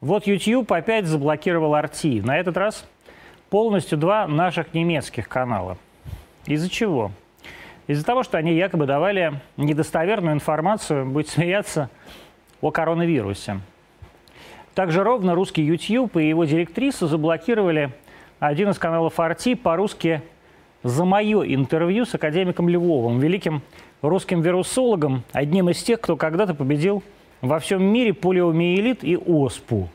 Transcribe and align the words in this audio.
Вот 0.00 0.26
YouTube 0.26 0.72
опять 0.72 1.04
заблокировал 1.04 1.74
RT. 1.74 2.24
На 2.24 2.38
этот 2.38 2.56
раз 2.56 2.86
полностью 3.50 3.98
два 3.98 4.26
наших 4.26 4.72
немецких 4.72 5.28
канала. 5.28 5.76
Из-за 6.46 6.70
чего? 6.70 7.12
Из-за 7.86 8.02
того, 8.02 8.22
что 8.22 8.38
они 8.38 8.54
якобы 8.54 8.86
давали 8.86 9.42
недостоверную 9.58 10.34
информацию, 10.34 11.04
будет 11.04 11.28
смеяться, 11.28 11.90
о 12.62 12.70
коронавирусе. 12.70 13.60
Также 14.74 15.04
ровно 15.04 15.34
русский 15.34 15.62
YouTube 15.62 16.16
и 16.16 16.30
его 16.30 16.46
директрису 16.46 17.06
заблокировали 17.06 17.90
один 18.38 18.70
из 18.70 18.78
каналов 18.78 19.18
RT 19.18 19.56
по-русски 19.56 20.22
за 20.82 21.04
мое 21.04 21.42
интервью 21.42 22.06
с 22.06 22.14
академиком 22.14 22.70
Львовым, 22.70 23.18
великим 23.18 23.60
русским 24.00 24.40
вирусологом, 24.40 25.24
одним 25.32 25.68
из 25.68 25.82
тех, 25.82 26.00
кто 26.00 26.16
когда-то 26.16 26.54
победил 26.54 27.02
во 27.40 27.58
всем 27.58 27.82
мире 27.82 28.12
полиомиелит 28.12 29.04
и 29.04 29.16
оспу. 29.16 29.88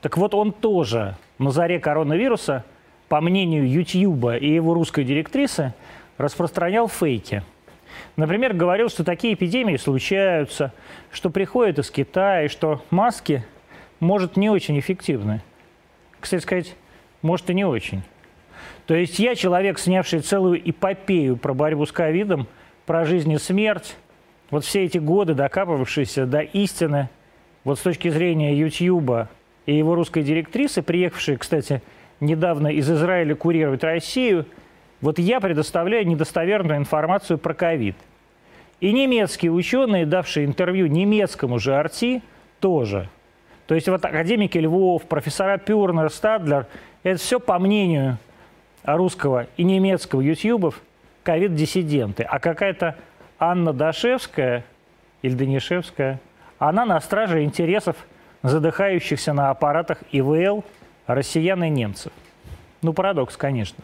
Так 0.00 0.18
вот 0.18 0.34
он 0.34 0.52
тоже 0.52 1.16
на 1.38 1.50
заре 1.50 1.78
коронавируса, 1.78 2.64
по 3.08 3.20
мнению 3.20 3.70
Ютьюба 3.70 4.36
и 4.36 4.52
его 4.52 4.74
русской 4.74 5.04
директрисы, 5.04 5.72
распространял 6.18 6.88
фейки. 6.88 7.42
Например, 8.16 8.52
говорил, 8.52 8.88
что 8.88 9.04
такие 9.04 9.34
эпидемии 9.34 9.76
случаются, 9.76 10.72
что 11.10 11.30
приходят 11.30 11.78
из 11.78 11.90
Китая, 11.90 12.48
что 12.48 12.82
маски, 12.90 13.44
может, 14.00 14.36
не 14.36 14.50
очень 14.50 14.78
эффективны. 14.78 15.42
Кстати 16.20 16.42
сказать, 16.42 16.76
может 17.22 17.50
и 17.50 17.54
не 17.54 17.64
очень. 17.64 18.02
То 18.86 18.94
есть 18.94 19.18
я 19.18 19.34
человек, 19.34 19.78
снявший 19.78 20.20
целую 20.20 20.60
эпопею 20.68 21.36
про 21.36 21.54
борьбу 21.54 21.86
с 21.86 21.92
ковидом, 21.92 22.46
про 22.86 23.04
жизнь 23.04 23.32
и 23.32 23.38
смерть, 23.38 23.96
вот 24.50 24.64
все 24.64 24.84
эти 24.84 24.98
годы 24.98 25.34
докапывавшиеся 25.34 26.26
до 26.26 26.40
истины, 26.40 27.08
вот 27.64 27.78
с 27.78 27.82
точки 27.82 28.08
зрения 28.08 28.54
Ютьюба 28.54 29.28
и 29.66 29.76
его 29.76 29.94
русской 29.94 30.22
директрисы, 30.22 30.82
приехавшей, 30.82 31.36
кстати, 31.36 31.82
недавно 32.20 32.68
из 32.68 32.90
Израиля 32.90 33.34
курировать 33.34 33.82
Россию, 33.82 34.46
вот 35.00 35.18
я 35.18 35.40
предоставляю 35.40 36.06
недостоверную 36.06 36.78
информацию 36.78 37.38
про 37.38 37.54
ковид. 37.54 37.96
И 38.80 38.92
немецкие 38.92 39.52
ученые, 39.52 40.06
давшие 40.06 40.46
интервью 40.46 40.86
немецкому 40.86 41.58
же 41.58 41.80
РТ, 41.80 42.22
тоже. 42.60 43.08
То 43.66 43.74
есть 43.74 43.88
вот 43.88 44.04
академики 44.04 44.58
Львов, 44.58 45.04
профессора 45.04 45.58
Пюрнер, 45.58 46.10
Стадлер, 46.10 46.66
это 47.02 47.18
все 47.18 47.40
по 47.40 47.58
мнению 47.58 48.18
русского 48.82 49.46
и 49.56 49.64
немецкого 49.64 50.20
ютьюбов 50.20 50.80
ковид-диссиденты. 51.22 52.22
А 52.22 52.38
какая-то 52.38 52.96
Анна 53.38 53.72
Дашевская 53.72 54.64
или 55.22 55.34
Данишевская, 55.34 56.20
она 56.58 56.84
на 56.84 57.00
страже 57.00 57.42
интересов 57.42 57.96
задыхающихся 58.42 59.32
на 59.32 59.50
аппаратах 59.50 59.98
ИВЛ 60.12 60.64
россиян 61.06 61.62
и 61.64 61.68
немцев. 61.68 62.12
Ну, 62.82 62.92
парадокс, 62.92 63.36
конечно. 63.36 63.82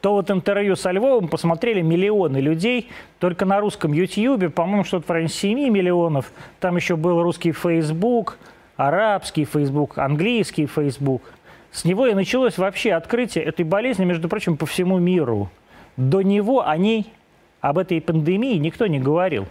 То 0.00 0.14
вот 0.14 0.30
интервью 0.30 0.74
со 0.74 0.90
Львовым 0.90 1.28
посмотрели 1.28 1.80
миллионы 1.80 2.38
людей 2.38 2.90
только 3.20 3.44
на 3.44 3.60
русском 3.60 3.92
Ютьюбе, 3.92 4.50
по-моему, 4.50 4.82
что-то 4.82 5.06
в 5.06 5.10
районе 5.10 5.28
7 5.28 5.70
миллионов. 5.70 6.32
Там 6.58 6.74
еще 6.74 6.96
был 6.96 7.22
русский 7.22 7.52
Фейсбук, 7.52 8.38
арабский 8.76 9.44
Фейсбук, 9.44 9.98
английский 9.98 10.66
Фейсбук. 10.66 11.22
С 11.70 11.84
него 11.84 12.08
и 12.08 12.14
началось 12.14 12.58
вообще 12.58 12.94
открытие 12.94 13.44
этой 13.44 13.64
болезни, 13.64 14.04
между 14.04 14.28
прочим, 14.28 14.56
по 14.56 14.66
всему 14.66 14.98
миру. 14.98 15.50
До 15.96 16.22
него 16.22 16.66
о 16.66 16.76
ней 16.76 17.12
об 17.62 17.78
этой 17.78 18.00
пандемии 18.00 18.56
никто 18.56 18.86
не 18.88 18.98
говорил. 18.98 19.46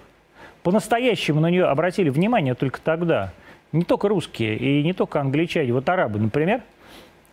По-настоящему 0.64 1.40
на 1.40 1.50
нее 1.50 1.66
обратили 1.66 2.10
внимание 2.10 2.54
только 2.54 2.80
тогда. 2.82 3.34
Не 3.72 3.84
только 3.84 4.10
русские 4.10 4.58
и 4.58 4.84
не 4.84 4.94
только 4.94 5.22
англичане. 5.22 5.72
Вот 5.74 5.88
арабы, 5.90 6.20
например, 6.20 6.62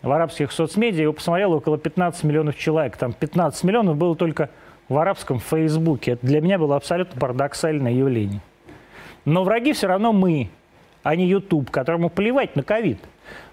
в 0.01 0.09
арабских 0.09 0.53
соцмедиа 0.53 1.03
его 1.03 1.13
посмотрело 1.13 1.57
около 1.57 1.77
15 1.77 2.23
миллионов 2.23 2.57
человек. 2.57 2.95
Там 2.95 3.11
15 3.11 3.61
миллионов 3.65 3.97
было 3.97 4.15
только 4.15 4.49
в 4.87 4.97
арабском 4.97 5.39
Фейсбуке. 5.39 6.13
Это 6.13 6.25
для 6.25 6.39
меня 6.39 6.57
было 6.57 6.77
абсолютно 6.77 7.19
парадоксальное 7.19 7.91
явление. 7.91 8.39
Но 9.25 9.43
враги 9.43 9.73
все 9.73 9.87
равно 9.87 10.13
мы, 10.13 10.49
а 11.03 11.17
не 11.17 11.27
YouTube, 11.27 11.69
которому 11.71 12.09
плевать 12.09 12.55
на 12.55 12.63
ковид. 12.63 12.99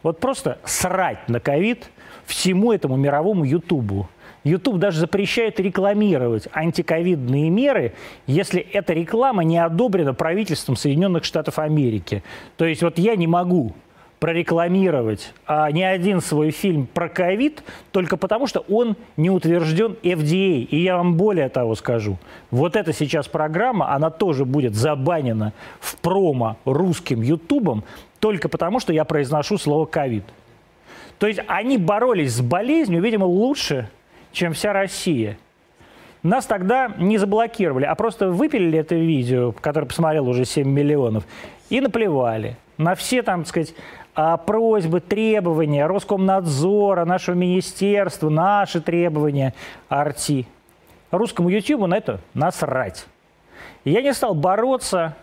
Вот 0.05 0.21
просто 0.21 0.59
срать 0.65 1.29
на 1.29 1.41
ковид 1.41 1.91
всему 2.25 2.73
этому 2.73 2.97
мировому 2.97 3.45
Ютубу. 3.45 4.09
YouTube 4.47 4.79
даже 4.79 5.01
запрещает 5.01 5.59
рекламировать 5.59 6.47
антиковидные 6.53 7.51
меры, 7.51 7.95
если 8.27 8.61
эта 8.61 8.93
реклама 8.93 9.43
не 9.43 9.59
одобрена 9.59 10.15
правительством 10.15 10.77
Соединенных 10.77 11.25
Штатов 11.25 11.59
Америки. 11.59 12.23
То 12.57 12.65
есть 12.65 12.83
вот 12.83 12.99
я 12.99 13.17
не 13.17 13.27
могу 13.27 13.75
прорекламировать 14.21 15.35
а, 15.47 15.71
ни 15.71 15.83
один 15.83 16.21
свой 16.21 16.51
фильм 16.51 16.87
про 16.87 17.09
ковид 17.09 17.63
только 17.91 18.17
потому, 18.17 18.47
что 18.47 18.61
он 18.69 18.97
не 19.17 19.31
утвержден 19.31 19.97
FDA. 20.03 20.63
И 20.63 20.81
я 20.81 20.97
вам 20.97 21.17
более 21.17 21.49
того 21.49 21.75
скажу. 21.75 22.17
Вот 22.53 22.77
эта 22.77 22.93
сейчас 22.93 23.27
программа, 23.29 23.93
она 23.93 24.11
тоже 24.11 24.45
будет 24.45 24.75
забанена 24.75 25.53
в 25.81 25.97
промо 25.97 26.57
русским 26.65 27.21
ютубом 27.21 27.85
только 28.21 28.49
потому, 28.49 28.81
что 28.81 28.93
я 28.93 29.05
произношу 29.05 29.59
слово 29.59 29.87
ковид. 29.87 30.25
То 31.19 31.27
есть 31.27 31.41
они 31.47 31.79
боролись 31.79 32.35
с 32.35 32.41
болезнью, 32.41 33.03
видимо, 33.03 33.25
лучше, 33.25 33.91
чем 34.37 34.53
вся 34.53 34.75
Россия. 34.75 35.39
Нас 36.23 36.45
тогда 36.45 36.93
не 36.99 37.17
заблокировали, 37.17 37.85
а 37.85 37.95
просто 37.95 38.29
выпилили 38.29 38.79
это 38.79 38.95
видео, 38.95 39.53
которое 39.53 39.87
посмотрел 39.87 40.29
уже 40.29 40.45
7 40.45 40.69
миллионов, 40.69 41.25
и 41.71 41.81
наплевали 41.81 42.57
на 42.77 42.95
все, 42.95 43.23
там, 43.23 43.41
так 43.41 43.49
сказать, 43.49 43.75
а, 44.15 44.37
просьбы, 44.37 45.01
требования 45.01 45.87
Роскомнадзора, 45.87 47.07
нашего 47.07 47.35
министерства, 47.35 48.29
наши 48.29 48.83
требования 48.83 49.55
Арти. 49.89 50.47
Русскому 51.11 51.49
YouTube 51.49 51.87
на 51.87 51.97
это 51.97 52.21
насрать. 52.35 53.07
Я 53.85 54.03
не 54.03 54.13
стал 54.13 54.35
бороться, 54.35 55.17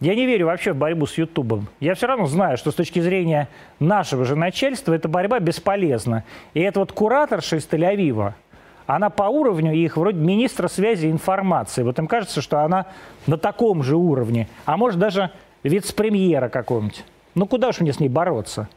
я 0.00 0.14
не 0.14 0.26
верю 0.26 0.46
вообще 0.46 0.72
в 0.72 0.76
борьбу 0.76 1.06
с 1.06 1.18
Ютубом. 1.18 1.68
Я 1.78 1.94
все 1.94 2.06
равно 2.06 2.26
знаю, 2.26 2.56
что 2.56 2.70
с 2.70 2.74
точки 2.74 3.00
зрения 3.00 3.48
нашего 3.78 4.24
же 4.24 4.34
начальства 4.34 4.94
эта 4.94 5.08
борьба 5.08 5.38
бесполезна. 5.40 6.24
И 6.54 6.60
это 6.60 6.80
вот 6.80 6.92
кураторша 6.92 7.56
из 7.56 7.68
Тель-Авива, 7.68 8.34
она 8.86 9.08
по 9.08 9.24
уровню 9.24 9.72
их 9.72 9.96
вроде 9.96 10.18
министра 10.18 10.66
связи 10.66 11.06
и 11.06 11.10
информации. 11.10 11.84
Вот 11.84 11.98
им 11.98 12.08
кажется, 12.08 12.40
что 12.40 12.60
она 12.60 12.86
на 13.26 13.38
таком 13.38 13.84
же 13.84 13.94
уровне, 13.96 14.48
а 14.64 14.76
может 14.76 14.98
даже 14.98 15.30
вице-премьера 15.62 16.48
какого-нибудь. 16.48 17.04
Ну 17.36 17.46
куда 17.46 17.68
уж 17.68 17.78
мне 17.78 17.92
с 17.92 18.00
ней 18.00 18.08
бороться? 18.08 18.68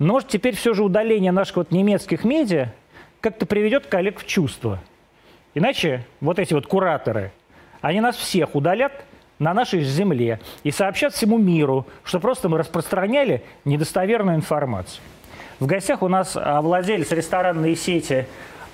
Но 0.00 0.14
может 0.14 0.28
теперь 0.28 0.56
все 0.56 0.74
же 0.74 0.82
удаление 0.82 1.30
наших 1.30 1.56
вот 1.56 1.70
немецких 1.70 2.24
медиа 2.24 2.72
как-то 3.20 3.46
приведет 3.46 3.86
коллег 3.86 4.18
в 4.18 4.26
чувство. 4.26 4.80
Иначе 5.54 6.04
вот 6.20 6.40
эти 6.40 6.52
вот 6.52 6.66
кураторы, 6.66 7.30
они 7.80 8.00
нас 8.00 8.16
всех 8.16 8.56
удалят 8.56 9.04
на 9.38 9.54
нашей 9.54 9.82
земле 9.82 10.40
и 10.62 10.70
сообщат 10.70 11.14
всему 11.14 11.38
миру, 11.38 11.86
что 12.02 12.20
просто 12.20 12.48
мы 12.48 12.58
распространяли 12.58 13.42
недостоверную 13.64 14.36
информацию. 14.36 15.02
В 15.60 15.66
гостях 15.66 16.02
у 16.02 16.08
нас 16.08 16.36
а, 16.36 16.60
владелец 16.62 17.10
ресторанной 17.12 17.76
сети, 17.76 18.26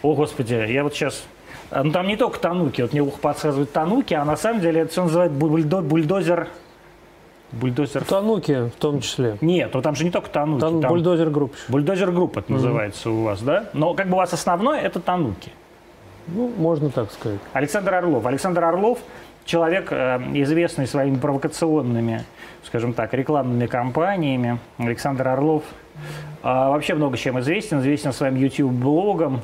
о 0.03 0.15
господи, 0.15 0.55
я 0.55 0.83
вот 0.83 0.95
сейчас 0.95 1.25
ну 1.71 1.93
там 1.93 2.09
не 2.09 2.17
только 2.17 2.41
Тануки, 2.41 2.83
вот 2.83 2.93
мне 2.93 3.01
ухо 3.01 3.19
подсказывает 3.19 3.73
Тануки, 3.73 4.15
а 4.15 4.25
на 4.25 4.37
самом 4.37 4.61
деле 4.61 4.83
это 4.83 4.93
все 4.93 5.05
называют 5.05 5.33
бульдозер 5.33 6.49
Бульдозер... 7.53 8.05
Тануки 8.05 8.69
в 8.69 8.81
том 8.81 9.01
числе. 9.01 9.37
Нет, 9.41 9.71
ну 9.75 9.83
там 9.83 9.95
же 9.95 10.05
не 10.05 10.11
только 10.11 10.31
Тануки. 10.31 10.61
Там, 10.61 10.81
там... 10.81 10.89
Бульдозер 10.89 11.31
групп. 11.31 11.55
Бульдозер 11.69 12.13
групп 12.13 12.37
это 12.37 12.49
mm-hmm. 12.49 12.55
называется 12.55 13.11
у 13.11 13.23
вас, 13.25 13.43
да? 13.43 13.71
Но 13.73 13.95
как 13.95 14.07
бы 14.09 14.15
у 14.15 14.17
вас 14.19 14.33
основное 14.33 14.81
это 14.81 15.01
Тануки. 15.01 15.53
Ну, 16.29 16.53
можно 16.57 16.91
так 16.91 17.11
сказать. 17.11 17.41
Александр 17.53 17.95
Орлов. 17.95 18.25
Александр 18.25 18.65
Орлов 18.65 18.99
человек, 19.45 19.89
э, 19.91 20.19
известный 20.35 20.87
своими 20.87 21.17
провокационными, 21.17 22.25
скажем 22.65 22.93
так, 22.93 23.15
рекламными 23.15 23.67
кампаниями. 23.67 24.59
Александр 24.79 25.29
Орлов 25.29 25.65
э, 26.43 26.47
вообще 26.47 26.95
много 26.95 27.17
чем 27.17 27.39
известен. 27.41 27.81
Известен 27.81 28.13
своим 28.13 28.37
YouTube-блогом. 28.37 29.41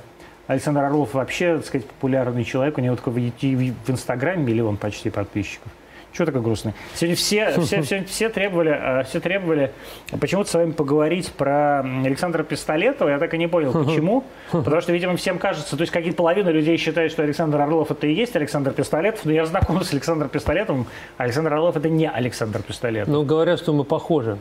Александр 0.47 0.85
Орлов 0.85 1.15
вообще, 1.15 1.57
так 1.57 1.67
сказать, 1.67 1.87
популярный 1.87 2.45
человек. 2.45 2.79
У 2.79 2.81
него 2.81 2.95
только 2.97 3.11
в, 3.11 3.15
в 3.15 3.91
Инстаграме 3.91 4.45
миллион 4.45 4.77
почти 4.77 5.11
подписчиков. 5.11 5.73
Чего 6.17 6.25
такой 6.25 6.41
грустный? 6.41 6.73
Сегодня 6.95 7.15
все, 7.15 7.61
все, 7.61 7.83
все, 7.83 8.05
все 8.05 8.29
требовали, 8.31 8.71
э, 8.71 9.05
все 9.05 9.21
требовали 9.21 9.73
почему-то 10.19 10.49
с 10.49 10.55
вами 10.55 10.71
поговорить 10.71 11.31
про 11.31 11.81
Александра 11.81 12.43
Пистолетова. 12.43 13.11
Я 13.11 13.19
так 13.19 13.35
и 13.35 13.39
не 13.39 13.49
понял, 13.49 13.73
почему. 13.73 14.25
Потому 14.51 14.81
что, 14.81 14.93
видимо, 14.93 15.17
всем 15.17 15.39
кажется, 15.39 15.77
то 15.77 15.83
есть 15.83 15.93
какие-то 15.93 16.17
половина 16.17 16.49
людей 16.49 16.79
считают, 16.79 17.13
что 17.13 17.23
Александр 17.23 17.61
Орлов 17.61 17.91
это 17.91 18.07
и 18.07 18.15
есть 18.15 18.35
Александр 18.35 18.73
Пистолетов. 18.73 19.27
Но 19.27 19.33
я 19.33 19.45
знаком 19.45 19.83
с 19.85 19.93
Александром 19.93 20.31
Пистолетовым. 20.31 20.87
Александр 21.19 21.53
Орлов 21.53 21.77
это 21.77 21.91
не 21.91 22.09
Александр 22.09 22.63
Пистолетов. 22.63 23.13
Ну, 23.13 23.23
говорят, 23.23 23.59
что 23.59 23.75
мы 23.75 23.85
похожи. 23.85 24.39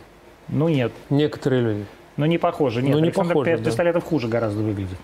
Ну, 0.48 0.70
нет. 0.70 0.94
Некоторые 1.10 1.62
люди. 1.62 1.86
Ну, 2.16 2.26
не 2.26 2.38
похожи. 2.38 2.82
Нет, 2.82 2.94
ну, 2.94 3.00
не 3.00 3.08
Александр 3.08 3.34
похожи, 3.34 3.58
Пистолетов 3.58 4.04
да. 4.04 4.10
хуже 4.10 4.30
гораздо 4.30 4.62
выглядит. 4.62 4.98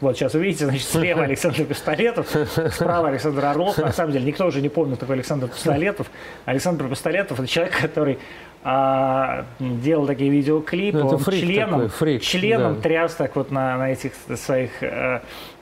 Вот 0.00 0.16
сейчас 0.16 0.34
вы 0.34 0.40
видите, 0.44 0.66
значит, 0.66 0.86
слева 0.86 1.22
Александр 1.24 1.64
Пистолетов, 1.64 2.28
справа 2.72 3.08
Александр 3.08 3.44
Орлов. 3.44 3.78
На 3.78 3.92
самом 3.92 4.12
деле 4.12 4.26
никто 4.26 4.46
уже 4.46 4.60
не 4.60 4.68
помнит 4.68 4.98
такой 4.98 5.16
Александр 5.16 5.48
Пистолетов. 5.48 6.10
Александр 6.44 6.88
Пистолетов– 6.88 7.38
это 7.40 7.48
человек, 7.48 7.80
который 7.80 8.18
а, 8.66 9.44
делал 9.60 10.06
такие 10.06 10.30
видеоклипы, 10.30 10.98
Ну, 10.98 11.06
это 11.06 11.16
он 11.16 11.22
фрик 11.22 11.40
членом, 11.40 11.70
такой, 11.70 11.88
фрик, 11.88 12.22
членом 12.22 12.76
да. 12.76 12.80
тряс 12.80 13.14
так 13.14 13.36
вот 13.36 13.50
на, 13.50 13.76
на 13.76 13.92
этих 13.92 14.12
своих 14.36 14.82
э, 14.82 15.20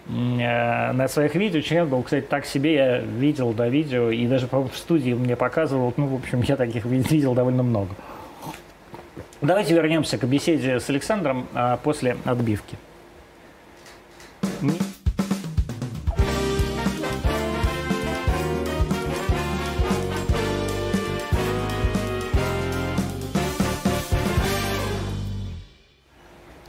э, 0.09 0.93
на 0.93 1.09
своих 1.09 1.35
видео. 1.35 1.61
Член 1.63 1.89
был, 1.89 2.03
кстати, 2.05 2.25
так 2.25 2.47
себе, 2.47 2.75
я 2.75 2.99
видел 2.99 3.53
до 3.53 3.69
видео, 3.69 4.11
и 4.11 4.25
даже, 4.27 4.47
по 4.47 4.63
в 4.63 4.77
студии 4.77 5.15
мне 5.15 5.35
показывал, 5.35 5.93
ну, 5.97 6.07
в 6.07 6.15
общем, 6.15 6.43
я 6.43 6.57
таких 6.57 6.85
ви- 6.85 6.99
видел 6.99 7.35
довольно 7.35 7.65
много. 7.65 7.91
Давайте 9.41 9.75
вернемся 9.75 10.17
к 10.17 10.25
беседе 10.25 10.79
с 10.79 10.89
Александром 10.89 11.49
а, 11.55 11.79
после 11.79 12.17
отбивки. 12.25 12.79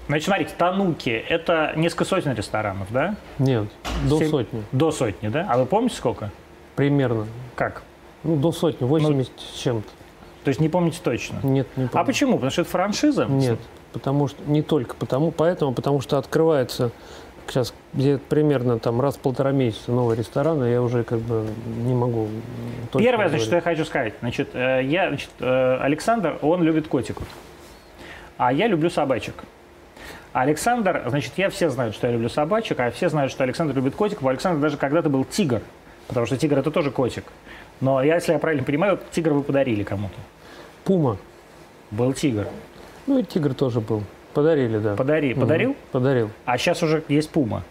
Значит, 0.08 0.26
смотрите, 0.26 0.52
Тануки– 0.58 1.10
это 1.30 1.74
несколько 1.76 2.06
сотен 2.06 2.34
ресторанов, 2.34 2.88
да? 2.92 3.16
Нет, 3.40 3.68
до 4.08 4.20
Семь- 4.20 4.30
сотни. 4.30 4.64
До 4.72 4.92
сотни, 4.92 5.30
да? 5.30 5.48
А 5.50 5.58
вы 5.58 5.66
помните 5.66 5.96
сколько? 5.96 6.30
Примерно. 6.76 7.26
Как? 7.56 7.84
Ну, 8.24 8.36
до 8.36 8.52
сотни, 8.52 8.86
80 8.86 9.32
с 9.40 9.60
чем-то. 9.60 9.88
То 10.44 10.50
есть 10.50 10.60
не 10.60 10.68
помните 10.68 11.00
точно? 11.02 11.38
Нет, 11.44 11.68
не 11.78 11.86
А 11.86 11.88
помню. 11.88 12.06
почему? 12.06 12.34
Потому 12.34 12.52
что 12.52 12.62
это 12.62 12.70
франшиза? 12.70 13.26
Нет, 13.26 13.60
потому 13.94 14.28
что 14.28 14.44
не 14.46 14.62
только 14.62 14.94
потому, 14.96 15.32
поэтому, 15.32 15.74
потому 15.74 16.02
что 16.02 16.18
открывается 16.18 16.92
сейчас 17.48 17.74
где 17.94 18.18
примерно 18.18 18.80
там 18.80 19.00
раз 19.02 19.16
в 19.16 19.20
полтора 19.20 19.52
месяца 19.52 19.92
новый 19.92 20.18
ресторан, 20.18 20.64
и 20.66 20.72
я 20.72 20.82
уже 20.82 21.04
как 21.04 21.20
бы 21.20 21.48
не 21.66 21.94
могу 21.94 22.28
Первое, 22.98 23.30
значит, 23.30 23.46
что 23.46 23.56
я 23.56 23.62
хочу 23.62 23.86
сказать. 23.86 24.14
Значит, 24.20 24.50
э, 24.54 24.82
я, 24.84 25.10
значит, 25.10 25.30
э, 25.40 25.78
Александр, 25.80 26.38
он 26.42 26.64
любит 26.64 26.88
котиков, 26.88 27.28
а 28.38 28.52
я 28.52 28.68
люблю 28.68 28.90
собачек. 28.90 29.36
Александр, 30.34 31.04
значит, 31.08 31.34
я 31.38 31.50
все 31.52 31.70
знают, 31.70 31.94
что 31.94 32.08
я 32.08 32.14
люблю 32.14 32.30
собачек, 32.30 32.80
а 32.80 32.90
все 32.90 33.10
знают, 33.10 33.32
что 33.32 33.44
Александр 33.44 33.76
любит 33.76 33.96
котиков. 33.96 34.24
У 34.24 34.28
Александра 34.28 34.60
даже 34.60 34.78
когда-то 34.78 35.10
был 35.10 35.24
тигр, 35.24 35.62
потому 36.08 36.26
что 36.26 36.38
тигр 36.38 36.58
это 36.58 36.72
тоже 36.72 36.90
котик. 36.90 37.26
Но 37.82 38.02
я, 38.02 38.16
если 38.16 38.34
я 38.34 38.40
правильно 38.40 38.64
понимаю, 38.64 39.00
тигр 39.12 39.34
вы 39.34 39.44
подарили 39.44 39.84
кому-то. 39.84 40.16
Пума. 40.84 41.18
Был 41.92 42.14
тигр. 42.14 42.48
Ну 43.06 43.20
и 43.20 43.24
тигр 43.24 43.54
тоже 43.54 43.80
был. 43.80 44.04
Подарили, 44.34 44.80
да. 44.80 44.96
Подари, 44.96 45.34
подарил, 45.34 45.76
Подарил. 45.92 46.30
а 46.46 46.58
сейчас 46.58 46.82
уже 46.84 47.04
есть 47.08 47.30
пума. 47.30 47.64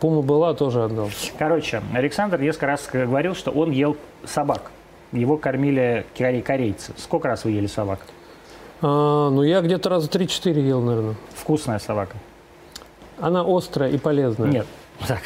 Пума 0.00 0.22
была, 0.22 0.54
тоже 0.54 0.84
отдал. 0.84 1.10
Короче, 1.38 1.82
Александр 1.94 2.40
несколько 2.40 2.66
раз 2.66 2.88
говорил, 2.92 3.34
что 3.34 3.50
он 3.50 3.70
ел 3.70 3.96
собак. 4.24 4.70
Его 5.12 5.36
кормили 5.36 6.06
коре- 6.16 6.42
корейцы. 6.42 6.92
Сколько 6.96 7.28
раз 7.28 7.44
вы 7.44 7.50
ели 7.52 7.66
собак? 7.66 8.00
А, 8.82 9.30
ну 9.30 9.42
я 9.42 9.60
где-то 9.60 9.88
раза 9.88 10.08
3-4 10.08 10.60
ел, 10.60 10.80
наверное. 10.80 11.14
Вкусная 11.34 11.78
собака. 11.80 12.16
Она 13.18 13.42
острая 13.46 13.90
и 13.90 13.98
полезная. 13.98 14.48
Нет. 14.48 14.66
Так, 15.06 15.20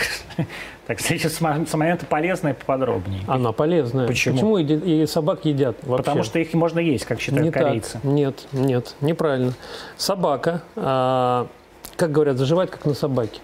так 0.86 1.00
сейчас 1.00 1.34
с 1.34 1.40
мо- 1.40 1.64
с 1.66 1.74
момента 1.74 2.06
полезное 2.06 2.54
поподробнее. 2.54 3.22
Она 3.26 3.52
полезная. 3.52 4.06
Почему? 4.06 4.58
еди- 4.58 5.02
и 5.02 5.06
собак 5.06 5.44
едят 5.44 5.76
вообще? 5.82 5.96
Потому 6.04 6.22
что 6.22 6.38
их 6.38 6.52
можно 6.54 6.78
есть, 6.78 7.04
как 7.06 7.20
считают 7.20 7.44
не 7.46 7.50
корейцы. 7.50 7.92
так. 7.94 8.04
Нет, 8.04 8.46
нет, 8.52 8.94
неправильно. 9.00 9.52
Собака, 9.96 10.62
а, 10.76 11.46
как 11.96 12.12
говорят, 12.12 12.36
заживает 12.36 12.70
как 12.70 12.84
на 12.84 12.94
собаке. 12.94 13.40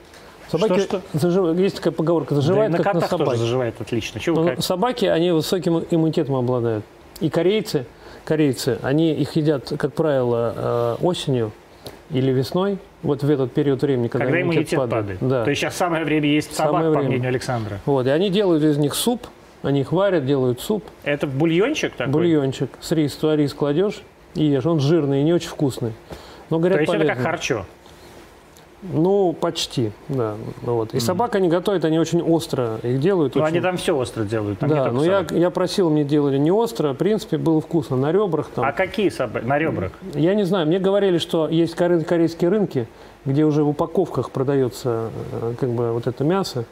Собаки 0.51 0.81
Что, 0.81 1.01
зажив- 1.15 1.59
Есть 1.61 1.77
такая 1.77 1.93
поговорка, 1.93 2.35
Да 2.35 2.41
заживает 2.41 2.73
на 2.73 2.79
как 2.79 2.87
на 2.87 2.93
котах 2.95 3.11
тоже 3.11 3.25
собаке. 3.25 3.39
заживает 3.41 3.81
отлично. 3.81 4.21
Чего 4.21 4.43
Но 4.43 4.49
как- 4.51 4.63
собаки, 4.63 5.05
они 5.07 5.31
высоким 5.31 5.85
иммунитетом 5.91 6.35
обладают. 6.35 6.85
И 7.21 7.31
корейцы, 7.31 7.87
корейцы, 8.25 8.79
они 8.83 9.13
их 9.15 9.37
едят, 9.37 9.73
как 9.79 9.93
правило, 9.95 10.97
э, 11.01 11.05
осенью 11.05 11.53
или 12.13 12.31
весной, 12.33 12.79
вот 13.03 13.23
в 13.23 13.31
этот 13.31 13.53
период 13.53 13.83
времени, 13.83 14.09
когда, 14.09 14.27
Когда 14.27 14.43
иммунитет, 14.43 14.75
иммунитет 14.75 14.91
падает. 14.91 15.19
Да. 15.21 15.45
То 15.45 15.51
есть 15.51 15.61
сейчас 15.61 15.77
самое 15.77 16.05
время 16.05 16.29
есть 16.29 16.55
собак, 16.55 16.73
Самое 16.73 16.93
по 16.93 16.99
время. 16.99 17.09
мнению 17.11 17.29
Александра. 17.29 17.79
Вот, 17.87 18.07
и 18.07 18.11
они 18.11 18.31
делают 18.31 18.63
из 18.65 18.77
них 18.79 18.95
суп, 18.95 19.27
они 19.63 19.81
их 19.83 19.93
варят, 19.93 20.27
делают 20.27 20.61
суп, 20.61 20.85
Это 21.05 21.27
бульончик 21.27 21.93
такой? 21.95 22.13
бульончик, 22.13 22.71
с 22.81 22.93
рис, 22.93 23.15
туда 23.15 23.37
рис 23.37 23.55
кладешь 23.55 24.03
и 24.35 24.45
ешь. 24.45 24.67
Он 24.67 24.81
жирный 24.81 25.21
и 25.21 25.25
не 25.25 25.33
очень 25.33 25.49
вкусный. 25.49 25.93
Но, 26.51 26.59
говорят, 26.59 26.79
То 26.79 26.83
есть 26.83 26.95
это 26.95 27.05
как 27.05 27.17
полезный. 27.17 27.31
харчо. 27.31 27.67
Ну, 28.83 29.35
почти, 29.39 29.93
да. 30.09 30.37
Ну 30.63 30.75
Вот. 30.75 30.95
И 30.95 31.01
собак 31.01 31.35
они 31.35 31.49
готовят, 31.49 31.85
они 31.85 31.99
очень 31.99 32.23
остро 32.23 32.79
их 32.83 32.99
делают. 33.01 33.35
Ну, 33.35 33.43
очень- 33.43 33.53
они 33.57 33.61
там 33.61 33.77
все 33.77 33.95
остро 33.95 34.25
делают. 34.25 34.59
Там 34.61 34.71
не 34.71 34.75
да, 34.75 34.91
но 34.91 35.05
я, 35.05 35.19
собаки. 35.19 35.35
я 35.35 35.51
просил, 35.51 35.91
мне 35.91 36.03
делали 36.05 36.39
не 36.39 36.51
остро, 36.51 36.93
в 36.95 36.97
принципе, 36.97 37.37
было 37.37 37.61
вкусно. 37.61 37.97
На 37.97 38.11
ребрах 38.11 38.49
там. 38.55 38.65
А 38.65 38.73
какие 38.73 39.11
собаки? 39.11 39.45
На 39.45 39.59
ребрах? 39.59 39.93
Я 40.15 40.35
не 40.35 40.45
знаю, 40.45 40.67
мне 40.67 40.79
говорили, 40.79 41.19
что 41.19 41.47
есть 41.49 41.75
коре- 41.77 42.03
корейские 42.05 42.49
рынки, 42.51 42.87
где 43.27 43.45
уже 43.45 43.65
в 43.65 43.69
упаковках 43.69 44.31
продается 44.31 45.11
э, 45.43 45.55
как 45.61 45.69
бы 45.71 45.93
вот 45.93 46.07
это 46.07 46.25
мясо, 46.25 46.65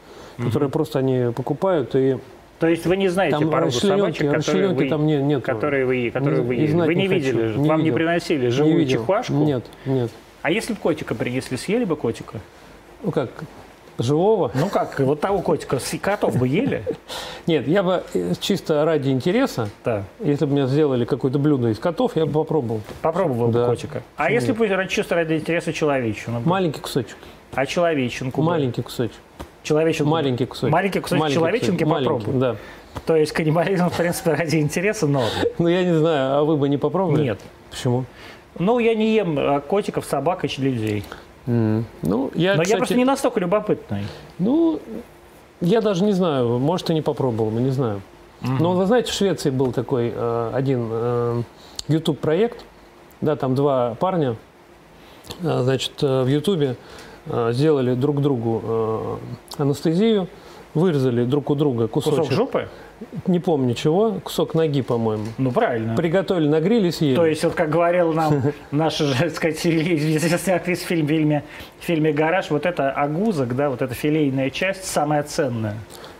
которое 0.43 0.69
просто 0.69 1.01
они 1.01 1.31
покупают, 1.33 1.95
и 1.95 2.17
То 2.59 2.69
есть 2.69 2.87
вы 2.87 2.97
не 2.97 3.09
знаете 3.09 3.37
там 3.39 3.51
породу 3.51 3.73
собачек, 3.73 4.33
которые 4.33 4.69
вы, 4.69 4.89
там 4.89 5.07
не, 5.07 5.19
нет. 5.19 5.45
которые 5.45 5.85
вы, 5.85 6.11
которые 6.11 6.43
Не- 6.43 6.47
вы 6.67 6.69
знать 6.69 6.87
Вы 6.87 6.95
не, 6.95 7.03
не 7.03 7.09
хочу, 7.09 7.21
видели, 7.21 7.59
не 7.59 7.69
вам 7.69 7.79
не 7.81 7.85
видел. 7.85 7.97
приносили 7.97 8.45
Не 8.47 8.51
живую 8.51 8.79
видел. 8.79 9.01
чихуашку? 9.01 9.35
Нет, 9.35 9.65
нет. 9.85 10.11
А 10.43 10.51
если 10.51 10.73
бы 10.73 10.79
котика 10.79 11.15
принесли, 11.15 11.57
съели 11.57 11.85
бы 11.85 11.97
котика? 11.97 12.41
Ну 13.03 13.11
как, 13.11 13.31
живого? 13.99 14.51
Ну 14.55 14.69
как, 14.69 14.99
вот 15.01 15.21
того 15.21 15.41
котика, 15.41 15.79
котов 16.01 16.37
бы 16.37 16.47
ели? 16.47 16.85
Нет, 17.47 17.67
я 17.67 17.83
бы 17.83 18.03
э, 18.15 18.35
чисто 18.41 18.85
ради 18.85 19.11
интереса, 19.11 19.69
Да. 19.85 20.05
если 20.21 20.45
бы 20.47 20.53
мне 20.53 20.67
сделали 20.67 21.05
какое-то 21.05 21.39
блюдо 21.39 21.69
из 21.69 21.79
котов, 21.79 22.17
я 22.17 22.27
бы 22.27 22.33
попробовал. 22.33 22.81
Попробовал 23.03 23.49
бы 23.49 23.53
Да. 23.61 23.67
котика. 23.67 24.03
А 24.17 24.25
Почему 24.25 24.35
если 24.35 24.53
бы 24.53 24.89
чисто 24.89 25.15
ради 25.15 25.35
интереса 25.35 25.73
человечину? 25.73 26.41
Маленький 26.45 26.81
кусочек. 26.81 27.17
А 27.55 27.67
человеченку? 27.67 28.41
бы? 28.43 28.47
Маленький 28.49 28.83
кусочек. 28.83 29.17
Человеченку? 29.63 30.11
Маленький 30.11 30.47
кусочек. 30.47 30.73
Маленький 30.73 31.01
кусочек 31.01 31.29
человеченки 31.35 31.85
маленький, 31.85 32.11
попробуй. 32.25 32.41
Да. 32.41 32.57
То 33.07 33.17
есть 33.17 33.33
каннибализм, 33.33 33.89
в 33.91 33.97
принципе, 33.97 34.33
ради 34.35 34.57
интереса 34.57 35.07
норм. 35.07 35.29
Ну, 35.59 35.69
я 35.69 35.85
не 35.85 35.95
знаю, 35.95 36.39
а 36.39 36.45
вы 36.45 36.57
бы 36.57 36.69
не 36.69 36.77
попробовали? 36.79 37.23
Нет. 37.23 37.41
Почему? 37.71 38.05
Ну, 38.59 38.79
я 38.79 38.95
не 38.95 39.15
ем 39.15 39.39
а, 39.39 39.61
котиков, 39.61 40.05
собак 40.05 40.45
и 40.45 40.49
людей. 40.61 41.05
М, 41.47 41.85
Ну, 42.03 42.31
я, 42.35 42.55
Но 42.55 42.63
кстати, 42.63 42.71
я 42.71 42.77
просто 42.79 42.95
не 42.95 43.05
настолько 43.05 43.41
любопытный. 43.41 44.03
Ну, 44.39 44.81
я 45.61 45.81
даже 45.81 46.05
не 46.05 46.13
знаю, 46.13 46.59
может, 46.59 46.91
и 46.91 46.95
не 46.95 47.03
попробовал, 47.03 47.51
мы 47.51 47.61
не 47.61 47.71
знаю. 47.71 48.01
Но 48.41 48.73
вы 48.73 48.87
знаете, 48.87 49.11
в 49.11 49.15
Швеции 49.15 49.51
был 49.51 49.73
такой 49.73 50.13
э, 50.15 50.51
один 50.55 50.89
э, 50.93 51.43
YouTube-проект, 51.89 52.65
да, 53.21 53.35
там 53.35 53.55
два 53.57 53.97
парня, 53.99 54.37
э, 55.43 55.63
значит, 55.63 55.93
э, 56.03 56.23
в 56.23 56.29
YouTube 56.29 56.77
э, 57.27 57.53
сделали 57.53 57.95
друг 57.95 58.21
другу 58.23 58.63
э, 59.59 59.63
анестезию, 59.63 60.29
вырезали 60.75 61.25
друг 61.25 61.51
у 61.51 61.57
друга 61.57 61.89
кусочек, 61.89 62.21
Кусок 62.21 62.33
жопы? 62.33 62.69
Не 63.27 63.39
помню 63.39 63.75
чего, 63.75 64.21
кусок 64.23 64.55
ноги, 64.55 64.83
по-моему. 64.83 65.27
Ну, 65.39 65.53
правильно. 65.53 65.97
Приготовили 65.97 66.49
на 66.49 66.61
гриле, 66.61 66.93
съели. 66.93 67.15
То 67.15 67.27
есть, 67.27 67.45
вот 67.45 67.55
как 67.55 67.71
говорил 67.71 68.13
нам 68.13 68.43
наша, 68.71 69.05
же, 69.05 69.19
так 69.19 69.35
сказать, 69.35 69.65
известный 69.67 70.55
актриса 70.55 70.85
в 70.85 70.89
фильме, 70.89 71.45
в 71.81 71.85
фильме 71.85 72.13
«Гараж», 72.13 72.51
вот 72.51 72.67
это 72.67 72.91
агузок, 72.91 73.55
да, 73.55 73.71
вот 73.71 73.83
эта 73.83 73.95
филейная 73.95 74.51
часть 74.51 74.85
самая 74.85 75.23
ценная. 75.23 75.77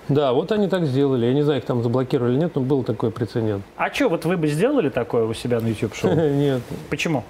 Да, 0.09 0.33
вот 0.33 0.53
они 0.53 0.69
так 0.69 0.87
сделали. 0.87 1.27
Я 1.27 1.35
не 1.35 1.43
знаю, 1.43 1.61
их 1.61 1.67
там 1.67 1.83
заблокировали 1.83 2.33
или 2.33 2.41
нет, 2.41 2.53
но 2.55 2.63
был 2.63 2.83
такой 2.83 3.11
прецедент. 3.11 3.63
А 3.77 3.93
что, 3.93 4.09
вот 4.09 4.25
вы 4.25 4.39
бы 4.39 4.47
сделали 4.47 4.89
такое 4.89 5.25
у 5.25 5.35
себя 5.35 5.61
на 5.61 5.67
YouTube-шоу? 5.69 6.15
Нет, 6.31 6.63
Почему? 6.89 7.25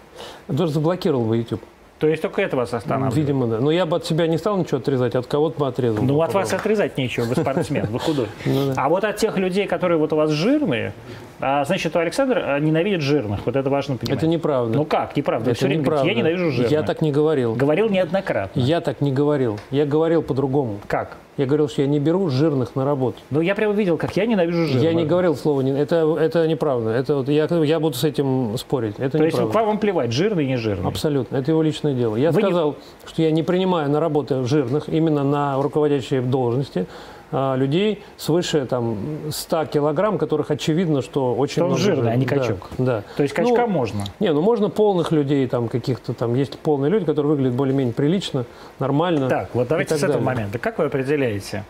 даже 0.46 0.72
заблокировал 0.72 1.24
бы 1.24 1.36
YouTube. 1.38 1.62
То 1.98 2.06
есть 2.06 2.22
только 2.22 2.42
это 2.42 2.56
вас 2.56 2.72
останавливает? 2.72 3.16
Видимо, 3.16 3.46
да. 3.46 3.58
Но 3.60 3.70
я 3.70 3.84
бы 3.84 3.96
от 3.96 4.06
себя 4.06 4.26
не 4.26 4.38
стал 4.38 4.56
ничего 4.56 4.78
отрезать, 4.78 5.14
от 5.14 5.26
кого-то 5.26 5.58
бы 5.58 5.66
отрезал. 5.66 6.04
Ну, 6.04 6.16
бы, 6.16 6.24
от 6.24 6.32
вас 6.32 6.52
отрезать 6.52 6.96
нечего, 6.96 7.24
вы 7.24 7.34
спортсмен, 7.34 7.86
вы 7.86 7.98
худой. 7.98 8.26
Ну. 8.46 8.72
А 8.76 8.88
вот 8.88 9.04
от 9.04 9.16
тех 9.16 9.36
людей, 9.36 9.66
которые 9.66 9.98
вот 9.98 10.12
у 10.12 10.16
вас 10.16 10.30
жирные, 10.30 10.92
а, 11.40 11.64
значит, 11.64 11.94
Александр 11.94 12.38
а, 12.38 12.58
ненавидит 12.58 13.00
жирных. 13.02 13.40
Вот 13.46 13.56
это 13.56 13.68
важно 13.70 13.96
понимать. 13.96 14.18
Это 14.18 14.26
неправда. 14.26 14.76
Ну 14.76 14.84
как, 14.84 15.16
неправда. 15.16 15.50
Это 15.50 15.68
неправда. 15.68 16.06
я 16.06 16.14
ненавижу 16.14 16.50
жирных. 16.50 16.72
Я 16.72 16.82
так 16.82 17.02
не 17.02 17.12
говорил. 17.12 17.54
Говорил 17.54 17.88
неоднократно. 17.88 18.58
Я 18.58 18.80
так 18.80 19.00
не 19.00 19.12
говорил. 19.12 19.58
Я 19.70 19.86
говорил 19.86 20.22
по-другому. 20.22 20.80
Как? 20.86 21.16
Я 21.38 21.46
говорил, 21.46 21.68
что 21.68 21.82
я 21.82 21.88
не 21.88 22.00
беру 22.00 22.28
жирных 22.30 22.74
на 22.74 22.84
работу. 22.84 23.18
Ну, 23.30 23.40
я 23.40 23.54
прямо 23.54 23.72
видел, 23.72 23.96
как 23.96 24.16
я 24.16 24.26
ненавижу 24.26 24.64
жирных. 24.66 24.82
Я 24.82 24.92
не 24.92 25.04
говорил 25.04 25.36
слово 25.36 25.60
не. 25.60 25.70
Это, 25.70 26.16
это 26.18 26.48
неправда. 26.48 26.90
Это 26.90 27.14
вот 27.14 27.28
я, 27.28 27.46
я 27.46 27.78
буду 27.78 27.96
с 27.96 28.02
этим 28.02 28.58
спорить. 28.58 28.96
Это 28.98 29.18
То 29.18 29.24
есть 29.24 29.38
неправда. 29.38 29.66
вам 29.66 29.78
плевать, 29.78 30.10
жирный, 30.10 30.46
не 30.46 30.56
жирный. 30.56 30.88
Абсолютно. 30.88 31.36
Это 31.36 31.52
его 31.52 31.62
личное 31.62 31.87
дело. 31.94 32.16
Я 32.16 32.30
Вы 32.30 32.42
не- 32.42 32.48
сказал, 32.48 32.76
что 33.06 33.22
я 33.22 33.30
не 33.30 33.42
принимаю 33.42 33.90
на 33.90 34.00
работу 34.00 34.44
жирных, 34.44 34.88
именно 34.88 35.24
на 35.24 35.60
руководящие 35.62 36.20
должности, 36.22 36.86
а, 37.30 37.56
людей 37.56 38.02
свыше 38.16 38.64
там, 38.64 38.96
100 39.30 39.66
килограмм, 39.66 40.16
которых 40.16 40.50
очевидно, 40.50 41.02
что 41.02 41.34
очень 41.34 41.52
Что 41.56 41.66
много 41.66 41.80
жирный, 41.80 42.02
жира. 42.04 42.12
а 42.12 42.16
не 42.16 42.24
Да, 42.24 42.36
качок. 42.36 42.70
Да. 42.78 43.02
То 43.18 43.22
есть 43.22 43.34
качка 43.34 43.66
Ну, 43.66 43.72
можно. 43.72 44.04
Не, 44.18 44.32
ну 44.32 44.40
можно 44.40 44.70
полных 44.70 45.12
людей, 45.12 45.46
там 45.46 45.68
каких-то 45.68 46.14
там, 46.14 46.34
есть 46.34 46.58
полные 46.58 46.90
люди, 46.90 47.04
которые 47.04 47.30
выглядят 47.32 47.54
более-менее 47.54 47.92
прилично, 47.92 48.46
нормально. 48.78 49.28
Так, 49.28 49.50
вот 49.52 49.68
давайте 49.68 49.94
и 49.94 49.98
с 49.98 50.00
так 50.00 50.08
этого 50.10 50.24
далее. 50.24 50.36
момента. 50.38 50.58
Как 50.58 50.78
вы 50.78 50.86
определяете? 50.86 51.64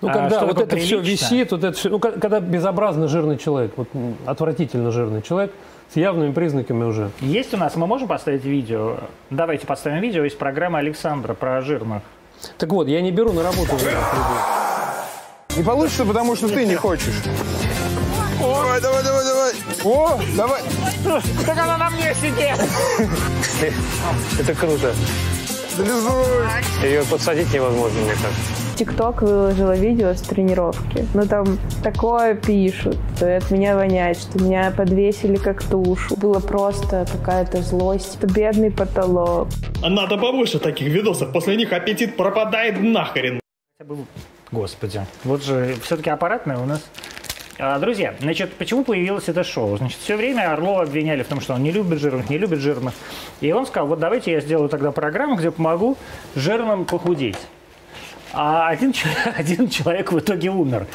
Ну, 0.00 0.08
А 0.08 0.12
когда 0.12 0.36
что 0.38 0.46
вот 0.46 0.60
это 0.60 0.76
все 0.76 1.00
прилично? 1.00 1.24
висит, 1.26 1.50
вот 1.52 1.64
это 1.64 1.76
все, 1.76 1.88
ну, 1.90 1.98
когда 1.98 2.38
безобразно 2.40 3.08
жирный 3.08 3.36
человек, 3.36 3.72
вот 3.76 3.88
отвратительно 4.26 4.92
жирный 4.92 5.22
человек, 5.22 5.52
С 5.92 5.96
явными 5.96 6.32
признаками 6.32 6.84
уже. 6.84 7.10
Есть 7.20 7.52
у 7.52 7.56
нас, 7.56 7.74
мы 7.74 7.88
можем 7.88 8.06
поставить 8.06 8.44
видео? 8.44 8.98
Давайте 9.30 9.66
поставим 9.66 10.00
видео 10.00 10.24
из 10.24 10.34
программы 10.34 10.78
Александра 10.78 11.34
про 11.34 11.60
жирных. 11.62 12.02
Так 12.58 12.70
вот, 12.70 12.86
я 12.86 13.00
не 13.00 13.10
беру 13.10 13.32
на 13.32 13.42
работу 13.42 13.76
жирных 13.76 14.14
людей. 14.14 15.56
Не 15.56 15.64
получится, 15.64 16.04
потому 16.04 16.36
что 16.36 16.48
ты 16.48 16.64
не 16.64 16.76
хочешь. 16.76 17.22
Давай, 18.38 18.80
давай, 18.80 19.02
давай, 19.02 19.24
давай. 19.24 19.52
О, 19.84 20.20
давай. 20.36 20.62
Так 21.44 21.58
она 21.58 21.76
на 21.76 21.90
мне 21.90 22.14
сидит! 22.14 22.56
Это 24.38 24.54
круто. 24.54 24.94
Залезай. 25.76 26.62
Ее 26.82 27.02
подсадить 27.02 27.52
невозможно, 27.52 28.00
мне 28.00 28.12
кажется. 28.12 28.59
ТикТок 28.80 29.20
выложила 29.20 29.76
видео 29.76 30.14
с 30.14 30.22
тренировки. 30.22 31.06
Ну 31.12 31.26
там 31.26 31.58
такое 31.84 32.34
пишут, 32.34 32.96
что 33.14 33.36
от 33.36 33.50
меня 33.50 33.76
воняет, 33.76 34.16
что 34.16 34.42
меня 34.42 34.72
подвесили 34.74 35.36
как 35.36 35.62
тушу. 35.62 36.16
Было 36.16 36.40
просто 36.40 37.04
какая-то 37.12 37.60
злость. 37.60 38.16
Это 38.16 38.26
бедный 38.32 38.70
потолок. 38.70 39.48
Надо 39.82 40.16
побольше 40.16 40.58
таких 40.58 40.88
видосов, 40.88 41.30
после 41.30 41.56
них 41.56 41.74
аппетит 41.74 42.16
пропадает 42.16 42.80
нахрен. 42.80 43.38
Господи, 44.50 45.02
вот 45.24 45.44
же 45.44 45.76
все-таки 45.82 46.08
аппаратная 46.08 46.56
у 46.56 46.64
нас. 46.64 46.82
А, 47.58 47.78
Друзья, 47.78 48.14
значит, 48.18 48.54
почему 48.54 48.82
появилось 48.82 49.28
это 49.28 49.44
шоу? 49.44 49.76
Значит, 49.76 49.98
все 49.98 50.16
время 50.16 50.54
Орлова 50.54 50.84
обвиняли 50.84 51.22
в 51.22 51.26
том, 51.28 51.42
что 51.42 51.52
он 51.52 51.62
не 51.62 51.70
любит 51.70 51.98
жирных, 51.98 52.30
не 52.30 52.38
любит 52.38 52.60
жирных. 52.60 52.94
И 53.42 53.52
он 53.52 53.66
сказал, 53.66 53.88
вот 53.88 53.98
давайте 53.98 54.32
я 54.32 54.40
сделаю 54.40 54.70
тогда 54.70 54.90
программу, 54.90 55.36
где 55.36 55.50
помогу 55.50 55.98
жирным 56.34 56.86
похудеть. 56.86 57.36
А 58.32 58.68
один, 58.68 58.92
один 59.36 59.68
человек 59.68 60.12
в 60.12 60.18
итоге 60.18 60.50
умер 60.50 60.86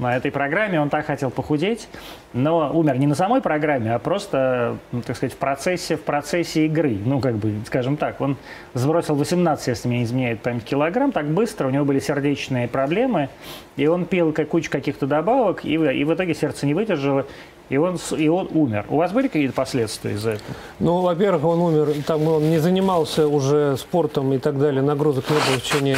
на 0.00 0.16
этой 0.16 0.30
программе. 0.30 0.80
Он 0.80 0.88
так 0.88 1.06
хотел 1.06 1.30
похудеть, 1.30 1.88
но 2.32 2.70
умер 2.74 2.98
не 2.98 3.06
на 3.06 3.14
самой 3.14 3.40
программе, 3.40 3.94
а 3.94 3.98
просто, 3.98 4.78
ну, 4.92 5.02
так 5.02 5.16
сказать, 5.16 5.34
в 5.34 5.36
процессе, 5.36 5.96
в 5.96 6.02
процессе 6.02 6.66
игры. 6.66 6.98
Ну, 7.04 7.20
как 7.20 7.36
бы, 7.36 7.54
скажем 7.66 7.96
так, 7.96 8.20
он 8.20 8.36
сбросил 8.74 9.14
18, 9.14 9.66
если 9.68 9.88
мне 9.88 9.98
не 9.98 10.04
изменяет 10.04 10.40
память, 10.40 10.64
килограмм 10.64 11.12
так 11.12 11.26
быстро, 11.26 11.68
у 11.68 11.70
него 11.70 11.84
были 11.84 12.00
сердечные 12.00 12.66
проблемы, 12.66 13.28
и 13.76 13.86
он 13.86 14.06
пил 14.06 14.34
кучу 14.50 14.70
каких-то 14.70 15.06
добавок, 15.06 15.64
и, 15.64 15.74
и 15.74 16.04
в 16.04 16.14
итоге 16.14 16.34
сердце 16.34 16.66
не 16.66 16.74
выдержало, 16.74 17.26
и 17.68 17.76
он, 17.76 17.98
и 18.16 18.28
он 18.28 18.48
умер. 18.52 18.86
У 18.88 18.96
вас 18.96 19.12
были 19.12 19.28
какие-то 19.28 19.54
последствия 19.54 20.12
из-за 20.12 20.30
этого? 20.30 20.54
Ну, 20.78 21.00
во-первых, 21.02 21.44
он 21.44 21.60
умер, 21.60 21.94
там 22.06 22.26
он 22.26 22.50
не 22.50 22.58
занимался 22.58 23.28
уже 23.28 23.76
спортом 23.76 24.32
и 24.32 24.38
так 24.38 24.58
далее, 24.58 24.82
нагрузок 24.82 25.28
не 25.28 25.36
было 25.36 25.58
в 25.58 25.62
течение 25.62 25.96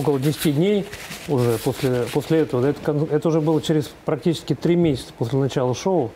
около 0.00 0.18
10 0.18 0.56
дней 0.56 0.86
уже 1.28 1.58
после, 1.58 2.04
после 2.12 2.40
этого. 2.40 2.66
Это, 2.66 3.06
это 3.10 3.28
уже 3.28 3.40
было 3.40 3.62
через 3.62 3.90
практически 4.04 4.54
3 4.54 4.76
месяца 4.76 5.12
после 5.16 5.38
начала 5.38 5.74
шоу. 5.74 6.10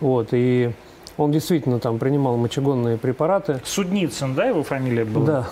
Вот, 0.00 0.28
и 0.32 0.72
он 1.16 1.32
действительно 1.32 1.78
там 1.78 1.98
принимал 1.98 2.36
мочегонные 2.36 2.98
препараты. 2.98 3.60
Судницын, 3.64 4.34
да, 4.34 4.46
его 4.46 4.62
фамилия 4.62 5.04
была? 5.04 5.26
Да. 5.26 5.48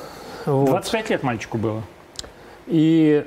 Вот. 0.47 0.71
25 0.71 1.11
лет 1.11 1.23
мальчику 1.23 1.59
было. 1.59 1.83
И 2.67 3.25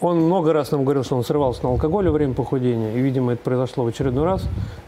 он 0.00 0.20
много 0.20 0.52
раз 0.52 0.70
нам 0.70 0.84
говорил, 0.84 1.04
что 1.04 1.16
он 1.16 1.24
срывался 1.24 1.62
на 1.62 1.70
алкоголь 1.70 2.06
во 2.06 2.12
время 2.12 2.34
похудения, 2.34 2.94
и, 2.94 3.00
видимо, 3.00 3.34
это 3.34 3.42
произошло 3.42 3.84
в 3.84 3.88
очередной 3.88 4.24
раз. 4.24 4.42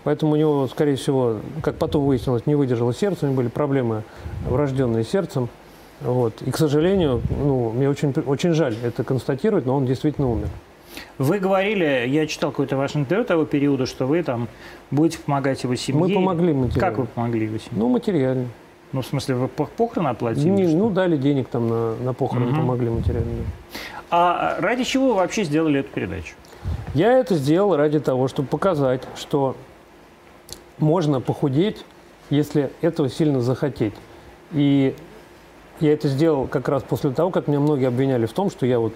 Поэтому 0.04 0.32
у 0.32 0.36
него, 0.36 0.66
скорее 0.68 0.96
всего, 0.96 1.36
как 1.62 1.76
потом 1.76 2.06
выяснилось, 2.06 2.46
не 2.46 2.54
выдержало 2.54 2.94
сердце, 2.94 3.26
у 3.26 3.28
него 3.28 3.36
были 3.36 3.48
проблемы 3.48 4.04
врожденные 4.48 5.04
сердцем. 5.04 5.48
Вот. 6.04 6.42
И, 6.42 6.50
к 6.50 6.56
сожалению, 6.56 7.22
ну, 7.30 7.70
мне 7.70 7.88
очень, 7.88 8.12
очень 8.26 8.52
жаль 8.52 8.74
это 8.82 9.04
констатировать, 9.04 9.66
но 9.66 9.76
он 9.76 9.86
действительно 9.86 10.30
умер. 10.30 10.48
Вы 11.18 11.38
говорили, 11.38 12.04
я 12.08 12.26
читал 12.26 12.50
какое-то 12.50 12.76
ваше 12.76 12.98
интервью 12.98 13.24
того 13.26 13.44
периода, 13.44 13.86
что 13.86 14.06
вы 14.06 14.22
там 14.22 14.48
будете 14.90 15.18
помогать 15.18 15.62
его 15.62 15.74
семье. 15.76 16.00
Мы 16.00 16.14
помогли 16.14 16.52
материально. 16.52 16.80
Как 16.80 16.98
вы 16.98 17.06
помогли 17.06 17.46
его 17.46 17.58
семье? 17.58 17.70
Ну, 17.78 17.88
материально. 17.88 18.46
Ну, 18.92 19.00
в 19.00 19.06
смысле, 19.06 19.36
вы 19.36 19.46
пох- 19.46 19.70
похороны 19.76 20.08
оплатили? 20.08 20.48
Не- 20.50 20.66
ну, 20.74 20.90
дали 20.90 21.16
денег 21.16 21.48
там 21.48 21.68
на, 21.68 21.94
на 21.96 22.12
похороны, 22.12 22.50
Мгм. 22.50 22.56
помогли 22.60 22.90
материально. 22.90 23.30
А 24.10 24.56
ради 24.60 24.84
чего 24.84 25.08
вы 25.08 25.14
вообще 25.14 25.44
сделали 25.44 25.80
эту 25.80 25.88
передачу? 25.90 26.34
Я 26.94 27.12
это 27.18 27.36
сделал 27.36 27.74
ради 27.76 28.00
того, 28.00 28.28
чтобы 28.28 28.48
показать, 28.48 29.02
что 29.16 29.56
можно 30.78 31.20
похудеть, 31.20 31.84
если 32.28 32.70
этого 32.82 33.08
сильно 33.08 33.40
захотеть. 33.40 33.94
И 34.52 34.94
я 35.80 35.92
это 35.92 36.08
сделал 36.08 36.46
как 36.46 36.68
раз 36.68 36.82
после 36.82 37.10
того, 37.10 37.30
как 37.30 37.48
меня 37.48 37.60
многие 37.60 37.88
обвиняли 37.88 38.26
в 38.26 38.32
том, 38.32 38.50
что 38.50 38.66
я 38.66 38.78
вот 38.78 38.92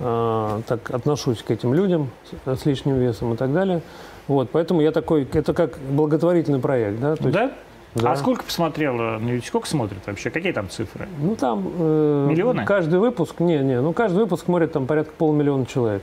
э, 0.00 0.60
так 0.66 0.90
отношусь 0.90 1.42
к 1.42 1.50
этим 1.50 1.74
людям 1.74 2.10
с, 2.44 2.60
с 2.60 2.66
лишним 2.66 2.98
весом 2.98 3.34
и 3.34 3.36
так 3.36 3.52
далее. 3.52 3.82
Вот, 4.26 4.50
поэтому 4.50 4.80
я 4.80 4.90
такой, 4.90 5.28
это 5.32 5.52
как 5.52 5.78
благотворительный 5.78 6.58
проект, 6.58 6.98
да? 6.98 7.16
То 7.16 7.24
есть, 7.24 7.34
да? 7.34 7.52
да. 7.94 8.12
А 8.12 8.16
сколько 8.16 8.42
посмотрело? 8.44 9.18
ну, 9.20 9.40
Сколько 9.42 9.68
смотрит 9.68 10.00
вообще? 10.06 10.30
Какие 10.30 10.52
там 10.52 10.70
цифры? 10.70 11.08
Ну 11.18 11.36
там 11.36 11.70
э, 11.78 12.26
Миллионы? 12.30 12.64
Каждый 12.64 12.98
выпуск, 12.98 13.40
не, 13.40 13.58
не, 13.58 13.80
ну 13.80 13.92
каждый 13.92 14.18
выпуск 14.18 14.46
смотрит 14.46 14.72
там 14.72 14.86
порядка 14.86 15.12
полмиллиона 15.16 15.66
человек. 15.66 16.02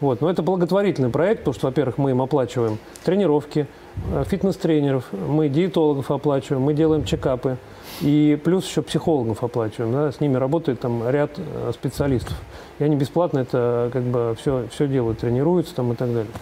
Вот, 0.00 0.22
но 0.22 0.30
это 0.30 0.42
благотворительный 0.42 1.10
проект, 1.10 1.40
потому 1.40 1.54
что, 1.54 1.66
во-первых, 1.66 1.98
мы 1.98 2.12
им 2.12 2.22
оплачиваем 2.22 2.78
тренировки, 3.04 3.66
э, 4.12 4.24
фитнес-тренеров, 4.26 5.04
мы 5.12 5.48
диетологов 5.48 6.10
оплачиваем, 6.10 6.62
мы 6.62 6.72
делаем 6.72 7.04
чекапы. 7.04 7.58
И 8.00 8.40
плюс 8.42 8.66
еще 8.68 8.82
психологов 8.82 9.44
оплачиваем, 9.44 9.92
да, 9.92 10.12
с 10.12 10.20
ними 10.20 10.36
работает 10.36 10.80
там 10.80 11.08
ряд 11.08 11.32
э, 11.36 11.72
специалистов. 11.74 12.34
И 12.78 12.84
они 12.84 12.96
бесплатно 12.96 13.40
это 13.40 13.90
как 13.92 14.02
бы 14.02 14.36
все, 14.40 14.66
все 14.70 14.88
делают, 14.88 15.18
тренируются 15.18 15.74
там 15.74 15.92
и 15.92 15.96
так 15.96 16.08
далее. 16.08 16.32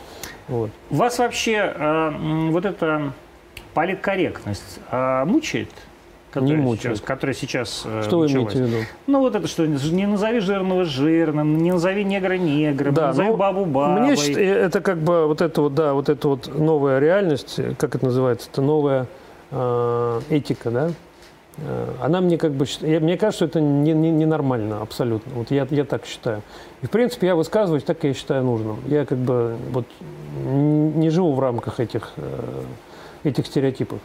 Вот. 0.47 0.71
Вас 0.90 1.19
вообще 1.19 1.73
э, 1.75 2.50
вот 2.50 2.64
эта 2.64 3.12
политкорректность 3.75 4.81
э, 4.90 5.25
мучает? 5.25 5.69
Которая 6.31 6.59
мучает. 6.59 6.97
Сейчас, 6.97 7.07
которая 7.07 7.35
сейчас 7.35 7.83
э, 7.87 8.02
Что 8.05 8.19
вы 8.19 8.25
началась? 8.25 8.55
имеете 8.55 8.64
в 8.64 8.67
виду? 8.67 8.87
Ну, 9.07 9.21
вот 9.21 9.35
это 9.35 9.49
что, 9.49 9.67
не 9.67 10.07
назови 10.07 10.40
жирного 10.40 10.85
жирным, 10.85 11.59
не 11.59 11.73
назови 11.73 12.05
негра 12.05 12.35
негром, 12.35 12.95
не 12.95 13.00
назови 13.00 13.28
ну, 13.31 13.37
бабу 13.37 13.64
бабой. 13.64 14.00
Мне 14.00 14.14
э, 14.14 14.67
это 14.67 14.81
как 14.81 14.99
бы 14.99 15.26
вот 15.26 15.40
это 15.40 15.62
вот, 15.62 15.75
да, 15.75 15.95
вот 15.95 16.09
это 16.09 16.28
вот 16.28 16.55
новая 16.55 16.99
реальность, 16.99 17.59
э, 17.59 17.75
как 17.78 17.95
это 17.95 18.05
называется, 18.05 18.50
это 18.52 18.61
новая 18.61 19.07
э, 19.50 20.21
этика, 20.28 20.71
да? 20.71 20.90
Э, 21.62 21.94
Она 22.00 22.20
мне 22.20 22.38
как 22.38 22.52
бы, 22.52 22.66
мне 22.80 23.16
кажется, 23.16 23.36
что 23.36 23.44
это 23.46 23.60
не, 23.60 23.92
не- 23.92 24.10
ненормально 24.10 24.80
абсолютно. 24.80 25.32
Вот 25.34 25.50
я, 25.50 25.66
я 25.70 25.84
так 25.84 26.06
считаю. 26.06 26.42
И 26.82 26.86
в 26.86 26.90
принципе 26.90 27.26
я 27.28 27.34
высказываюсь 27.34 27.84
так, 27.84 28.02
я 28.04 28.14
считаю 28.14 28.44
нужным. 28.44 28.78
Я 28.86 29.04
как 29.04 29.18
бы 29.18 29.56
вот 29.70 29.86
не 30.44 31.10
живу 31.10 31.34
в 31.34 31.40
рамках 31.40 31.80
этих, 31.80 32.12
э, 32.16 32.62
этих 33.24 33.46
стереотипов. 33.46 33.98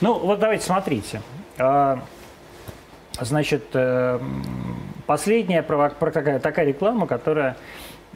Ну, 0.00 0.18
вот 0.18 0.38
давайте 0.38 0.64
смотрите. 0.64 1.22
А, 1.58 2.00
Значит, 3.20 3.64
э, 3.74 4.18
последняя 5.06 5.62
такая, 5.62 6.64
реклама, 6.66 7.06
которая 7.06 7.56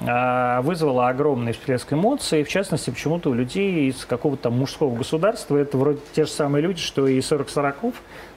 а, 0.01 0.63
вызвала 0.63 1.09
огромный 1.09 1.53
всплеск 1.53 1.93
эмоций, 1.93 2.43
в 2.43 2.49
частности, 2.49 2.91
почему-то 2.91 3.31
у 3.31 3.35
людей 3.35 3.89
из 3.91 4.05
какого-то 4.07 4.51
мужского 4.51 4.95
государства, 4.95 5.57
это 5.57 5.77
вроде 5.79 5.99
те 6.15 6.25
же 6.25 6.31
самые 6.31 6.63
люди, 6.63 6.81
что 6.81 7.07
и 7.07 7.21
40 7.21 7.49
сороков, 7.51 7.95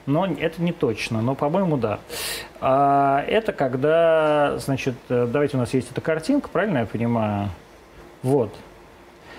но 0.08 0.26
это 0.26 0.62
не 0.62 0.72
точно, 0.72 1.20
но, 1.20 1.34
по-моему, 1.34 1.76
да. 1.76 2.00
А, 2.60 3.22
Это 3.28 3.52
когда, 3.52 4.56
значит, 4.58 4.94
э, 5.08 5.28
давайте 5.30 5.56
у 5.56 5.60
нас 5.60 5.72
есть 5.74 5.90
эта 5.92 6.00
картинка, 6.00 6.48
правильно 6.48 6.78
я 6.78 6.86
понимаю? 6.86 7.50
Вот, 8.22 8.52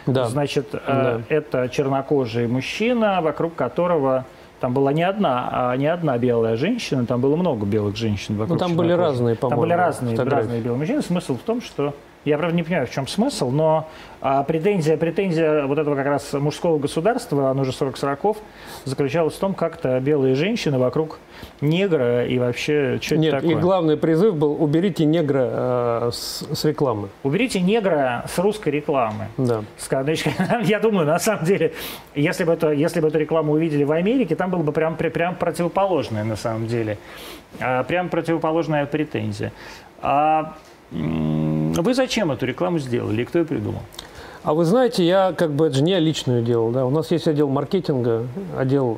Да. 0.06 0.26
Значит, 0.26 0.70
э, 0.74 0.80
Да. 0.86 1.22
это 1.28 1.68
чернокожий 1.70 2.48
мужчина, 2.48 3.20
вокруг 3.22 3.56
которого 3.56 4.26
там 4.62 4.74
была 4.74 4.94
не 4.94 5.04
одна, 5.04 5.50
а 5.52 5.76
не 5.78 5.88
одна 5.88 6.18
белая 6.18 6.56
женщина, 6.56 7.06
там 7.06 7.20
было 7.22 7.36
много 7.36 7.66
белых 7.66 7.96
женщин 7.98 8.36
вокруг. 8.38 8.60
Ну, 8.60 8.66
там 8.66 8.76
были 8.78 8.92
разные, 8.94 9.36
Там 9.36 9.50
по-моему, 9.52 9.62
были 9.62 9.74
разные, 9.74 10.12
фотографии. 10.16 10.42
разные 10.44 10.62
белые 10.62 10.80
мужчины. 10.80 11.02
Смысл 11.02 11.36
в 11.38 11.42
том, 11.42 11.62
что 11.62 11.94
я, 12.26 12.38
правда, 12.38 12.56
не 12.56 12.64
понимаю, 12.64 12.86
в 12.88 12.92
чем 12.92 13.08
смысл, 13.08 13.50
но 13.50 13.88
а, 14.22 14.44
претензия, 14.44 14.98
претензия 14.98 15.66
вот 15.66 15.78
этого 15.78 15.96
как 15.96 16.06
раз 16.06 16.34
мужского 16.34 16.78
государства, 16.78 17.50
оно 17.50 17.64
же 17.64 17.72
40 17.72 17.98
сороков, 17.98 18.38
заключалась 18.84 19.36
в 19.36 19.40
том, 19.40 19.54
как-то 19.54 20.00
белые 20.00 20.36
женщины 20.36 20.78
вокруг 20.78 21.20
негра 21.62 22.26
и 22.26 22.38
вообще 22.38 23.00
что 23.02 23.16
это 23.16 23.22
Нет, 23.22 23.32
такое. 23.32 23.52
и 23.52 23.56
главный 23.56 23.96
призыв 23.98 24.36
был 24.36 24.62
уберите 24.62 25.06
негра 25.06 25.50
э, 25.52 26.10
с, 26.12 26.46
с 26.54 26.66
рекламы. 26.66 27.08
Уберите 27.24 27.62
негра 27.62 28.26
с 28.28 28.38
русской 28.40 28.70
рекламы. 28.70 29.28
Да. 29.38 29.64
Ска- 29.78 30.04
значит, 30.04 30.34
Я 30.64 30.80
думаю, 30.80 31.08
на 31.08 31.20
самом 31.20 31.46
деле, 31.46 31.74
если 32.16 32.44
бы, 32.44 32.52
это, 32.54 32.72
если 32.72 33.00
бы 33.00 33.08
эту 33.08 33.20
рекламу 33.20 33.54
увидели 33.54 33.86
в 33.86 33.92
Америке, 33.94 34.36
там 34.36 34.52
было 34.52 34.62
бы 34.62 34.74
прям, 34.74 34.98
прям, 34.98 35.36
противоположное 35.36 36.26
на 36.26 36.36
самом 36.36 36.68
деле. 36.68 36.98
А, 37.62 37.84
Прям 37.84 38.10
противоположная 38.10 38.86
претензия. 38.86 39.54
А 40.02 40.56
вы 41.78 41.94
зачем 41.94 42.32
эту 42.32 42.46
рекламу 42.46 42.80
сделали 42.80 43.22
и 43.22 43.26
кто 43.26 43.40
ее 43.40 43.46
придумал? 43.46 43.82
А 44.44 44.54
вы 44.54 44.64
знаете, 44.66 45.06
я 45.06 45.34
как 45.34 45.52
бы 45.52 45.68
это 45.68 45.76
же 45.78 45.84
не 45.84 45.92
я 45.92 46.00
лично 46.00 46.34
ее 46.34 46.42
делал, 46.44 46.72
да. 46.72 46.86
У 46.86 46.90
нас 46.90 47.12
есть 47.12 47.28
отдел 47.28 47.50
маркетинга, 47.50 48.24
отдел 48.58 48.98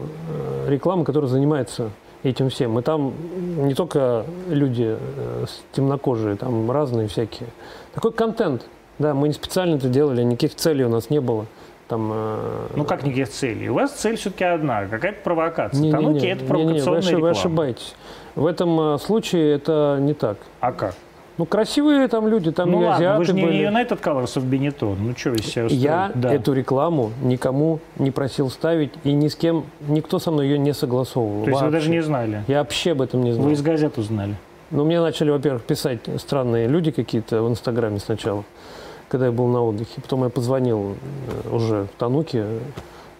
э, 0.65 0.69
рекламы, 0.69 1.03
который 1.03 1.25
занимается 1.27 1.89
этим 2.23 2.49
всем. 2.49 2.77
И 2.77 2.81
там 2.83 3.13
не 3.57 3.73
только 3.73 4.25
люди 4.47 4.95
э, 4.99 5.45
темнокожие, 5.73 6.35
там 6.35 6.69
разные 6.69 7.07
всякие. 7.07 7.49
Такой 7.95 8.11
контент, 8.11 8.67
да, 8.99 9.15
мы 9.15 9.29
не 9.29 9.33
специально 9.33 9.75
это 9.77 9.89
делали, 9.89 10.21
никаких 10.21 10.55
целей 10.55 10.85
у 10.85 10.89
нас 10.89 11.09
не 11.09 11.19
было. 11.19 11.47
там... 11.87 12.11
э, 12.13 12.67
Ну 12.75 12.85
как 12.85 13.03
никаких 13.03 13.29
целей? 13.29 13.69
У 13.69 13.73
вас 13.73 13.91
цель 13.93 14.17
все-таки 14.17 14.43
одна, 14.43 14.85
какая-то 14.85 15.21
провокация. 15.23 15.81
не- 15.81 15.87
не- 15.87 15.91
Тануки 15.91 16.21
не, 16.21 16.27
это 16.27 16.35
не- 16.37 16.41
не, 16.43 16.47
провокационная 16.47 17.15
вы, 17.15 17.21
вы 17.21 17.29
ошибаетесь. 17.31 17.95
В 18.35 18.45
этом 18.45 18.99
случае 18.99 19.55
это 19.55 19.97
не 19.99 20.13
так. 20.13 20.37
А 20.59 20.71
как? 20.71 20.93
Ну, 21.41 21.47
красивые 21.47 22.07
там 22.07 22.27
люди, 22.27 22.51
там 22.51 22.69
ну 22.69 22.83
и 22.83 22.85
ладно, 22.85 23.17
вы 23.17 23.25
же 23.25 23.33
не 23.33 23.43
были. 23.43 23.67
United 23.67 23.99
Colors 23.99 24.35
of 24.35 24.47
Benetton. 24.47 24.95
Ну 24.99 25.15
что 25.17 25.31
вы 25.31 25.37
из 25.37 25.47
себя 25.47 25.65
Я? 25.69 26.11
Да. 26.13 26.31
эту 26.31 26.53
рекламу 26.53 27.13
никому 27.23 27.79
не 27.97 28.11
просил 28.11 28.51
ставить, 28.51 28.91
и 29.03 29.11
ни 29.11 29.27
с 29.27 29.35
кем, 29.35 29.65
никто 29.87 30.19
со 30.19 30.29
мной 30.29 30.49
ее 30.49 30.59
не 30.59 30.71
согласовывал. 30.71 31.45
То 31.45 31.49
есть 31.49 31.61
вы 31.61 31.65
вообще. 31.65 31.79
даже 31.79 31.89
не 31.89 32.03
знали? 32.03 32.43
Я 32.47 32.59
вообще 32.59 32.91
об 32.91 33.01
этом 33.01 33.23
не 33.23 33.31
знал. 33.31 33.47
Вы 33.47 33.53
из 33.53 33.63
газет 33.63 33.97
узнали? 33.97 34.35
Ну, 34.69 34.85
мне 34.85 35.01
начали, 35.01 35.31
во-первых, 35.31 35.63
писать 35.63 36.01
странные 36.17 36.67
люди 36.67 36.91
какие-то 36.91 37.41
в 37.41 37.49
Инстаграме 37.49 37.97
сначала, 37.97 38.43
когда 39.09 39.25
я 39.25 39.31
был 39.31 39.47
на 39.47 39.63
отдыхе. 39.63 39.99
Потом 39.99 40.23
я 40.23 40.29
позвонил 40.29 40.95
э, 41.45 41.55
уже 41.55 41.85
в 41.85 41.99
Тануке 41.99 42.45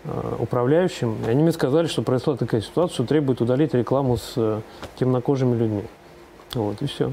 э, 0.03 0.35
управляющим, 0.37 1.15
и 1.25 1.31
они 1.31 1.41
мне 1.41 1.53
сказали, 1.53 1.87
что 1.87 2.03
произошла 2.03 2.35
такая 2.35 2.61
ситуация, 2.61 2.93
что 2.93 3.03
требует 3.03 3.41
удалить 3.41 3.73
рекламу 3.73 4.17
с 4.17 4.33
э, 4.35 4.61
темнокожими 4.99 5.57
людьми. 5.57 5.83
Вот, 6.53 6.83
и 6.83 6.85
все. 6.85 7.11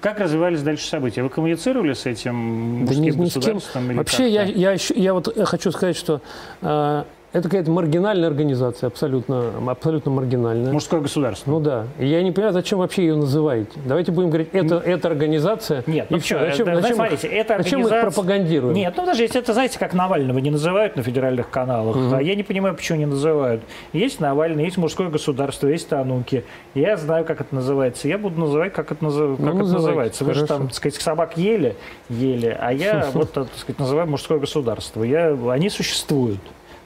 Как 0.00 0.20
развивались 0.20 0.62
дальше 0.62 0.86
события? 0.86 1.22
Вы 1.22 1.28
коммуницировали 1.28 1.92
с 1.92 2.06
этим 2.06 2.86
Да 2.86 2.94
ни, 2.94 3.10
ни 3.10 3.28
с 3.28 3.38
кем. 3.38 3.60
Вообще, 3.96 4.28
я, 4.28 4.44
я, 4.44 4.72
ещё- 4.72 4.94
я 4.94 5.14
вот 5.14 5.28
э, 5.36 5.44
хочу 5.44 5.70
сказать, 5.72 5.96
что 5.96 6.20
э, 6.62 7.04
это 7.32 7.48
какая-то 7.48 7.70
маргинальная 7.70 8.28
организация, 8.28 8.86
абсолютно, 8.86 9.52
абсолютно 9.68 10.10
маргинальная. 10.10 10.72
Мужское 10.72 11.00
государство. 11.00 11.50
Ну 11.50 11.60
да. 11.60 11.86
И 11.98 12.06
я 12.06 12.22
не 12.22 12.32
понимаю, 12.32 12.54
зачем 12.54 12.78
вообще 12.78 13.02
ее 13.02 13.14
называете. 13.16 13.72
Давайте 13.84 14.12
будем 14.12 14.30
говорить, 14.30 14.48
это, 14.52 14.76
это 14.76 15.08
организация. 15.08 15.82
Нет, 15.86 16.06
и 16.10 16.14
ну 16.14 16.20
все. 16.20 16.38
Зачем, 16.38 16.68
это, 16.68 16.80
зачем, 16.80 16.96
смотрите, 16.96 17.28
это 17.28 17.56
зачем 17.58 17.80
мы 17.80 17.86
их 17.86 17.92
организация- 17.92 18.02
пропагандируем? 18.14 18.74
Нет, 18.74 18.94
ну 18.96 19.04
даже 19.04 19.22
если 19.22 19.40
это, 19.40 19.52
знаете, 19.52 19.78
как 19.78 19.92
Навального 19.92 20.38
не 20.38 20.50
называют 20.50 20.96
на 20.96 21.02
федеральных 21.02 21.50
каналах, 21.50 21.96
а 22.12 22.22
я 22.22 22.34
не 22.34 22.42
понимаю, 22.42 22.74
почему 22.74 22.98
не 22.98 23.06
называют. 23.06 23.62
Есть 23.92 24.20
Навальный, 24.20 24.64
есть 24.64 24.78
мужское 24.78 25.08
государство, 25.08 25.68
есть 25.68 25.88
Тануки. 25.88 26.44
Я 26.74 26.96
знаю, 26.96 27.24
как 27.24 27.40
это 27.42 27.54
называется. 27.54 28.08
Я 28.08 28.18
буду 28.18 28.40
называть, 28.40 28.72
как 28.72 28.92
это, 28.92 29.04
назыв- 29.04 29.36
как 29.36 29.54
это 29.56 29.64
называется. 29.64 30.24
Вы 30.24 30.32
же 30.34 30.40
хорошо. 30.46 30.54
там, 30.58 30.66
так 30.68 30.76
сказать, 30.76 30.94
собак 31.00 31.36
ели, 31.36 31.76
ели, 32.08 32.56
а 32.58 32.72
я 32.72 33.10
вот, 33.14 33.32
так 33.32 33.48
сказать, 33.56 33.78
называю 33.78 34.08
мужское 34.08 34.38
государство. 34.38 35.02
Я, 35.02 35.36
они 35.50 35.68
существуют. 35.68 36.40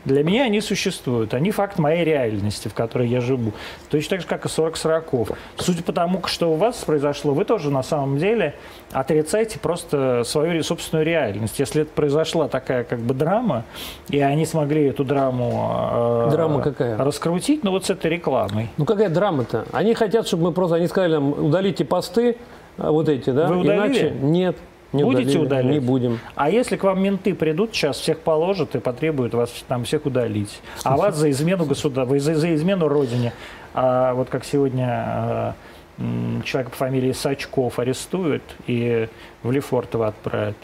Для 0.04 0.24
меня 0.24 0.44
они 0.44 0.60
существуют. 0.60 1.34
Они 1.34 1.50
факт 1.50 1.78
моей 1.78 2.04
реальности, 2.04 2.68
в 2.68 2.74
которой 2.74 3.08
я 3.08 3.20
живу. 3.20 3.52
Точно 3.90 4.10
так 4.10 4.20
же, 4.22 4.26
как 4.26 4.46
и 4.46 4.48
40 4.48 4.76
сороков. 4.76 5.30
Судя 5.56 5.82
по 5.82 5.92
тому, 5.92 6.22
что 6.26 6.52
у 6.52 6.56
вас 6.56 6.76
произошло, 6.84 7.34
вы 7.34 7.44
тоже 7.44 7.70
на 7.70 7.82
самом 7.82 8.18
деле 8.18 8.54
отрицаете 8.92 9.58
просто 9.58 10.22
свою 10.24 10.62
собственную 10.62 11.06
реальность. 11.06 11.58
Если 11.58 11.82
это 11.82 11.90
произошла 11.92 12.48
такая 12.48 12.84
как 12.84 13.00
бы 13.00 13.14
драма, 13.14 13.64
и 14.08 14.20
они 14.20 14.46
смогли 14.46 14.86
эту 14.86 15.04
драму 15.04 16.26
э, 16.26 16.30
Драма 16.30 16.62
какая? 16.62 16.96
раскрутить, 16.96 17.62
ну 17.62 17.70
вот 17.70 17.86
с 17.86 17.90
этой 17.90 18.10
рекламой. 18.10 18.68
Ну 18.76 18.84
какая 18.84 19.08
драма-то? 19.08 19.66
Они 19.72 19.94
хотят, 19.94 20.26
чтобы 20.26 20.44
мы 20.44 20.52
просто, 20.52 20.76
они 20.76 20.86
сказали 20.86 21.14
нам, 21.14 21.32
удалите 21.32 21.84
посты, 21.84 22.36
а, 22.78 22.90
вот 22.90 23.08
эти, 23.08 23.30
да? 23.30 23.46
Вы 23.46 23.58
удалили? 23.58 23.98
Иначе 23.98 24.10
нет. 24.20 24.56
Не 24.92 25.04
Будете 25.04 25.38
удалили, 25.38 25.46
удалять? 25.46 25.72
Не 25.72 25.78
будем. 25.80 26.18
А 26.34 26.50
если 26.50 26.76
к 26.76 26.82
вам 26.82 27.00
менты 27.02 27.34
придут, 27.34 27.72
сейчас 27.74 27.98
всех 27.98 28.18
положат 28.20 28.74
и 28.74 28.80
потребуют 28.80 29.34
вас 29.34 29.52
там 29.68 29.84
всех 29.84 30.04
удалить. 30.06 30.60
А 30.82 30.96
вас 30.96 31.16
за 31.16 31.30
измену 31.30 31.64
государству, 31.64 32.18
за, 32.18 32.34
за 32.34 32.54
измену 32.54 32.88
родине, 32.88 33.32
а, 33.72 34.14
вот 34.14 34.28
как 34.30 34.44
сегодня 34.44 35.54
м, 35.98 36.42
человека 36.44 36.70
по 36.72 36.76
фамилии 36.78 37.12
Сачков 37.12 37.78
арестуют 37.78 38.42
и 38.66 39.08
в 39.44 39.52
Лефортово 39.52 40.08
отправят. 40.08 40.56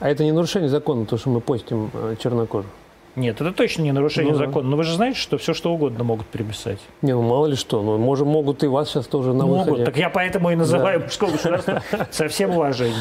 А 0.00 0.08
это 0.10 0.22
не 0.24 0.32
нарушение 0.32 0.68
закона, 0.68 1.06
то, 1.06 1.16
что 1.16 1.30
мы 1.30 1.40
постим 1.40 1.90
э, 1.94 2.16
чернокожих. 2.22 2.68
Нет, 3.14 3.40
это 3.40 3.52
точно 3.52 3.82
не 3.82 3.92
нарушение 3.92 4.32
Ну 4.32 4.38
да. 4.38 4.46
закона. 4.46 4.68
Но 4.70 4.76
вы 4.76 4.84
же 4.84 4.94
знаете, 4.94 5.18
что 5.18 5.36
все 5.38 5.52
что 5.54 5.72
угодно 5.72 6.02
могут 6.02 6.26
приписать. 6.26 6.78
Не, 7.02 7.12
ну 7.12 7.22
мало 7.22 7.46
ли 7.46 7.56
что. 7.56 7.82
Ну, 7.82 7.98
может, 7.98 8.26
могут 8.26 8.64
и 8.64 8.66
вас 8.66 8.88
сейчас 8.90 9.06
тоже 9.06 9.32
на 9.34 9.44
Могут. 9.46 9.66
выходе. 9.66 9.84
Так 9.84 9.96
я 9.98 10.08
поэтому 10.10 10.50
и 10.50 10.56
называю 10.56 11.00
мужское 11.02 11.30
государство 11.30 11.82
со 12.10 12.28
всем 12.28 12.50
уважением. 12.50 12.96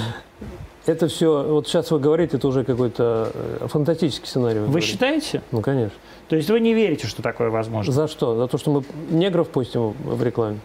Это 0.87 1.07
все, 1.07 1.43
вот 1.43 1.67
сейчас 1.67 1.91
вы 1.91 1.99
говорите, 1.99 2.37
это 2.37 2.47
уже 2.47 2.63
какой-то 2.63 3.31
э, 3.33 3.67
фантастический 3.67 4.27
сценарий. 4.27 4.59
Вы 4.59 4.65
говорите. 4.67 4.87
считаете? 4.87 5.41
Ну, 5.51 5.61
конечно. 5.61 5.97
То 6.27 6.35
есть 6.35 6.49
вы 6.49 6.59
не 6.59 6.73
верите, 6.73 7.05
что 7.07 7.21
такое 7.21 7.49
возможно? 7.49 7.93
За 7.93 8.07
что? 8.07 8.35
За 8.35 8.47
то, 8.47 8.57
что 8.57 8.71
мы 8.71 8.83
негров 9.11 9.49
постим 9.49 9.91
в 10.03 10.23
рекламе? 10.23 10.57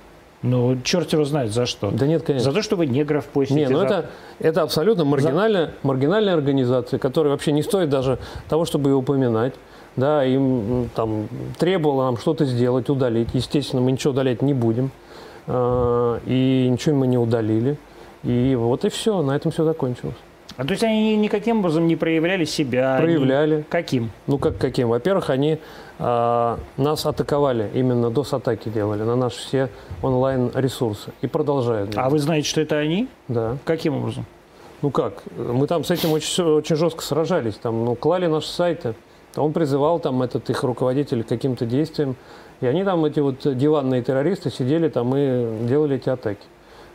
Ну, 0.42 0.79
черт 0.85 1.12
его 1.12 1.24
знает 1.24 1.52
за 1.52 1.66
что. 1.66 1.90
Да 1.90 2.07
нет, 2.07 2.22
конечно. 2.22 2.50
За 2.50 2.57
то, 2.57 2.62
что 2.62 2.76
вы 2.76 2.87
негров 2.87 3.24
постите. 3.26 3.61
Не, 3.61 3.68
ну 3.68 3.81
за- 3.81 3.85
это, 3.85 4.11
это 4.38 4.62
абсолютно 4.62 5.05
маргинальная, 5.05 5.72
маргинальная 5.83 6.35
организация, 6.35 6.98
которая 6.98 7.33
вообще 7.33 7.52
не 7.52 7.62
стоит 7.62 7.90
даже 7.90 8.18
того, 8.48 8.64
чтобы 8.64 8.90
ее 8.90 8.96
упоминать. 8.96 9.55
Да, 9.96 10.24
им 10.24 10.90
там 10.94 11.29
требовало 11.59 12.05
нам 12.05 12.16
что-то 12.18 12.44
сделать, 12.44 12.88
удалить. 12.90 13.29
Естественно, 13.33 13.83
мы 13.83 13.92
ничего 13.92 14.12
удалять 14.12 14.40
не 14.42 14.52
будем. 14.55 14.90
А, 15.46 16.20
И 16.26 16.68
ничего 16.70 16.96
мы 16.96 17.07
не 17.07 17.18
удалили. 17.18 17.79
И 18.24 18.55
вот 18.59 18.85
и 18.85 18.88
все, 18.88 19.22
на 19.22 19.37
этом 19.37 19.50
все 19.52 19.64
закончилось. 19.64 20.16
А 20.57 20.64
то 20.64 20.70
есть 20.70 20.83
они 20.83 21.12
ни- 21.16 21.20
никаким 21.20 21.59
образом 21.59 21.87
не 21.87 21.96
проявляли 21.96 22.44
себя? 22.44 22.96
Проявляли. 22.98 23.55
они- 23.57 23.62
Каким? 23.64 24.11
Ну, 24.26 24.38
как 24.38 24.57
каким? 24.57 24.88
Во-первых, 24.88 25.29
они 25.31 25.59
а, 25.98 26.59
нас 26.79 27.05
атаковали, 27.05 27.70
именно 27.74 28.07
DOS-атаки 28.07 28.70
делали 28.70 29.02
на 29.02 29.16
наши 29.16 29.38
все 29.38 29.68
онлайн-ресурсы. 30.02 31.11
И 31.22 31.26
продолжают. 31.26 31.92
А 31.96 32.09
вы 32.09 32.18
знаете, 32.18 32.48
что 32.48 32.61
это 32.62 32.76
они? 32.79 33.09
Да. 33.29 33.59
Каким 33.64 33.96
образом? 33.98 34.24
Ну 34.83 34.90
как? 34.90 35.22
Мы 35.37 35.66
там 35.66 35.85
с 35.85 35.90
этим 35.90 36.12
очень, 36.12 36.44
очень 36.44 36.76
жестко 36.76 37.02
сражались. 37.02 37.55
Там, 37.57 37.85
ну, 37.85 37.94
клали 37.94 38.26
наши 38.26 38.48
сайты. 38.48 38.94
Он 39.37 39.52
призывал 39.52 40.00
там 40.00 40.22
этот 40.22 40.48
их 40.50 40.62
руководитель 40.62 41.22
к 41.22 41.29
каким-то 41.29 41.66
действиям. 41.66 42.16
И 42.61 42.66
они 42.66 42.85
там, 42.85 43.05
эти 43.05 43.20
вот 43.20 43.37
диванные 43.57 44.02
террористы, 44.02 44.50
сидели 44.50 44.88
там 44.88 45.14
и 45.16 45.66
делали 45.66 45.96
эти 45.96 46.09
атаки. 46.09 46.40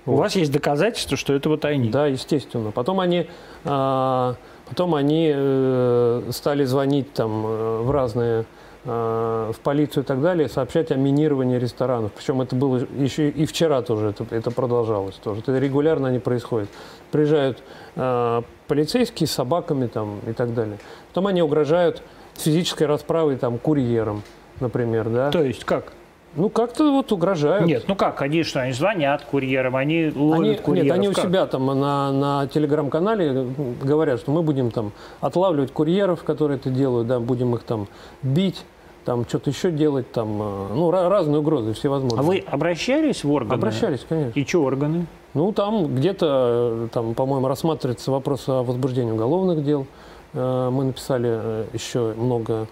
У 0.06 0.16
вас 0.16 0.36
есть 0.36 0.52
доказательства, 0.52 1.18
что 1.18 1.34
это 1.34 1.50
вот 1.50 1.66
они? 1.66 1.90
Да, 1.90 2.08
естественно. 2.08 2.72
Потом 2.72 3.00
они, 3.00 3.28
а, 3.66 4.36
потом 4.68 4.96
они 4.96 5.32
э, 5.34 6.24
стали 6.32 6.64
звонить 6.64 7.14
там 7.14 7.46
э, 7.46 7.82
в 7.84 7.92
разные 7.92 8.46
э, 8.84 9.52
в 9.54 9.60
полицию 9.60 10.04
и 10.04 10.06
так 10.06 10.22
далее, 10.22 10.50
сообщать 10.50 10.92
о 10.92 10.96
минировании 10.96 11.58
ресторанов. 11.60 12.12
Причем 12.14 12.42
это 12.42 12.56
было 12.56 12.78
еще 12.98 13.30
и 13.30 13.46
вчера 13.46 13.84
тоже, 13.84 14.10
это, 14.10 14.26
это 14.32 14.50
продолжалось 14.50 15.16
тоже. 15.16 15.42
Это 15.42 15.58
регулярно 15.60 16.08
не 16.08 16.20
происходит. 16.20 16.70
Приезжают 17.12 17.62
э, 17.96 18.42
полицейские 18.68 19.28
с 19.28 19.32
собаками 19.32 19.86
там 19.86 20.20
и 20.26 20.34
так 20.34 20.56
далее. 20.56 20.80
Потом 21.10 21.28
они 21.28 21.44
угрожают 21.44 22.02
физической 22.36 22.84
расправой 22.88 23.36
там 23.36 23.60
курьерам, 23.60 24.24
например, 24.60 25.10
да. 25.10 25.30
То 25.30 25.44
есть 25.44 25.64
как? 25.64 25.94
Ну 26.36 26.50
как-то 26.50 26.92
вот 26.92 27.12
угрожают. 27.12 27.66
Нет, 27.68 27.86
ну 27.88 27.96
как? 27.96 28.22
Они 28.22 28.44
что, 28.44 28.62
они 28.62 28.72
звонят 28.72 29.24
курьерам, 29.30 29.76
они 29.76 30.12
ловят 30.16 30.46
Они, 30.46 30.56
курьеров? 30.56 30.86
нет, 30.86 30.96
они 30.96 31.10
у 31.10 31.14
Как? 31.14 31.26
себя 31.26 31.46
там 31.46 31.66
на, 31.66 32.12
на 32.12 32.48
телеграм-канале 32.48 33.48
говорят, 33.82 34.22
что 34.22 34.32
мы 34.32 34.42
будем 34.42 34.72
там 34.72 34.94
отлавливать 35.20 35.74
курьеров, 35.74 36.24
которые 36.24 36.58
это 36.58 36.70
делают, 36.70 37.08
да, 37.08 37.20
будем 37.20 37.54
их 37.56 37.64
там 37.64 37.88
бить, 38.22 38.64
там 39.04 39.26
что-то 39.28 39.50
еще 39.50 39.72
делать, 39.72 40.10
там, 40.14 40.42
э, 40.42 40.68
ну, 40.74 40.90
разные 40.90 41.40
угрозы 41.40 41.74
всевозможные. 41.74 42.20
А 42.20 42.24
вы 42.24 42.44
обращались 42.48 43.26
в 43.26 43.32
органы? 43.32 43.56
Обращались, 43.56 44.06
конечно. 44.08 44.40
И 44.40 44.46
что 44.46 44.64
органы? 44.64 45.08
Ну, 45.34 45.52
там 45.52 45.96
где-то, 45.96 46.86
э, 46.86 46.88
там, 46.94 47.14
по-моему, 47.14 47.48
рассматривается 47.50 48.10
вопрос 48.12 48.48
о 48.48 48.64
возбуждении 48.64 49.12
уголовных 49.12 49.66
дел. 49.66 49.86
Э, 50.34 50.70
Мы 50.72 50.86
написали 50.86 51.66
еще 51.74 52.14
много 52.16 52.68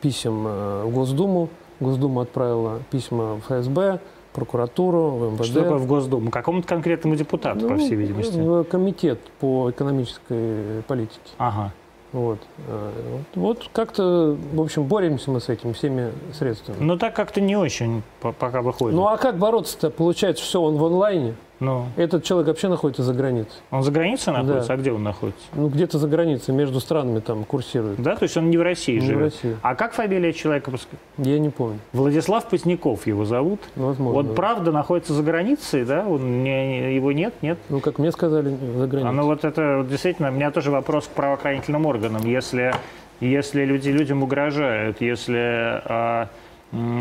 писем 0.00 0.44
в 0.44 0.90
Госдуму. 0.92 1.48
Госдума 1.80 2.22
отправила 2.22 2.80
письма 2.90 3.34
в 3.36 3.40
ФСБ, 3.42 4.00
прокуратуру, 4.32 5.10
в 5.10 5.32
МВД. 5.34 5.44
Что 5.46 5.62
такое 5.62 5.78
в 5.78 5.86
Госдуму? 5.86 6.30
Какому-то 6.30 6.66
конкретному 6.68 7.16
депутату, 7.16 7.60
по 7.68 7.74
Ну, 7.74 7.78
всей 7.78 7.94
видимости. 7.94 8.38
в 8.38 8.64
комитет 8.64 9.18
по 9.40 9.70
экономической 9.70 10.82
политике. 10.86 11.20
Ага. 11.38 11.72
Вот, 12.12 12.38
Э, 12.68 12.90
вот, 13.34 13.42
вот 13.58 13.70
как-то, 13.72 14.36
в 14.54 14.60
общем, 14.60 14.84
боремся 14.84 15.30
мы 15.30 15.40
с 15.40 15.48
этим 15.48 15.74
всеми 15.74 16.12
средствами. 16.32 16.76
Ну 16.80 16.96
так 16.96 17.14
как-то 17.14 17.40
не 17.40 17.56
очень 17.56 18.02
по- 18.20 18.32
пока 18.32 18.62
выходит. 18.62 18.96
Ну 18.96 19.06
а 19.08 19.16
как 19.18 19.36
бороться-то? 19.38 19.90
Получается, 19.90 20.42
все 20.44 20.60
он 20.62 20.76
в 20.76 20.84
онлайне. 20.84 21.34
Ну, 21.58 21.86
Этот 21.96 22.22
человек 22.24 22.48
вообще 22.48 22.68
находится 22.68 23.02
за 23.02 23.14
границей. 23.14 23.54
он 23.70 23.82
за 23.82 23.90
границей 23.90 24.32
находится? 24.32 24.68
Да. 24.68 24.74
А 24.74 24.76
где 24.76 24.92
он 24.92 25.02
находится? 25.02 25.42
Ну, 25.54 25.68
где-то 25.68 25.98
за 25.98 26.06
границей, 26.06 26.52
между 26.54 26.80
странами 26.80 27.20
там 27.20 27.44
курсирует. 27.44 28.00
Да, 28.02 28.14
то 28.16 28.24
есть 28.24 28.36
он 28.36 28.50
не 28.50 28.58
в 28.58 28.62
России 28.62 28.94
Не 28.94 29.00
в 29.00 29.04
живет. 29.04 29.22
России. 29.34 29.56
А 29.62 29.74
как 29.74 29.94
фамилия 29.94 30.32
человека? 30.34 30.70
Я 31.18 31.38
не 31.38 31.48
помню. 31.48 31.78
Владислав 31.94 32.44
Поздняков 32.46 33.06
его 33.06 33.24
зовут. 33.24 33.60
Возможно. 33.74 34.18
Он 34.20 34.34
правда 34.34 34.70
находится 34.70 35.14
за 35.14 35.22
границей, 35.22 35.84
да? 35.86 36.04
Он 36.06 36.42
не- 36.44 36.94
его 36.94 37.12
нет, 37.12 37.32
нет? 37.40 37.58
Ну, 37.70 37.80
как 37.80 37.98
мне 37.98 38.12
сказали, 38.12 38.54
за 38.76 38.84
А 38.84 38.86
границей. 38.86 39.14
ну 39.14 39.24
вот 39.24 39.44
это 39.44 39.78
вот 39.78 39.88
действительно, 39.88 40.28
у 40.28 40.32
меня 40.32 40.50
тоже 40.50 40.70
вопрос 40.70 41.06
к 41.06 41.10
правоохранительным 41.10 41.86
органам. 41.86 42.22
Если, 42.26 42.74
если 43.20 43.64
люди, 43.64 43.88
людям 43.88 44.22
угрожают, 44.22 45.00
если 45.00 45.38
а, 45.86 46.28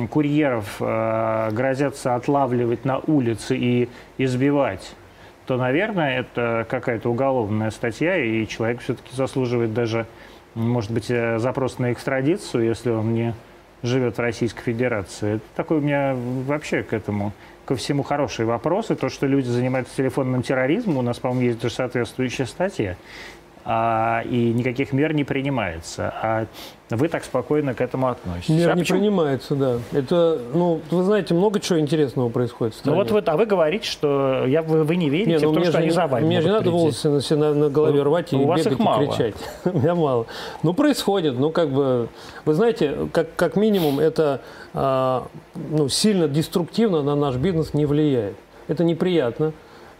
курьеров 0.09 0.77
а, 0.79 1.51
грозятся 1.51 2.15
отлавливать 2.15 2.85
на 2.85 2.99
улице 2.99 3.57
и 3.57 3.89
избивать, 4.17 4.95
то, 5.47 5.57
наверное, 5.57 6.19
это 6.19 6.65
какая-то 6.69 7.09
уголовная 7.09 7.71
статья, 7.71 8.17
и 8.17 8.47
человек 8.47 8.81
все-таки 8.81 9.15
заслуживает 9.15 9.73
даже 9.73 10.05
может 10.55 10.89
быть, 10.91 11.11
э, 11.11 11.37
запрос 11.37 11.79
на 11.79 11.91
экстрадицию, 11.91 12.63
если 12.65 12.89
он 12.89 13.13
не 13.13 13.35
живет 13.83 14.17
в 14.17 14.21
Российской 14.21 14.63
Федерации. 14.63 15.35
Это 15.35 15.45
такой 15.55 15.77
у 15.77 15.81
меня 15.81 16.15
вообще 16.15 16.81
к 16.81 16.93
этому, 16.93 17.33
ко 17.65 17.75
всему 17.75 18.03
хороший 18.03 18.45
вопрос. 18.45 18.89
И 18.89 18.95
то, 18.95 19.09
что 19.09 19.27
люди 19.27 19.47
занимаются 19.47 19.95
телефонным 19.95 20.41
терроризмом, 20.41 20.97
у 20.97 21.01
нас, 21.01 21.19
по-моему, 21.19 21.43
есть 21.43 21.59
даже 21.59 21.75
соответствующая 21.75 22.45
статья 22.45 22.95
а, 23.67 24.21
и 24.29 24.53
никаких 24.53 24.93
мер 24.93 25.13
не 25.13 25.23
принимается. 25.23 26.13
А 26.21 26.45
вы 26.91 27.07
так 27.07 27.23
спокойно 27.23 27.73
к 27.73 27.81
этому 27.81 28.09
относитесь. 28.09 28.49
Мер 28.49 28.69
а 28.69 28.73
не 28.75 28.81
почему? 28.83 28.99
принимается, 28.99 29.55
да. 29.55 29.79
Это, 29.91 30.39
ну, 30.53 30.81
вы 30.91 31.03
знаете, 31.03 31.33
много 31.33 31.59
чего 31.59 31.79
интересного 31.79 32.29
происходит 32.29 32.75
в 32.75 32.77
Ну 32.77 32.81
стране. 32.81 32.97
вот 32.99 33.11
вы, 33.11 33.19
а 33.25 33.35
вы 33.37 33.47
говорите, 33.47 33.87
что 33.89 34.45
я, 34.45 34.61
вы, 34.61 34.83
вы 34.83 34.95
не 34.95 35.09
верите 35.09 35.31
Не, 35.31 35.39
ну 35.39 35.51
в 35.51 35.55
то, 35.55 35.61
что 35.63 35.71
же 35.71 35.77
они 35.79 35.87
не- 35.87 35.93
за 35.93 36.05
вами 36.05 36.25
Мне 36.27 36.41
же 36.41 36.47
не 36.47 36.51
надо 36.53 36.65
прийти. 36.65 36.77
волосы 36.77 37.35
на, 37.35 37.37
на, 37.37 37.53
на 37.55 37.69
голове 37.69 38.03
рвать 38.03 38.33
и 38.33 38.35
У 38.35 38.45
вас 38.45 38.59
бегать 38.59 38.73
их 38.73 38.79
и 38.79 38.83
мало. 38.83 39.07
кричать. 39.07 39.35
У 39.65 39.79
меня 39.79 39.95
мало. 39.95 40.27
Ну, 40.61 40.73
происходит. 40.75 41.39
Ну, 41.39 41.49
как 41.49 41.71
бы, 41.71 42.07
вы 42.45 42.53
знаете, 42.53 42.95
как, 43.11 43.35
как 43.35 43.55
минимум 43.55 43.99
это 43.99 44.41
а, 44.75 45.25
ну, 45.55 45.89
сильно 45.89 46.27
деструктивно 46.27 47.01
на 47.01 47.15
наш 47.15 47.35
бизнес 47.37 47.73
не 47.73 47.87
влияет. 47.87 48.35
Это 48.67 48.83
неприятно. 48.83 49.53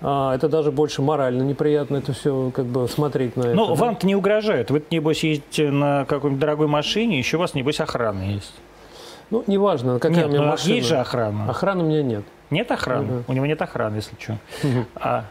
А, 0.07 0.35
это 0.35 0.47
даже 0.47 0.71
больше 0.71 1.01
морально 1.01 1.41
неприятно 1.41 1.97
это 1.97 2.13
все 2.13 2.51
как 2.53 2.65
бы 2.65 2.87
смотреть 2.87 3.35
на 3.35 3.41
это. 3.41 3.55
Ну, 3.55 3.69
да. 3.69 3.73
вам-то 3.73 4.05
не 4.05 4.15
угрожает. 4.15 4.69
Вы, 4.69 4.83
небось, 4.91 5.23
ездите 5.23 5.71
на 5.71 6.05
какой-нибудь 6.05 6.39
дорогой 6.39 6.67
машине, 6.67 7.17
еще 7.17 7.37
у 7.37 7.39
вас, 7.39 7.55
небось, 7.55 7.79
охрана 7.79 8.21
есть. 8.21 8.53
Ну, 9.31 9.43
неважно, 9.47 9.97
какая 9.97 10.17
Нет, 10.17 10.25
у 10.27 10.29
меня 10.29 10.41
ну, 10.41 10.47
а 10.47 10.51
машина. 10.51 10.73
есть 10.75 10.87
же 10.87 10.97
охрана. 10.97 11.49
Охраны 11.49 11.83
у 11.83 11.87
меня 11.87 12.03
нет. 12.03 12.23
Нет 12.51 12.69
охраны? 12.69 13.05
Мгм. 13.05 13.23
У 13.27 13.33
него 13.33 13.47
нет 13.47 13.59
охраны, 13.59 13.95
если 13.95 14.15
что. 14.19 14.37
А, 14.95 15.25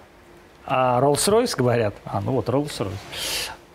а 0.66 1.00
Rolls-Royce 1.00 1.56
говорят? 1.56 1.94
А, 2.04 2.20
ну 2.20 2.32
вот 2.32 2.48
Rolls-Royce. 2.48 2.90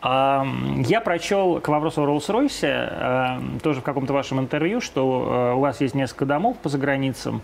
А, 0.02 0.48
я 0.88 1.02
прочел 1.02 1.60
к 1.60 1.68
вопросу 1.68 2.04
о 2.04 2.06
Rolls-Royce 2.06 2.60
э, 2.64 3.60
тоже 3.62 3.82
в 3.82 3.84
каком-то 3.84 4.14
вашем 4.14 4.40
интервью, 4.40 4.80
что 4.80 5.52
э, 5.52 5.58
у 5.58 5.60
вас 5.60 5.82
есть 5.82 5.94
несколько 5.94 6.26
домов 6.26 6.58
по 6.58 6.70
заграницам 6.70 7.42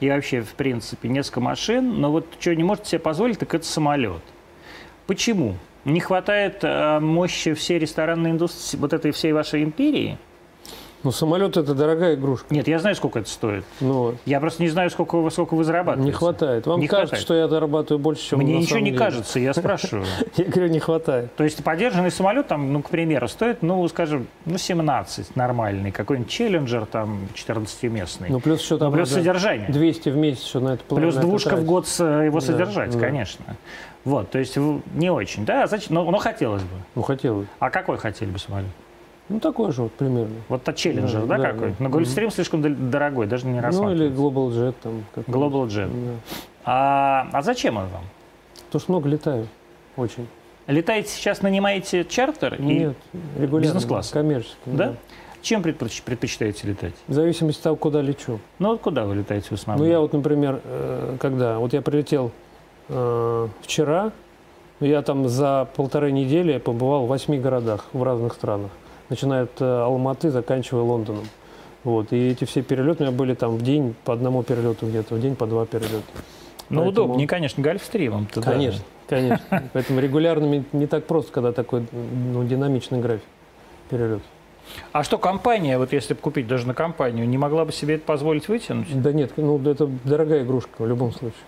и 0.00 0.08
вообще, 0.08 0.40
в 0.40 0.54
принципе, 0.54 1.08
несколько 1.08 1.40
машин, 1.40 2.00
но 2.00 2.10
вот 2.10 2.26
что 2.40 2.54
не 2.54 2.64
можете 2.64 2.90
себе 2.90 3.00
позволить, 3.00 3.38
так 3.38 3.52
это 3.54 3.66
самолет. 3.66 4.22
Почему? 5.06 5.54
Не 5.84 6.00
хватает 6.00 6.60
э, 6.62 6.98
мощи 6.98 7.52
всей 7.52 7.78
ресторанной 7.78 8.30
индустрии, 8.30 8.80
вот 8.80 8.94
этой 8.94 9.10
всей 9.12 9.32
вашей 9.32 9.62
империи? 9.62 10.16
Ну, 11.04 11.12
самолет 11.12 11.56
это 11.56 11.74
дорогая 11.74 12.14
игрушка. 12.16 12.52
Нет, 12.52 12.66
я 12.66 12.78
знаю, 12.80 12.96
сколько 12.96 13.20
это 13.20 13.28
стоит. 13.28 13.64
Ну, 13.80 14.14
Я 14.26 14.40
просто 14.40 14.62
не 14.62 14.68
знаю, 14.68 14.90
сколько 14.90 15.16
вы, 15.16 15.30
сколько 15.30 15.54
вы 15.54 15.62
зарабатываете. 15.62 16.06
не 16.06 16.12
хватает. 16.12 16.66
Вам 16.66 16.80
Не 16.80 16.88
кажется, 16.88 17.10
хватает. 17.16 17.22
что 17.24 17.34
я 17.34 17.48
зарабатываю 17.48 18.02
больше, 18.02 18.22
чем 18.30 18.40
Мне 18.40 18.54
на 18.54 18.58
ничего 18.58 18.80
не 18.80 18.86
деле. 18.86 18.98
кажется, 18.98 19.38
я 19.38 19.54
спрашиваю. 19.54 20.04
Я 20.36 20.44
говорю, 20.46 20.68
не 20.68 20.80
хватает. 20.80 21.34
То 21.36 21.44
есть 21.44 21.62
подержанный 21.62 22.10
самолет, 22.10 22.48
там, 22.48 22.72
ну, 22.72 22.82
к 22.82 22.90
примеру, 22.90 23.28
стоит, 23.28 23.62
ну, 23.62 23.86
скажем, 23.88 24.26
ну, 24.44 24.58
17 24.58 25.36
нормальный, 25.36 25.92
какой-нибудь 25.92 26.30
челленджер 26.30 26.86
там 26.86 27.28
14-местный. 27.34 28.28
Ну, 28.30 28.40
плюс 28.40 28.60
еще 28.62 28.76
там 28.78 28.90
Ну, 28.90 28.96
плюс 28.96 29.10
содержание. 29.10 29.68
200 29.68 30.08
в 30.08 30.16
месяц 30.16 30.44
еще 30.46 30.58
на 30.58 30.74
это 30.74 30.84
Плюс 30.94 31.14
двушка 31.14 31.56
в 31.56 31.64
год 31.64 31.86
э, 32.00 32.22
его 32.26 32.40
содержать, 32.40 32.98
конечно. 32.98 33.44
Вот, 34.04 34.30
то 34.30 34.38
есть 34.38 34.56
не 34.94 35.10
очень, 35.10 35.44
да? 35.44 35.64
А 35.64 35.66
Зачем? 35.66 35.94
Ну, 35.94 36.10
ну, 36.10 36.18
хотелось 36.18 36.62
бы. 36.62 36.68
Ну, 36.94 37.02
хотел 37.02 37.34
бы. 37.40 37.46
А 37.58 37.70
какой 37.70 37.98
хотели 37.98 38.30
бы 38.30 38.38
самолет? 38.38 38.68
Ну, 39.28 39.40
такой 39.40 39.72
же 39.72 39.82
вот 39.82 39.92
примерно. 39.92 40.36
Вот 40.48 40.62
тот 40.64 40.76
челленджер, 40.76 41.26
да, 41.26 41.36
Да, 41.36 41.42
да, 41.42 41.52
какой? 41.52 41.68
да. 41.70 41.74
Но 41.80 41.88
Гольфстрим 41.90 42.30
слишком 42.30 42.62
дол- 42.62 42.74
дорогой, 42.74 43.26
даже 43.26 43.46
не 43.46 43.52
Ну, 43.52 43.58
или 43.58 43.66
рассматривается. 43.66 44.20
Global 44.22 44.48
Jet 44.50 44.74
там. 44.82 45.04
Global 45.26 45.66
Jet. 45.68 45.88
Да. 45.90 46.36
А, 46.64 47.28
а 47.32 47.42
зачем 47.42 47.76
он 47.76 47.84
вам? 47.88 48.04
Потому 48.66 48.80
что 48.80 48.92
много 48.92 49.08
летаю. 49.08 49.46
Очень. 49.96 50.26
Летаете 50.66 51.08
сейчас, 51.10 51.42
нанимаете 51.42 52.04
чартер? 52.04 52.54
и 52.54 52.62
Нет, 52.62 52.96
регулярно. 53.38 53.60
бизнес-класс? 53.60 54.10
Коммерческий. 54.10 54.56
Да? 54.66 54.94
Чем 55.40 55.62
предпоч- 55.62 56.02
предпочитаете 56.04 56.66
летать? 56.68 56.94
В 57.06 57.12
зависимости 57.12 57.60
от 57.60 57.64
того, 57.64 57.76
куда 57.76 58.02
лечу. 58.02 58.40
Ну, 58.58 58.70
вот 58.70 58.80
куда 58.80 59.04
вы 59.04 59.14
летаете 59.16 59.48
в 59.50 59.52
основном? 59.52 59.86
Ну, 59.86 59.90
я 59.92 60.00
вот, 60.00 60.12
например, 60.12 60.60
э, 60.64 61.16
когда... 61.20 61.58
Вот 61.58 61.72
я 61.72 61.80
прилетел 61.80 62.32
э, 62.88 63.48
вчера, 63.62 64.12
я 64.80 65.00
там 65.02 65.28
за 65.28 65.68
полторы 65.76 66.12
недели 66.12 66.58
побывал 66.58 67.06
в 67.06 67.08
восьми 67.08 67.38
городах 67.38 67.86
в 67.92 68.02
разных 68.02 68.34
странах. 68.34 68.70
Начиная 69.08 69.44
от 69.44 69.60
э, 69.60 69.64
Алматы, 69.64 70.30
заканчивая 70.30 70.82
Лондоном. 70.82 71.24
Вот. 71.84 72.12
И 72.12 72.30
эти 72.30 72.44
все 72.44 72.62
перелеты 72.62 73.04
у 73.04 73.06
меня 73.06 73.16
были 73.16 73.34
там 73.34 73.56
в 73.56 73.62
день 73.62 73.94
по 74.04 74.12
одному 74.12 74.42
перелету 74.42 74.86
где-то, 74.86 75.14
в 75.14 75.20
день 75.20 75.36
по 75.36 75.46
два 75.46 75.64
перелета. 75.66 76.02
Ну, 76.68 76.82
Поэтому- 76.82 77.06
удобнее, 77.06 77.26
конечно, 77.26 77.62
гольфстримом-то, 77.62 78.40
да. 78.40 78.52
Конечно, 78.52 78.82
конечно. 79.08 79.62
Поэтому 79.72 80.00
регулярными 80.00 80.64
не 80.72 80.86
так 80.86 81.06
просто, 81.06 81.32
когда 81.32 81.52
такой 81.52 81.86
ну, 81.92 82.44
динамичный 82.44 83.00
график 83.00 83.24
перелет. 83.88 84.22
А 84.92 85.02
что 85.02 85.16
компания, 85.16 85.78
вот 85.78 85.94
если 85.94 86.12
бы 86.12 86.20
купить 86.20 86.46
даже 86.46 86.66
на 86.66 86.74
компанию, 86.74 87.26
не 87.26 87.38
могла 87.38 87.64
бы 87.64 87.72
себе 87.72 87.94
это 87.94 88.04
позволить 88.04 88.48
вытянуть? 88.48 89.00
Да 89.00 89.12
нет, 89.12 89.32
ну 89.36 89.58
это 89.58 89.88
дорогая 90.04 90.42
игрушка 90.42 90.82
в 90.82 90.86
любом 90.86 91.12
случае. 91.12 91.40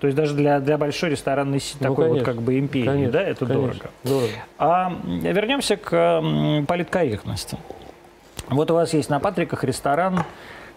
То 0.00 0.06
есть 0.08 0.16
даже 0.16 0.34
для, 0.34 0.60
для 0.60 0.76
большой 0.76 1.10
ресторанной 1.10 1.60
сети, 1.60 1.78
Ну, 1.80 1.88
такой 1.88 2.04
конечно, 2.08 2.26
вот 2.26 2.36
как 2.36 2.44
бы 2.44 2.58
империи, 2.58 2.86
Конечно, 2.86 3.12
да, 3.12 3.22
это 3.22 3.46
конечно, 3.46 3.62
дорого. 3.62 3.90
Дорого. 4.04 4.32
А 4.58 4.92
вернемся 5.04 5.76
к 5.76 6.22
политкорректности. 6.66 7.56
Вот 8.48 8.70
у 8.70 8.74
вас 8.74 8.92
есть 8.92 9.08
на 9.10 9.18
Патриках 9.20 9.64
ресторан, 9.64 10.22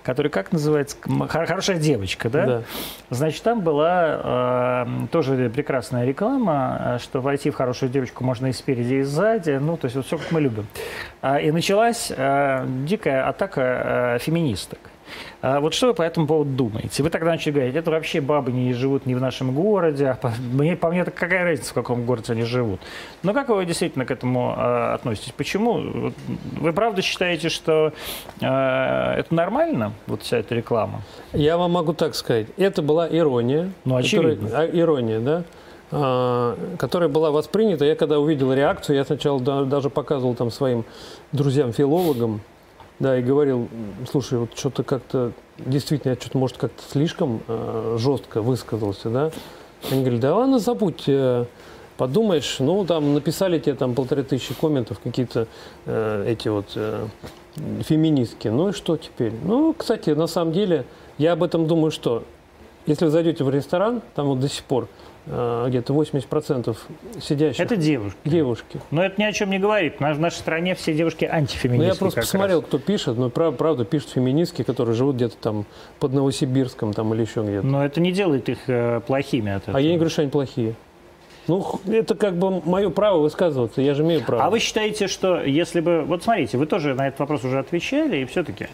который 0.04 0.32
как 0.32 0.52
называется? 0.52 0.98
Хорошая 1.28 1.78
девочка, 1.78 2.30
да? 2.30 2.46
Да. 2.46 2.62
Значит, 3.10 3.44
там 3.44 3.62
была 3.62 4.86
э, 4.86 5.08
тоже 5.12 5.52
прекрасная 5.54 6.06
реклама, 6.06 6.96
э, 6.96 7.00
что 7.00 7.22
войти 7.22 7.50
в 7.50 7.56
хорошую 7.56 7.92
девочку 7.92 8.24
можно 8.24 8.48
и 8.48 8.54
спереди, 8.54 8.96
и 8.96 9.02
сзади. 9.04 9.52
Ну, 9.62 9.78
то 9.78 9.86
есть 9.86 9.96
вот 9.98 10.06
все, 10.06 10.18
как 10.18 10.32
мы 10.32 10.42
любим. 10.42 10.66
А, 11.22 11.40
и 11.40 11.52
началась 11.52 12.12
э, 12.16 12.66
дикая 12.86 13.28
атака 13.28 14.16
э, 14.16 14.20
феминисток. 14.20 14.80
А 15.42 15.60
вот 15.60 15.74
что 15.74 15.88
вы 15.88 15.94
по 15.94 16.02
этому 16.02 16.28
поводу 16.28 16.52
думаете? 16.52 17.02
Вы 17.04 17.10
тогда 17.10 17.32
начали 17.32 17.52
говорить, 17.54 17.76
это 17.76 17.92
вообще 17.92 18.22
бабы 18.22 18.52
не 18.52 18.74
живут 18.74 19.06
не 19.06 19.16
в 19.16 19.22
нашем 19.22 19.54
городе, 19.54 20.08
а 20.10 20.16
по 20.16 20.32
мне, 20.54 20.76
по 20.76 20.90
мне 20.90 21.06
так 21.06 21.16
какая 21.16 21.44
разница, 21.44 21.72
в 21.72 21.74
каком 21.74 22.06
городе 22.06 22.34
они 22.34 22.44
живут. 22.44 22.80
Но 23.24 23.34
как 23.34 23.50
вы 23.50 23.66
действительно 23.66 24.06
к 24.06 24.12
этому 24.12 24.54
э, 24.58 24.94
относитесь? 24.96 25.34
Почему? 25.36 26.12
Вы 26.60 26.74
правда 26.74 27.02
считаете, 27.02 27.50
что 27.50 27.94
э, 28.42 28.46
это 28.46 29.34
нормально, 29.34 29.94
вот 30.08 30.24
вся 30.24 30.38
эта 30.38 30.56
реклама? 30.56 31.02
Я 31.34 31.58
вам 31.58 31.72
могу 31.72 31.94
так 31.94 32.16
сказать. 32.16 32.48
Это 32.58 32.82
была 32.82 33.08
ирония. 33.08 33.72
Ну, 33.86 33.98
которая- 34.02 34.34
очевидно. 34.34 34.50
а, 34.54 34.66
ирония, 34.66 35.20
да? 35.20 35.44
а, 35.92 36.58
которая 36.78 37.10
была 37.10 37.32
воспринята. 37.32 37.86
Я 37.86 37.96
когда 37.96 38.20
увидел 38.20 38.54
реакцию, 38.54 38.96
я 38.98 39.06
сначала 39.06 39.40
да- 39.40 39.64
даже 39.64 39.90
показывал 39.90 40.36
там 40.36 40.52
своим 40.52 40.86
друзьям-филологам, 41.32 42.42
да, 43.00 43.18
и 43.18 43.22
говорил, 43.22 43.68
слушай, 44.10 44.38
вот 44.38 44.58
что-то 44.58 44.84
как-то, 44.84 45.32
действительно, 45.58 46.12
я 46.12 46.16
что-то, 46.18 46.38
может, 46.38 46.58
как-то 46.58 46.84
слишком 46.92 47.42
э, 47.48 47.96
жестко 47.98 48.42
высказался, 48.42 49.10
да. 49.10 49.32
Они 49.90 50.02
говорят, 50.02 50.20
да 50.20 50.36
ладно, 50.36 50.60
забудь, 50.60 51.04
э, 51.08 51.46
подумаешь, 51.98 52.58
ну, 52.60 52.86
там, 52.86 53.14
написали 53.14 53.60
тебе 53.60 53.76
там 53.76 53.96
полторы 53.96 54.24
тысячи 54.24 54.54
комментов, 54.54 55.00
какие-то 55.00 55.48
э, 55.86 56.26
эти 56.28 56.50
вот 56.50 56.74
э, 56.76 57.08
феминистки, 57.82 58.50
ну 58.50 58.70
и 58.70 58.72
что 58.74 58.98
теперь? 58.98 59.34
Ну, 59.44 59.74
кстати, 59.78 60.12
на 60.12 60.28
самом 60.28 60.52
деле, 60.52 60.86
я 61.18 61.34
об 61.34 61.44
этом 61.44 61.68
думаю, 61.68 61.92
что 61.92 62.24
если 62.86 63.06
вы 63.06 63.12
зайдете 63.12 63.44
в 63.44 63.50
ресторан, 63.50 64.02
там 64.16 64.28
вот 64.28 64.40
до 64.40 64.50
сих 64.50 64.64
пор 64.64 64.88
где-то 65.30 65.94
80% 65.94 66.76
сидящих 67.22 67.60
Это 67.64 67.76
девушки. 67.76 68.18
девушки. 68.26 68.82
Но 68.92 69.04
это 69.04 69.22
ни 69.22 69.26
о 69.26 69.32
чем 69.32 69.52
не 69.52 69.60
говорит. 69.60 69.98
В 69.98 70.00
наш- 70.00 70.18
в 70.18 70.20
нашей 70.20 70.38
стране 70.38 70.74
все 70.76 70.94
девушки 70.94 71.30
Ну, 71.32 71.38
антифеминистки. 71.38 71.88
я 71.88 71.96
просто 71.96 72.22
посмотрел, 72.22 72.60
раз. 72.62 72.68
кто 72.68 72.80
пишет, 72.80 73.18
но 73.18 73.30
прав- 73.30 73.56
правда 73.56 73.86
пишут 73.86 74.10
феминистки, 74.10 74.64
которые 74.64 74.96
живут 74.96 75.18
где-то 75.18 75.38
там 75.38 75.66
под 76.00 76.14
Новосибирском 76.14 76.94
там 76.94 77.14
или 77.14 77.22
еще 77.22 77.42
где-то. 77.44 77.66
Но 77.66 77.86
это 77.86 78.02
не 78.02 78.12
делает 78.12 78.50
их 78.50 78.58
э, 78.68 79.02
плохими 79.06 79.52
от 79.52 79.64
этого. 79.64 79.78
А 79.78 79.82
я 79.82 79.90
не 79.92 79.96
говорю, 79.98 80.10
что 80.10 80.24
они 80.24 80.32
плохие. 80.32 80.74
Ну, 81.48 81.66
это 81.88 82.14
как 82.14 82.38
бы 82.38 82.62
мое 82.64 82.92
право 82.92 83.22
высказываться, 83.22 83.82
я 83.82 83.96
же 83.96 84.04
имею 84.04 84.24
право. 84.24 84.44
А 84.46 84.50
вы 84.52 84.60
считаете, 84.60 85.08
что 85.08 85.42
если 85.42 85.80
бы... 85.80 86.04
Вот 86.04 86.22
смотрите, 86.22 86.60
вы 86.60 86.68
тоже 86.68 86.94
на 86.94 87.08
этот 87.08 87.20
вопрос 87.22 87.44
уже 87.44 87.58
отвечали, 87.58 88.18
и 88.18 88.26
все-таки... 88.26 88.68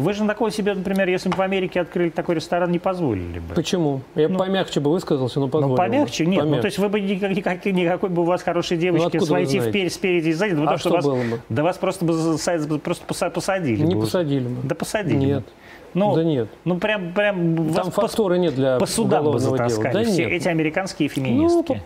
Вы 0.00 0.12
же 0.14 0.22
на 0.24 0.28
такого 0.28 0.50
себе, 0.50 0.74
например, 0.74 1.08
если 1.08 1.28
бы 1.28 1.36
в 1.36 1.40
Америке 1.40 1.80
открыли 1.80 2.10
такой 2.10 2.36
ресторан, 2.36 2.70
не 2.70 2.78
позволили 2.78 3.38
бы. 3.38 3.54
Почему? 3.54 4.00
Я 4.14 4.28
Ну, 4.28 4.38
помягче 4.38 4.80
бы 4.80 4.90
высказался, 4.90 5.40
но 5.40 5.48
позволил 5.48 5.70
Ну, 5.70 5.76
помягче? 5.76 6.26
Нет. 6.26 6.36
Ну, 6.38 6.40
Помягче. 6.50 6.60
то 6.62 6.66
есть 6.66 6.78
вы 6.78 6.88
бы 6.88 7.00
никак, 7.00 7.30
никак- 7.32 7.64
никакой 7.66 8.08
бы 8.10 8.22
у 8.22 8.24
вас 8.24 8.42
хорошей 8.42 8.76
девочки 8.76 9.06
откуда 9.06 9.24
вы 9.26 9.30
войти 9.32 9.52
знаете? 9.58 9.70
вперед, 9.70 9.92
спереди 9.92 10.28
и 10.28 10.32
сзади, 10.32 10.52
да 10.52 10.56
потому 10.60 10.74
А 10.74 10.78
что, 10.78 10.88
что 11.00 11.10
вас, 11.10 11.30
бы? 11.30 11.40
да 11.48 11.62
вас 11.62 11.76
просто 11.78 12.04
бы 12.04 12.78
просто 12.78 13.04
поса- 13.06 13.30
посадили. 13.30 13.82
Не 13.82 13.94
бы 13.94 14.02
посадили 14.02 14.46
бы. 14.48 14.56
Да 14.64 14.74
посадили. 14.74 15.16
Нет. 15.16 15.38
бы. 15.40 15.44
Ну, 15.92 16.14
да 16.14 16.22
нет. 16.22 16.46
ну 16.64 16.78
прям, 16.78 17.12
прям 17.12 17.72
Там 17.74 17.86
по, 17.86 18.02
факторы 18.02 18.38
нет 18.38 18.54
для 18.54 18.78
по 18.78 18.86
судам 18.86 19.24
бы 19.24 19.30
дела. 19.40 19.40
затаскали. 19.40 19.92
Да 19.92 20.04
все 20.04 20.22
нет. 20.24 20.30
эти 20.34 20.46
американские 20.46 21.08
Ну, 21.08 21.14
феминистки. 21.16 21.82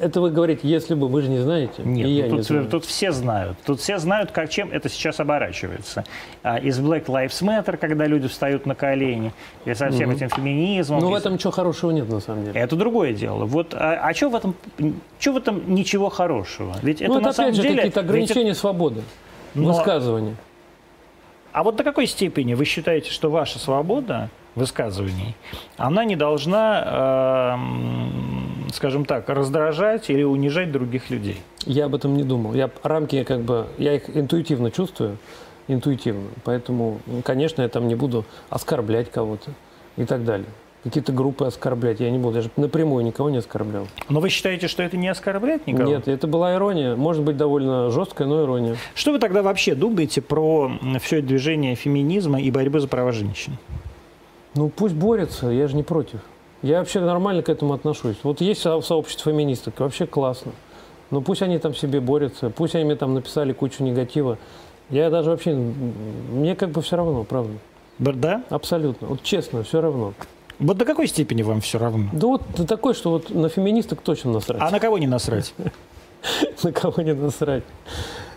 это 0.00 0.22
вы 0.22 0.30
говорите, 0.30 0.60
если 0.66 0.94
бы, 0.94 1.06
вы 1.06 1.20
же 1.20 1.28
не 1.28 1.36
знаете. 1.40 1.82
Нет, 1.84 2.06
и 2.08 2.10
я 2.12 2.24
ну, 2.28 2.30
не 2.30 2.36
тут, 2.38 2.46
знаю. 2.46 2.64
тут 2.68 2.86
все 2.86 3.12
знают. 3.12 3.58
Тут 3.66 3.80
все 3.80 3.98
знают, 3.98 4.30
как, 4.30 4.48
чем 4.48 4.70
это 4.72 4.88
сейчас 4.88 5.20
оборачивается. 5.20 6.04
А, 6.42 6.58
из 6.60 6.80
Black 6.80 7.04
Lives 7.08 7.42
Matter 7.42 7.51
метр, 7.56 7.76
когда 7.76 8.06
люди 8.06 8.28
встают 8.28 8.66
на 8.66 8.74
колени, 8.74 9.32
и 9.64 9.74
со 9.74 9.90
всем 9.90 10.10
этим 10.10 10.28
феминизмом. 10.28 11.00
Ну, 11.00 11.08
и 11.08 11.12
в 11.12 11.14
этом 11.14 11.34
ничего 11.34 11.52
хорошего 11.52 11.90
нет, 11.90 12.08
на 12.08 12.20
самом 12.20 12.44
деле. 12.44 12.60
Это 12.60 12.76
другое 12.76 13.12
дело. 13.12 13.44
Вот, 13.44 13.74
а, 13.74 14.00
а 14.02 14.14
что 14.14 14.30
в 14.30 14.34
этом, 14.34 14.54
что 15.18 15.32
в 15.32 15.36
этом 15.36 15.74
ничего 15.74 16.08
хорошего? 16.08 16.74
Ведь 16.82 17.00
это 17.00 17.12
ну, 17.12 17.18
это 17.18 17.26
на 17.26 17.32
самом 17.32 17.54
же 17.54 17.62
деле... 17.62 17.76
какие-то 17.76 18.00
ведь 18.00 18.06
это- 18.06 18.14
ограничения 18.14 18.54
свободы. 18.54 19.02
Но- 19.54 19.72
Высказывания. 19.72 20.36
А 21.52 21.62
вот 21.62 21.76
до 21.76 21.84
какой 21.84 22.06
степени 22.06 22.54
вы 22.54 22.64
считаете, 22.64 23.10
что 23.10 23.30
ваша 23.30 23.58
свобода 23.58 24.30
высказываний, 24.54 25.36
она 25.76 26.04
не 26.04 26.16
должна, 26.16 27.54
эм, 27.54 28.68
скажем 28.72 29.04
так, 29.04 29.28
раздражать 29.28 30.08
или 30.10 30.22
унижать 30.22 30.72
других 30.72 31.10
людей? 31.10 31.40
Я 31.66 31.86
об 31.86 31.94
этом 31.94 32.16
не 32.16 32.22
думал. 32.22 32.54
Я 32.54 32.70
рамки 32.82 33.22
как 33.24 33.42
бы, 33.42 33.66
я 33.78 33.94
их 33.94 34.16
интуитивно 34.16 34.70
чувствую, 34.70 35.18
интуитивно. 35.68 36.28
Поэтому, 36.44 36.98
ну, 37.06 37.22
конечно, 37.22 37.62
я 37.62 37.68
там 37.68 37.88
не 37.88 37.94
буду 37.94 38.24
оскорблять 38.50 39.10
кого-то 39.10 39.50
и 39.96 40.04
так 40.04 40.24
далее. 40.24 40.46
Какие-то 40.84 41.12
группы 41.12 41.44
оскорблять 41.44 42.00
я 42.00 42.10
не 42.10 42.18
буду. 42.18 42.36
Я 42.38 42.42
же 42.42 42.50
напрямую 42.56 43.04
никого 43.04 43.30
не 43.30 43.36
оскорблял. 43.36 43.86
Но 44.08 44.18
вы 44.18 44.30
считаете, 44.30 44.66
что 44.66 44.82
это 44.82 44.96
не 44.96 45.06
оскорбляет 45.08 45.64
никого? 45.68 45.88
Нет, 45.88 46.08
это 46.08 46.26
была 46.26 46.54
ирония. 46.54 46.96
Может 46.96 47.22
быть, 47.22 47.36
довольно 47.36 47.88
жесткая, 47.90 48.26
но 48.26 48.42
ирония. 48.42 48.76
Что 48.94 49.12
вы 49.12 49.20
тогда 49.20 49.42
вообще 49.44 49.76
думаете 49.76 50.20
про 50.20 50.72
все 51.00 51.18
это 51.18 51.28
движение 51.28 51.76
феминизма 51.76 52.40
и 52.40 52.50
борьбы 52.50 52.80
за 52.80 52.88
права 52.88 53.12
женщин? 53.12 53.58
Ну, 54.54 54.68
пусть 54.70 54.94
борются, 54.96 55.46
я 55.50 55.68
же 55.68 55.76
не 55.76 55.84
против. 55.84 56.18
Я 56.62 56.80
вообще 56.80 56.98
нормально 57.00 57.42
к 57.42 57.48
этому 57.48 57.74
отношусь. 57.74 58.16
Вот 58.24 58.40
есть 58.40 58.60
со- 58.60 58.80
сообщество 58.80 59.30
феминисток, 59.30 59.78
вообще 59.78 60.06
классно. 60.06 60.50
Но 61.12 61.20
пусть 61.20 61.42
они 61.42 61.58
там 61.58 61.74
себе 61.74 62.00
борются, 62.00 62.50
пусть 62.50 62.74
они 62.74 62.84
мне 62.84 62.96
там 62.96 63.14
написали 63.14 63.52
кучу 63.52 63.84
негатива. 63.84 64.36
Я 64.92 65.08
даже 65.08 65.30
вообще, 65.30 65.54
мне 65.54 66.54
как 66.54 66.70
бы 66.70 66.82
все 66.82 66.96
равно, 66.96 67.24
правда. 67.24 67.54
Да? 67.98 68.44
Абсолютно. 68.50 69.08
Вот 69.08 69.22
честно, 69.22 69.62
все 69.62 69.80
равно. 69.80 70.12
Вот 70.58 70.76
до 70.76 70.84
какой 70.84 71.08
степени 71.08 71.42
вам 71.42 71.62
все 71.62 71.78
равно? 71.78 72.08
Да 72.12 72.26
вот 72.26 72.42
ты 72.54 72.64
такой, 72.64 72.92
что 72.94 73.10
вот 73.10 73.30
на 73.30 73.48
феминисток 73.48 74.02
точно 74.02 74.32
насрать. 74.32 74.60
А 74.60 74.70
на 74.70 74.78
кого 74.78 74.98
не 74.98 75.06
насрать? 75.06 75.54
На 76.62 76.70
кого 76.70 77.02
не 77.02 77.14
насрать. 77.14 77.64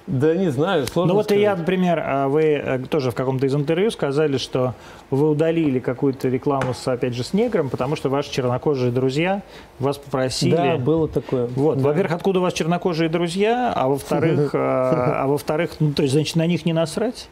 Да 0.07 0.35
не 0.35 0.49
знаю, 0.51 0.85
сложно 0.85 1.13
Ну 1.13 1.19
вот 1.19 1.31
и 1.31 1.39
я, 1.39 1.55
например, 1.55 1.99
а 2.05 2.27
вы 2.27 2.43
э, 2.43 2.79
тоже 2.89 3.09
в 3.09 3.15
каком-то 3.15 3.47
из 3.47 3.55
интервью 3.55 3.89
сказали, 3.89 4.37
что 4.37 4.75
вы 5.09 5.31
удалили 5.31 5.79
какую-то 5.79 6.29
рекламу, 6.29 6.75
с, 6.75 6.87
опять 6.87 7.15
же, 7.15 7.23
с 7.23 7.33
негром, 7.33 7.71
потому 7.71 7.95
что 7.95 8.09
ваши 8.09 8.31
чернокожие 8.31 8.91
друзья 8.91 9.41
вас 9.79 9.97
попросили... 9.97 10.55
Да, 10.55 10.77
было 10.77 11.07
такое. 11.07 11.47
Вот, 11.47 11.79
Да. 11.79 11.89
во-первых, 11.89 12.13
откуда 12.13 12.39
у 12.39 12.43
вас 12.43 12.53
чернокожие 12.53 13.09
друзья, 13.09 13.73
а 13.75 13.87
во-вторых, 13.87 14.51
э, 14.53 14.57
а 14.57 15.25
во-вторых, 15.25 15.71
ну 15.79 15.91
то 15.91 16.03
есть, 16.03 16.13
значит, 16.13 16.35
на 16.35 16.45
них 16.45 16.65
не 16.65 16.73
насрать? 16.73 17.27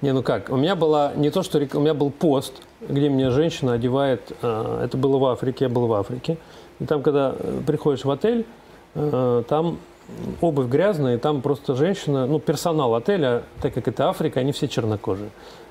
Не, 0.00 0.12
ну 0.14 0.22
как, 0.22 0.48
у 0.48 0.56
меня 0.56 0.76
была 0.76 1.12
не 1.14 1.28
то, 1.28 1.42
что 1.42 1.58
у 1.58 1.80
меня 1.80 1.92
был 1.92 2.10
пост, 2.10 2.62
где 2.80 3.10
мне 3.10 3.28
женщина 3.30 3.74
одевает, 3.74 4.32
э, 4.40 4.82
это 4.84 4.96
было 4.96 5.18
в 5.18 5.26
Африке, 5.26 5.66
я 5.66 5.68
был 5.68 5.86
в 5.86 5.92
Африке, 5.92 6.38
и 6.80 6.86
там, 6.86 7.02
когда 7.02 7.34
приходишь 7.66 8.04
в 8.06 8.10
отель, 8.10 8.46
там 8.94 9.78
обувь 10.40 10.66
грязная, 10.68 11.16
и 11.16 11.18
там 11.18 11.42
просто 11.42 11.74
женщина, 11.74 12.26
ну, 12.26 12.38
персонал 12.38 12.94
отеля, 12.94 13.42
так 13.60 13.74
как 13.74 13.88
это 13.88 14.08
Африка, 14.08 14.40
они 14.40 14.52
все 14.52 14.68
чернокожие. 14.68 15.30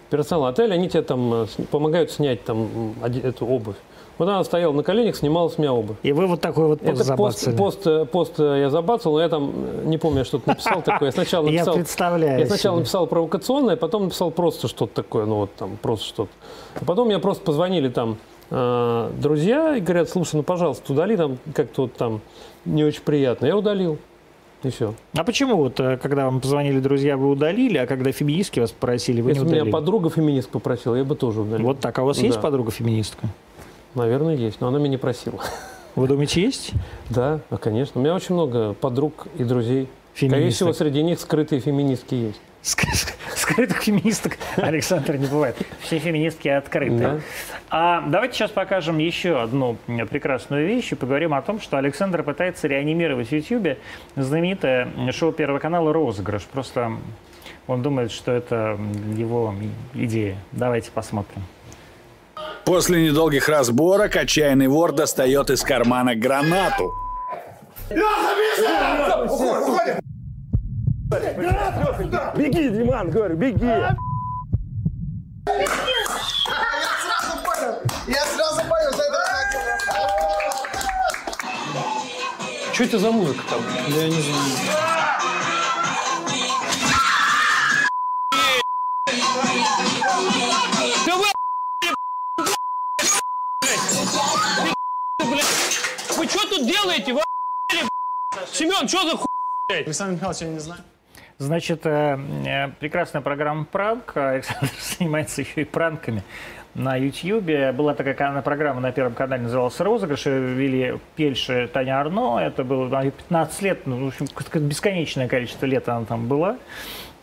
Персонал 0.10 0.46
отеля, 0.48 0.74
они 0.74 0.90
тебе 0.90 1.02
там 1.02 1.34
э, 1.34 1.46
помогают 1.70 2.12
снять 2.12 2.44
там 2.46 2.96
эту 3.04 3.46
обувь. 3.46 3.76
Вот 4.18 4.28
она 4.28 4.44
стояла 4.44 4.74
на 4.74 4.82
коленях, 4.82 5.16
снимала 5.16 5.48
с 5.50 5.58
меня 5.60 5.74
обувь. 5.74 5.98
И 6.02 6.12
вы 6.12 6.26
вот 6.28 6.42
такой 6.42 6.66
вот 6.68 6.80
пост 6.80 7.02
Это 7.02 7.16
пост, 7.16 7.40
забацали. 7.40 7.56
пост, 7.58 7.88
э, 7.88 8.06
пост 8.06 8.34
э, 8.40 8.60
я 8.62 8.70
забацал, 8.70 9.14
но 9.14 9.22
я 9.22 9.30
там 9.30 9.54
не 9.90 9.98
помню, 9.98 10.20
я 10.20 10.26
что-то 10.26 10.50
написал 10.50 10.82
такое. 10.82 11.10
Я 11.10 11.12
сначала 11.12 11.46
Я 11.50 11.52
написал, 11.60 11.76
представляю 11.76 12.40
я 12.40 12.46
сначала 12.48 12.76
себе. 12.76 12.80
написал 12.80 13.08
провокационное, 13.08 13.76
потом 13.76 14.06
написал 14.06 14.32
просто 14.32 14.68
что-то 14.68 14.94
такое, 14.96 15.26
ну 15.26 15.36
вот 15.36 15.54
там 15.56 15.78
просто 15.82 16.06
что-то. 16.08 16.32
А 16.82 16.86
потом 16.86 17.08
мне 17.08 17.20
просто 17.20 17.44
позвонили 17.44 17.90
там 17.90 18.18
э, 18.50 19.12
друзья 19.20 19.76
и 19.76 19.82
говорят, 19.82 20.10
слушай, 20.10 20.36
ну 20.38 20.44
пожалуйста, 20.44 20.94
удали 20.94 21.16
там 21.18 21.38
как-то 21.54 21.84
вот 21.84 21.94
там 21.94 22.22
не 22.66 22.84
очень 22.84 23.02
приятно. 23.02 23.46
Я 23.46 23.56
удалил. 23.58 24.00
И 24.64 24.70
все. 24.70 24.94
А 25.16 25.24
почему 25.24 25.56
вот, 25.56 25.80
э, 25.80 25.98
когда 25.98 26.26
вам 26.26 26.42
позвонили 26.42 26.80
друзья, 26.80 27.16
вы 27.16 27.30
удалили, 27.30 27.78
а 27.78 27.86
когда 27.86 28.12
феминистки 28.12 28.60
вас 28.60 28.72
попросили, 28.72 29.22
вы 29.22 29.30
Если 29.32 29.40
не 29.42 29.46
бы 29.46 29.52
меня 29.52 29.62
удалили? 29.62 29.72
подруга 29.72 30.10
феминист 30.10 30.50
попросила, 30.50 30.96
я 30.96 31.04
бы 31.04 31.16
тоже 31.16 31.42
удалил. 31.42 31.66
Вот 31.68 31.80
так. 31.80 31.98
А 32.00 32.04
у 32.04 32.06
вас 32.08 32.18
есть 32.20 32.36
Да. 32.38 32.42
подруга 32.42 32.72
феминистка? 32.72 33.28
Наверное, 33.94 34.36
есть, 34.36 34.60
но 34.60 34.68
она 34.68 34.80
меня 34.80 34.90
не 34.90 34.98
просила. 34.98 35.40
Вы 35.96 36.08
думаете, 36.08 36.42
есть? 36.42 36.72
Да, 37.10 37.40
конечно. 37.62 38.00
У 38.02 38.04
меня 38.04 38.14
очень 38.16 38.36
много 38.36 38.74
подруг 38.74 39.28
и 39.38 39.44
друзей. 39.44 39.88
Скорее 40.16 40.32
Феминисток. 40.32 40.56
всего, 40.56 40.74
среди 40.74 41.04
них 41.04 41.20
скрытые 41.20 41.62
феминистки 41.62 42.16
есть. 42.16 42.42
Ск- 42.64 42.86
ск- 42.92 43.14
Скрытых 43.36 43.82
феминисток, 43.84 44.38
Александр, 44.58 45.16
не 45.16 45.28
бывает. 45.28 45.56
Все 45.80 46.00
феминистки 46.00 46.50
открыты. 46.50 46.98
Да. 46.98 47.20
А 47.70 48.02
давайте 48.08 48.36
сейчас 48.36 48.52
покажем 48.52 48.98
еще 48.98 49.42
одну 49.42 49.78
прекрасную 50.10 50.68
вещь 50.68 50.92
и 50.92 50.96
поговорим 50.96 51.34
о 51.34 51.42
том, 51.42 51.62
что 51.62 51.78
Александр 51.78 52.24
пытается 52.24 52.68
реанимировать 52.68 53.30
в 53.30 53.32
YouTube 53.32 53.78
знаменитое 54.16 54.90
шоу 55.12 55.32
Первого 55.32 55.60
канала 55.60 55.94
«Розыгрыш». 55.94 56.44
Просто 56.44 56.92
он 57.68 57.82
думает, 57.84 58.12
что 58.12 58.32
это 58.32 58.78
его 59.16 59.54
идея. 59.94 60.38
Давайте 60.52 60.92
посмотрим. 60.92 61.44
После 62.66 63.08
недолгих 63.08 63.48
разборок 63.48 64.16
отчаянный 64.16 64.68
вор 64.68 64.92
достает 64.92 65.50
из 65.50 65.62
кармана 65.64 66.16
гранату. 66.16 66.92
Беги, 71.10 72.70
Диман, 72.70 73.10
говорю, 73.10 73.38
беги. 73.38 73.66
Я 78.08 78.26
сразу 78.26 78.62
понял, 78.68 78.92
что 78.92 79.04
это 79.04 79.20
Что 82.74 82.84
это 82.84 83.00
за 83.00 83.12
музыка 83.12 83.42
там? 83.50 83.62
Я 83.88 84.10
не 84.10 84.22
знаю. 84.22 84.44
Вы 96.18 96.28
что 96.28 96.50
тут 96.50 96.66
делаете? 96.68 97.14
Вы 97.14 97.22
Семен, 98.52 98.88
что 98.90 99.10
за 99.10 99.18
хуй? 99.18 99.28
Александр 99.70 100.16
Михайлович, 100.16 100.42
я 100.42 100.48
не 100.50 100.60
знаю. 100.60 100.84
Значит, 101.40 101.86
э, 101.86 102.18
э, 102.48 102.70
прекрасная 102.80 103.22
программа 103.22 103.64
«Пранк». 103.66 104.18
Александр 104.18 104.72
занимается 104.98 105.42
еще 105.42 105.62
и 105.62 105.66
пранками 105.66 106.24
на 106.74 106.96
YouTube. 106.96 107.76
Была 107.76 107.94
такая 107.94 108.42
программа 108.42 108.82
на 108.82 108.92
Первом 108.92 109.14
канале, 109.14 109.44
называлась 109.44 109.80
«Розыгрыш». 109.80 110.26
Вели 110.26 111.00
Пельша 111.16 111.68
Таня 111.68 112.00
Арно. 112.00 112.40
Это 112.40 112.64
было 112.64 112.88
ну, 112.88 113.02
ей 113.04 113.12
15 113.12 113.62
лет, 113.62 113.86
ну, 113.86 114.06
в 114.06 114.08
общем, 114.08 114.26
бесконечное 114.68 115.28
количество 115.28 115.68
лет 115.68 115.88
она 115.88 116.06
там 116.06 116.28
была. 116.28 116.58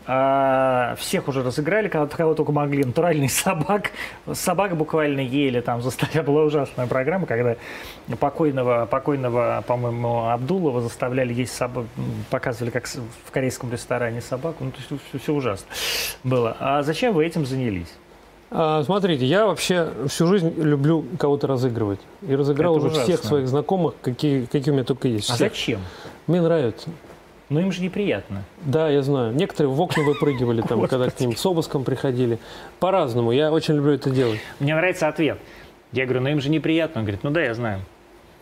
А, 0.06 0.94
всех 0.98 1.28
уже 1.28 1.42
разыграли, 1.42 1.88
кого, 1.88 2.06
кого 2.06 2.34
только 2.34 2.52
могли. 2.52 2.84
Натуральный 2.84 3.28
собак. 3.30 3.90
Собак 4.32 4.76
буквально 4.76 5.20
ели 5.20 5.60
там. 5.60 5.80
Заставляла 5.82 6.24
была 6.26 6.42
ужасная 6.44 6.86
программа, 6.86 7.26
когда 7.26 7.56
покойного, 8.20 8.86
покойного, 8.86 9.64
по-моему, 9.66 10.28
Абдулова 10.28 10.80
заставляли 10.80 11.32
есть 11.32 11.54
собак, 11.54 11.86
показывали, 12.30 12.70
как 12.70 12.86
в 12.86 13.30
корейском 13.30 13.72
ресторане 13.72 14.20
собаку. 14.20 14.64
Ну, 14.64 14.70
то 14.72 14.76
есть 14.78 15.02
все, 15.22 15.32
ужасно 15.32 15.66
было. 16.22 16.56
А 16.60 16.82
зачем 16.82 17.14
вы 17.14 17.24
этим 17.24 17.46
занялись? 17.46 17.92
А, 18.50 18.84
смотрите, 18.84 19.24
я 19.24 19.46
вообще 19.46 19.88
всю 20.08 20.26
жизнь 20.26 20.52
люблю 20.56 21.04
кого-то 21.18 21.46
разыгрывать. 21.46 22.00
И 22.22 22.36
разыграл 22.36 22.76
Это 22.76 22.86
уже 22.86 22.94
всех 22.96 23.06
ужасно. 23.20 23.28
своих 23.28 23.48
знакомых, 23.48 23.94
какие, 24.00 24.44
какие 24.44 24.70
у 24.70 24.74
меня 24.74 24.84
только 24.84 25.08
есть. 25.08 25.30
А 25.30 25.34
Всех. 25.34 25.52
зачем? 25.52 25.80
Мне 26.26 26.40
нравится. 26.40 26.90
Ну, 27.54 27.60
им 27.60 27.70
же 27.70 27.82
неприятно. 27.82 28.42
Да, 28.62 28.88
я 28.88 29.00
знаю. 29.02 29.32
Некоторые 29.32 29.72
в 29.72 29.80
окна 29.80 30.02
выпрыгивали, 30.02 30.60
там, 30.60 30.88
когда 30.88 31.08
к 31.08 31.20
ним 31.20 31.36
с 31.36 31.46
обыском 31.46 31.84
приходили. 31.84 32.40
По-разному. 32.80 33.30
Я 33.30 33.52
очень 33.52 33.74
люблю 33.74 33.92
это 33.92 34.10
делать. 34.10 34.40
Мне 34.58 34.74
нравится 34.74 35.06
ответ. 35.06 35.38
Я 35.92 36.04
говорю, 36.06 36.22
ну 36.22 36.30
им 36.30 36.40
же 36.40 36.50
неприятно. 36.50 37.02
Он 37.02 37.04
говорит, 37.04 37.22
ну 37.22 37.30
да, 37.30 37.42
я 37.44 37.54
знаю. 37.54 37.80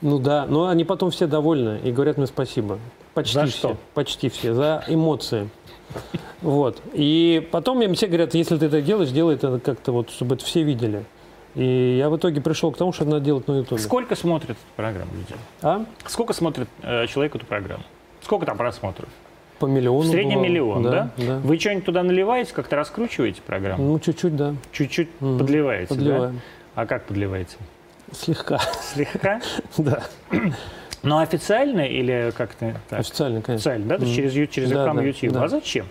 Ну 0.01 0.19
да, 0.19 0.47
но 0.47 0.69
они 0.69 0.85
потом 0.85 1.11
все 1.11 1.27
довольны 1.27 1.79
и 1.85 1.93
говорят 1.93 2.17
мне 2.17 2.27
спасибо. 2.27 2.79
Почти 3.13 3.35
За 3.35 3.45
все. 3.45 3.59
что? 3.59 3.77
Почти 3.93 4.31
все. 4.31 4.55
За 4.55 4.83
эмоции. 4.89 5.51
Вот. 6.41 6.81
И 6.95 7.47
потом 7.53 7.77
мне 7.77 7.93
все 7.93 8.07
говорят, 8.07 8.33
если 8.35 8.57
ты 8.57 8.65
это 8.65 8.81
делаешь, 8.81 9.11
делай 9.11 9.35
это 9.35 9.61
как-то 9.61 9.93
вот, 9.93 10.09
чтобы 10.09 10.37
это 10.37 10.45
все 10.47 10.63
видели. 10.63 11.05
И 11.55 11.99
я 11.99 12.09
в 12.09 12.17
итоге 12.17 12.41
пришел 12.41 12.73
к 12.73 12.79
тому, 12.79 12.95
что 12.95 13.05
надо 13.05 13.21
делать 13.21 13.47
на 13.47 13.59
Ютубе. 13.59 13.79
Сколько 13.79 14.17
смотрит 14.17 14.53
эту 14.53 14.59
программу 14.75 15.13
люди? 15.13 15.35
А? 15.61 15.85
Сколько 16.07 16.33
смотрит 16.33 16.67
э, 16.81 17.07
человек 17.09 17.37
эту 17.37 17.45
программу? 17.45 17.85
Сколько 18.23 18.47
там 18.47 18.57
просмотров? 18.57 19.09
По 19.59 19.67
миллиону. 19.67 20.01
В 20.01 20.07
среднем 20.07 20.39
бывало. 20.39 20.45
миллион, 20.49 20.83
да? 20.83 21.11
Да. 21.17 21.39
Вы 21.39 21.59
что-нибудь 21.59 21.85
туда 21.85 22.03
наливаете, 22.03 22.53
как-то 22.53 22.77
раскручиваете 22.77 23.43
программу? 23.43 23.85
Ну, 23.85 23.99
чуть-чуть, 24.01 24.35
да. 24.37 24.55
Чуть-чуть 24.73 25.09
Мгм. 25.21 25.39
подливаете, 25.39 25.89
Подливаем. 25.89 26.35
да? 26.35 26.83
А 26.83 26.87
как 26.87 27.05
подливаете? 27.05 27.57
Слегка. 28.13 28.59
Слегка? 28.81 29.41
Да. 29.79 30.03
Но 31.05 31.19
официально 31.19 31.81
или 31.81 32.33
как-то 32.37 32.75
так? 32.89 33.01
Официально, 33.01 33.41
конечно. 33.43 33.73
Официально, 33.73 33.87
да? 33.89 33.99
То 33.99 34.05
есть 34.05 34.15
через, 34.17 34.49
через 34.51 34.71
Да, 34.71 34.75
рекламу 34.81 35.01
да, 35.01 35.07
YouTube. 35.07 35.33
да. 35.33 35.45
А 35.45 35.49
зачем? 35.49 35.87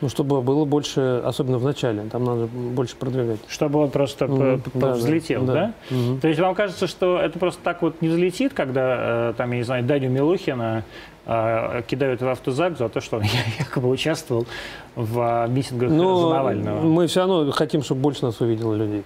Ну, 0.00 0.08
чтобы 0.10 0.42
было 0.42 0.64
больше, 0.66 1.22
особенно 1.24 1.56
в 1.56 1.64
начале, 1.64 2.02
там 2.10 2.24
надо 2.24 2.46
больше 2.46 2.94
продвигать. 2.96 3.38
Чтобы 3.48 3.78
он 3.80 3.90
просто 3.90 4.26
Мгм. 4.26 4.60
п- 4.60 4.70
п- 4.70 4.78
Да, 4.78 4.88
да, 4.88 4.92
взлетел, 4.94 5.44
да? 5.44 5.52
да. 5.54 5.72
Мгм. 5.96 6.20
То 6.20 6.28
есть 6.28 6.40
вам 6.40 6.54
кажется, 6.54 6.86
что 6.86 7.18
это 7.18 7.38
просто 7.38 7.62
так 7.62 7.80
вот 7.80 8.02
не 8.02 8.08
взлетит, 8.08 8.52
когда, 8.52 9.30
э, 9.30 9.34
там, 9.36 9.50
я 9.52 9.58
не 9.58 9.62
знаю, 9.64 9.82
Даню 9.84 10.10
Милухина 10.10 10.84
кидают 11.26 12.20
в 12.22 12.28
автозак 12.28 12.76
за 12.78 12.88
то, 12.88 13.00
что 13.00 13.16
он 13.16 13.22
якобы 13.58 13.88
участвовал 13.88 14.46
в 14.94 15.18
э, 15.46 15.48
митингах 15.48 15.88
за 15.90 15.94
Но 15.96 16.30
Навального? 16.30 16.80
мы 16.80 17.06
все 17.06 17.20
равно 17.20 17.50
хотим, 17.52 17.82
чтобы 17.82 18.00
больше 18.02 18.24
нас 18.24 18.40
увидело 18.40 18.74
людей. 18.74 19.02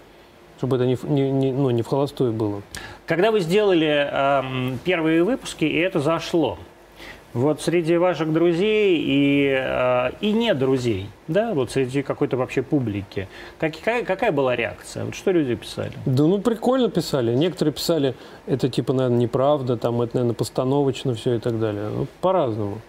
Чтобы 0.59 0.77
это 0.77 0.87
не, 0.87 0.99
не, 1.05 1.31
не- 1.31 1.53
ну, 1.53 1.71
не 1.71 1.83
в 1.83 1.87
холостую 1.87 2.33
было. 2.33 2.63
Когда 3.07 3.31
вы 3.31 3.39
сделали 3.41 3.87
эм, 4.11 4.79
первые 4.85 5.23
выпуски, 5.23 5.65
и 5.65 5.77
это 5.79 6.01
зашло, 6.01 6.59
вот 7.35 7.61
среди 7.61 7.97
ваших 7.97 8.33
друзей 8.33 8.99
и, 8.99 9.49
э, 9.59 10.11
и 10.21 10.33
не 10.33 10.55
друзей, 10.55 11.09
да, 11.29 11.53
вот 11.55 11.71
среди 11.71 12.03
какой-то 12.03 12.37
вообще 12.37 12.63
публики, 12.63 13.29
как- 13.59 13.77
какая, 13.77 14.05
какая 14.05 14.33
была 14.33 14.57
реакция? 14.57 15.05
Вот 15.05 15.15
что 15.15 15.31
люди 15.31 15.55
писали? 15.55 15.93
Да 16.07 16.25
ну 16.25 16.41
прикольно 16.41 16.89
писали. 16.91 17.35
Некоторые 17.35 17.73
писали, 17.75 18.15
это 18.47 18.69
типа, 18.69 18.93
наверное, 18.93 19.19
неправда, 19.19 19.77
там 19.77 20.01
это, 20.01 20.17
наверное, 20.17 20.35
постановочно 20.35 21.15
все 21.15 21.35
и 21.35 21.39
так 21.39 21.59
далее. 21.61 21.89
Ну, 21.95 22.07
по-разному. 22.21 22.81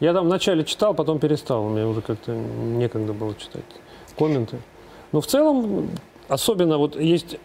Я 0.00 0.12
там 0.12 0.26
вначале 0.26 0.64
читал, 0.64 0.92
потом 0.92 1.18
перестал. 1.18 1.68
Мне 1.68 1.86
уже 1.86 2.00
как-то 2.00 2.32
некогда 2.32 3.12
было 3.12 3.34
читать 3.36 3.62
комменты. 4.18 4.58
Но 5.12 5.20
в 5.20 5.26
целом, 5.26 5.88
особенно 6.28 6.78
вот 6.78 7.00
есть 7.00 7.36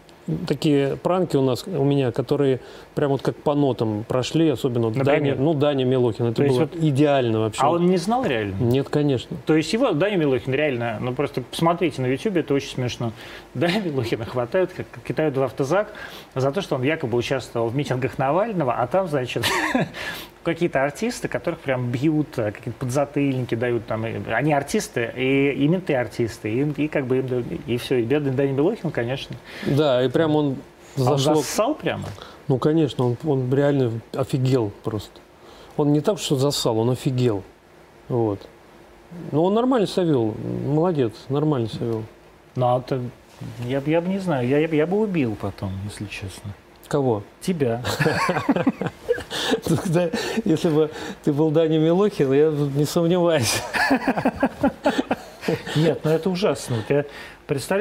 такие 0.46 0.96
пранки 0.96 1.36
у 1.36 1.42
нас, 1.42 1.64
у 1.66 1.84
меня, 1.84 2.12
которые 2.12 2.60
прям 2.94 3.10
вот 3.10 3.22
как 3.22 3.36
по 3.36 3.54
нотам 3.54 4.04
прошли, 4.06 4.48
особенно 4.48 4.88
вот 4.88 4.96
Например? 4.96 5.36
Даня, 5.36 5.44
ну, 5.44 5.54
Даня 5.54 5.84
Милохин. 5.84 6.26
Это 6.26 6.42
То 6.42 6.48
было 6.48 6.60
вот- 6.60 6.76
идеально 6.76 7.40
вообще. 7.40 7.62
А 7.62 7.70
он 7.70 7.86
не 7.86 7.96
знал 7.96 8.24
реально? 8.24 8.56
Нет, 8.60 8.88
конечно. 8.88 9.36
То 9.46 9.54
есть 9.56 9.72
его, 9.72 9.92
Даня 9.92 10.16
Милохин, 10.16 10.52
реально, 10.54 10.98
ну 11.00 11.12
просто 11.14 11.42
посмотрите 11.42 12.02
на 12.02 12.06
Ютубе, 12.06 12.40
это 12.40 12.54
очень 12.54 12.70
смешно. 12.70 13.12
Даня 13.54 13.80
Милохина 13.80 14.24
хватают, 14.24 14.72
как 14.72 14.86
кидают 15.06 15.36
в 15.36 15.42
автозак 15.42 15.92
за 16.34 16.52
то, 16.52 16.60
что 16.62 16.76
он 16.76 16.82
якобы 16.82 17.16
участвовал 17.16 17.68
в 17.68 17.76
митингах 17.76 18.18
Навального, 18.18 18.74
а 18.74 18.86
там, 18.86 19.08
значит, 19.08 19.44
какие-то 20.54 20.82
артисты, 20.84 21.28
которых 21.28 21.60
прям 21.60 21.90
бьют, 21.90 22.38
э, 22.38 22.52
какие-то 22.52 22.78
подзатыльники 22.78 23.54
дают 23.54 23.86
там. 23.86 24.04
Они 24.04 24.52
артисты, 24.52 25.12
и, 25.16 25.52
и 25.52 25.68
менты 25.68 25.94
артисты, 25.94 26.50
и, 26.52 26.84
и 26.84 26.88
как 26.88 27.06
бы 27.06 27.18
им 27.18 27.44
и 27.66 27.76
все. 27.76 27.96
И 27.96 28.02
бедный 28.02 28.32
Даня 28.32 28.52
Милохин, 28.52 28.90
конечно. 28.90 29.36
Да, 29.66 30.04
и 30.04 30.08
прям 30.08 30.36
он 30.36 30.56
А 30.96 31.12
Он 31.12 31.18
зассал 31.18 31.74
прямо? 31.74 32.04
Ну, 32.48 32.58
конечно, 32.58 33.04
он, 33.04 33.16
он 33.24 33.54
реально 33.54 34.00
офигел 34.12 34.72
просто. 34.82 35.20
Он 35.76 35.92
не 35.92 36.00
так, 36.00 36.18
что 36.18 36.36
засал, 36.36 36.78
он 36.78 36.90
офигел. 36.90 37.42
Вот. 38.08 38.40
Но 39.32 39.44
он 39.44 39.54
нормально 39.54 39.86
себя 39.86 40.04
вел. 40.04 40.34
Молодец, 40.66 41.12
нормально 41.28 41.68
себя 41.68 41.86
вел. 41.86 42.02
Ну, 42.56 42.66
а 42.66 42.78
это, 42.78 43.00
я, 43.66 43.80
я 43.86 44.00
бы 44.00 44.08
не 44.08 44.18
знаю, 44.18 44.48
я, 44.48 44.58
я, 44.58 44.68
я 44.68 44.86
бы 44.86 45.00
убил 45.00 45.36
потом, 45.40 45.72
если 45.84 46.06
честно. 46.06 46.52
Кого? 46.90 47.22
Тебя. 47.40 47.82
Тогда, 49.64 50.10
если 50.44 50.68
бы 50.70 50.90
ты 51.22 51.32
был 51.32 51.52
Даня 51.52 51.78
Милохин, 51.78 52.32
я 52.32 52.50
не 52.50 52.84
сомневаюсь. 52.84 53.62
Нет, 55.76 56.00
ну 56.02 56.10
это 56.10 56.28
ужасно. 56.28 56.82
Я 56.88 57.04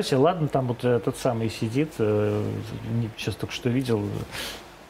себе, 0.04 0.17
ладно, 0.17 0.48
там 0.48 0.67
вот 0.67 0.86
этот 0.86 1.17
самый 1.17 1.50
сидит, 1.50 1.93
э, 1.98 2.43
сейчас 3.17 3.34
только 3.34 3.52
что 3.52 3.69
видел, 3.69 4.04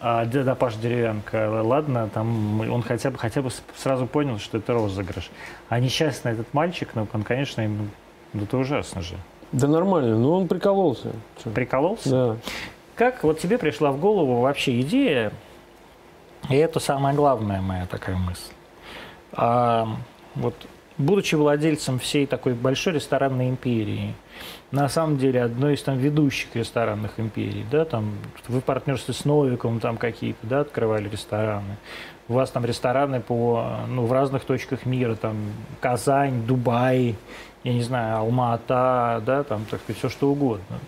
а, 0.01 0.25
деда 0.25 0.53
Паш 0.53 0.75
Деревянко, 0.75 1.61
ладно, 1.63 2.09
там 2.13 2.59
он 2.59 2.81
хотя 2.81 3.11
бы, 3.11 3.17
хотя 3.17 3.41
бы 3.41 3.49
сразу 3.77 4.05
понял, 4.05 4.37
что 4.37 4.57
это 4.57 4.73
розыгрыш. 4.73 5.29
А 5.69 5.79
несчастный 5.79 6.33
этот 6.33 6.53
мальчик, 6.53 6.89
ну, 6.93 7.07
он, 7.13 7.23
конечно, 7.23 7.61
им, 7.61 7.89
ну, 8.33 8.43
это 8.43 8.57
ужасно 8.57 9.01
же. 9.01 9.15
Да 9.53 9.67
нормально, 9.67 10.17
ну 10.17 10.33
он 10.33 10.49
прикололся. 10.49 11.13
Прикололся? 11.53 12.09
Да. 12.09 12.37
Как 12.99 13.23
вот 13.23 13.39
тебе 13.39 13.57
пришла 13.57 13.93
в 13.93 13.97
голову 13.97 14.41
вообще 14.41 14.81
идея, 14.81 15.31
и 16.49 16.57
это 16.57 16.81
самая 16.81 17.15
главная 17.15 17.61
моя 17.61 17.85
такая 17.85 18.17
мысль, 18.17 18.51
А, 19.31 19.87
вот 20.35 20.53
будучи 20.99 21.33
владельцем 21.33 21.97
всей 21.97 22.27
такой 22.27 22.53
большой 22.53 22.93
ресторанной 22.93 23.49
империи, 23.49 24.13
на 24.71 24.87
самом 24.89 25.17
деле 25.17 25.41
одной 25.41 25.73
из 25.73 25.81
там 25.81 25.97
ведущих 25.97 26.55
ресторанных 26.55 27.19
империй, 27.19 27.65
да, 27.71 27.85
там 27.85 28.11
вы 28.47 28.59
в 28.59 28.63
партнерстве 28.63 29.15
с 29.15 29.25
Новиком 29.25 29.79
там 29.79 29.97
какие-то, 29.97 30.45
да, 30.45 30.59
открывали 30.59 31.09
рестораны, 31.09 31.77
у 32.27 32.33
вас 32.33 32.51
там 32.51 32.65
рестораны 32.65 33.21
по, 33.21 33.77
ну, 33.87 34.05
в 34.05 34.11
разных 34.11 34.43
точках 34.43 34.85
мира, 34.85 35.15
там 35.15 35.37
Казань, 35.79 36.45
Дубай, 36.45 37.15
я 37.63 37.73
не 37.73 37.81
знаю, 37.81 38.17
Алма-Ата, 38.19 39.23
да, 39.25 39.43
там, 39.43 39.65
так 39.69 39.81
сказать, 39.81 39.97
все 39.97 40.09
что 40.09 40.29
угодно. 40.29 40.79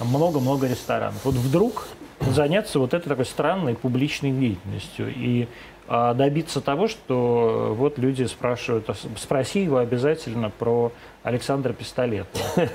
Много-много 0.00 0.68
ресторанов. 0.68 1.24
Вот 1.24 1.34
вдруг 1.34 1.88
заняться 2.20 2.78
вот 2.78 2.94
этой 2.94 3.08
такой 3.08 3.26
странной 3.26 3.74
публичной 3.74 4.30
деятельностью 4.30 5.12
и 5.14 5.48
добиться 5.88 6.60
того, 6.60 6.88
что 6.88 7.74
вот 7.76 7.98
люди 7.98 8.24
спрашивают, 8.24 8.88
а 8.88 8.94
спроси 9.18 9.60
его 9.64 9.78
обязательно 9.78 10.50
про 10.50 10.92
Александра 11.22 11.72
Пистолета. 11.72 12.38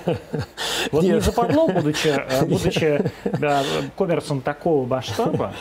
Вот 0.91 1.03
не 1.03 1.09
Нет. 1.09 1.23
западло, 1.23 1.67
будучи, 1.67 2.07
э, 2.07 2.45
будучи 2.47 3.01
да, 3.39 3.63
коммерсом 3.97 4.41
такого 4.41 4.87
масштаба, 4.87 5.53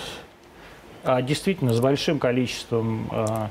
а, 1.05 1.21
действительно 1.23 1.73
с 1.75 1.81
большим 1.81 2.19
количеством 2.21 3.09
а, 3.11 3.51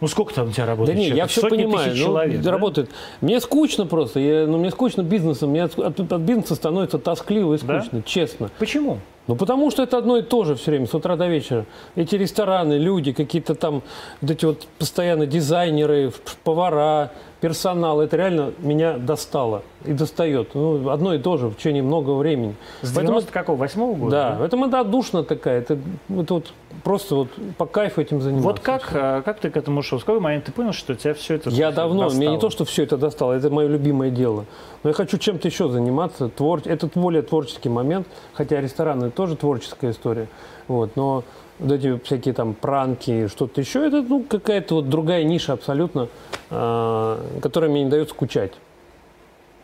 ну 0.00 0.08
сколько 0.08 0.34
там 0.34 0.48
у 0.48 0.52
тебя 0.52 0.64
Да 0.64 0.72
работает? 0.72 0.98
не, 0.98 1.04
я 1.04 1.10
человек? 1.10 1.30
все 1.30 1.40
Сотни 1.40 1.56
понимаю. 1.56 1.90
тысяч 1.90 2.00
ну, 2.00 2.06
человек, 2.06 2.40
да? 2.40 2.50
работает. 2.50 2.90
Мне 3.20 3.40
скучно 3.40 3.86
просто. 3.86 4.20
Я, 4.20 4.46
ну, 4.46 4.58
мне 4.58 4.70
скучно 4.70 5.02
бизнесом. 5.02 5.50
Мне 5.50 5.64
от, 5.64 5.78
от- 5.78 6.20
бизнеса 6.20 6.54
становится 6.54 6.98
тоскливо 6.98 7.54
и 7.54 7.58
Да? 7.58 7.80
скучно, 7.80 8.02
честно. 8.02 8.50
Почему? 8.58 8.98
Ну, 9.26 9.34
потому 9.34 9.70
что 9.70 9.82
это 9.82 9.98
одно 9.98 10.18
и 10.18 10.22
то 10.22 10.44
же 10.44 10.54
все 10.54 10.70
время, 10.70 10.86
с 10.86 10.94
утра 10.94 11.16
до 11.16 11.26
вечера. 11.26 11.66
Эти 11.96 12.14
рестораны, 12.14 12.74
люди, 12.74 13.12
какие-то 13.12 13.54
там, 13.54 13.82
вот 14.20 14.30
эти 14.30 14.44
вот 14.44 14.66
постоянно 14.78 15.26
дизайнеры, 15.26 16.12
повара, 16.44 17.10
персонал, 17.46 18.00
это 18.00 18.16
реально 18.16 18.52
меня 18.58 18.98
достало 18.98 19.62
и 19.84 19.92
достает. 19.92 20.56
Ну, 20.56 20.90
одно 20.90 21.14
и 21.14 21.18
то 21.18 21.36
же 21.36 21.46
в 21.46 21.54
течение 21.54 21.80
многого 21.80 22.18
времени. 22.18 22.56
С 22.82 22.92
Поэтому 22.92 23.20
90 23.20 23.32
какого? 23.32 23.56
Восьмого 23.56 23.94
года? 23.94 24.10
Да, 24.10 24.36
в 24.40 24.42
этом 24.42 24.64
это 24.64 24.80
отдушина 24.80 25.22
такая. 25.22 25.60
Это, 25.60 25.78
это 26.08 26.34
вот 26.34 26.52
просто 26.82 27.14
вот 27.14 27.28
по 27.56 27.66
кайфу 27.66 28.00
этим 28.00 28.20
заниматься. 28.20 28.48
Вот 28.48 28.58
как, 28.58 28.90
а, 28.92 29.22
как 29.22 29.38
ты 29.38 29.50
к 29.50 29.56
этому 29.56 29.82
шел? 29.82 30.00
С 30.00 30.02
какой 30.02 30.18
момент 30.18 30.46
ты 30.46 30.50
понял, 30.50 30.72
что 30.72 30.96
тебя 30.96 31.14
все 31.14 31.36
это 31.36 31.50
Я 31.50 31.70
давно, 31.70 32.04
достало? 32.04 32.18
мне 32.18 32.30
не 32.30 32.40
то, 32.40 32.50
что 32.50 32.64
все 32.64 32.82
это 32.82 32.96
достало, 32.96 33.34
это 33.34 33.48
мое 33.48 33.68
любимое 33.68 34.10
дело. 34.10 34.44
Но 34.82 34.90
я 34.90 34.94
хочу 34.94 35.16
чем-то 35.16 35.46
еще 35.46 35.68
заниматься. 35.68 36.28
Твор... 36.28 36.62
Это 36.64 36.90
более 36.96 37.22
творческий 37.22 37.68
момент, 37.68 38.08
хотя 38.32 38.60
рестораны 38.60 39.12
тоже 39.12 39.36
творческая 39.36 39.92
история. 39.92 40.26
Вот, 40.66 40.96
но 40.96 41.22
вот 41.58 41.72
эти 41.72 41.98
всякие 42.04 42.34
там 42.34 42.54
пранки, 42.54 43.28
что-то 43.28 43.60
еще, 43.60 43.86
это 43.86 44.02
ну, 44.02 44.22
какая-то 44.22 44.76
вот 44.76 44.88
другая 44.88 45.24
ниша 45.24 45.52
абсолютно, 45.54 46.08
а, 46.50 47.20
которая 47.40 47.70
мне 47.70 47.84
не 47.84 47.90
дает 47.90 48.10
скучать. 48.10 48.52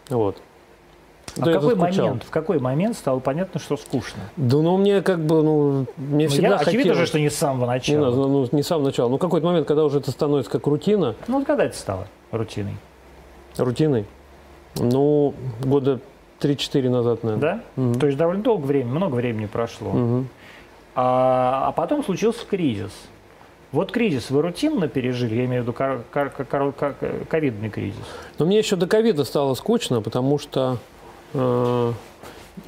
Вот. 0.08 0.36
А 1.40 1.44
Да, 1.46 1.52
какой 1.54 1.74
момент, 1.76 2.24
в 2.24 2.30
какой 2.30 2.58
момент 2.58 2.94
стало 2.96 3.18
понятно, 3.20 3.58
что 3.58 3.76
скучно? 3.78 4.20
Да 4.36 4.58
ну 4.58 4.76
мне 4.76 5.00
как 5.00 5.20
бы, 5.20 5.42
ну, 5.42 5.86
мне 5.96 6.24
Ну, 6.26 6.30
всегда 6.30 6.48
я, 6.48 6.54
очевидно 6.56 6.80
хотелось... 6.82 6.98
же, 6.98 7.06
что 7.06 7.20
не 7.20 7.30
с 7.30 7.36
самого 7.36 7.64
Не, 7.64 7.70
начала. 7.70 8.04
надо, 8.04 8.16
ну, 8.16 8.48
не 8.52 8.62
с 8.62 8.66
самого 8.66 8.86
начала. 8.86 9.08
Ну, 9.08 9.16
какой-то 9.18 9.46
момент, 9.46 9.66
когда 9.66 9.84
уже 9.84 9.98
это 10.00 10.10
становится 10.10 10.50
как 10.50 10.66
рутина, 10.66 11.14
Ну, 11.28 11.38
вот 11.38 11.46
когда 11.46 11.64
это 11.64 11.76
стало 11.76 12.06
рутиной? 12.32 12.74
рутиной, 13.56 14.04
ну, 14.76 15.32
года 15.64 16.00
3-4 16.40 16.90
назад, 16.90 17.22
наверное. 17.22 17.62
Да? 17.76 17.82
Мгм. 17.82 17.94
То 18.00 18.06
есть 18.06 18.18
довольно 18.18 18.42
долго 18.42 18.66
времени, 18.66 18.90
много 18.92 19.14
времени 19.14 19.46
прошло. 19.46 19.90
Мгм. 19.90 20.28
А, 20.94 21.68
а 21.68 21.72
потом 21.72 22.04
случился 22.04 22.44
кризис. 22.46 22.92
Вот 23.72 23.90
кризис 23.90 24.30
вы 24.30 24.42
рутинно 24.42 24.86
пережили, 24.86 25.34
я 25.34 25.44
имею 25.46 25.62
в 25.62 25.66
виду 25.66 25.72
кор- 25.72 26.04
ковидный 27.28 27.70
кризис. 27.70 28.04
Но 28.38 28.44
мне 28.44 28.58
еще 28.58 28.76
до 28.76 28.86
ковида 28.86 29.24
стало 29.24 29.54
скучно, 29.54 30.02
потому 30.02 30.38
что 30.38 30.76
э, 31.32 31.92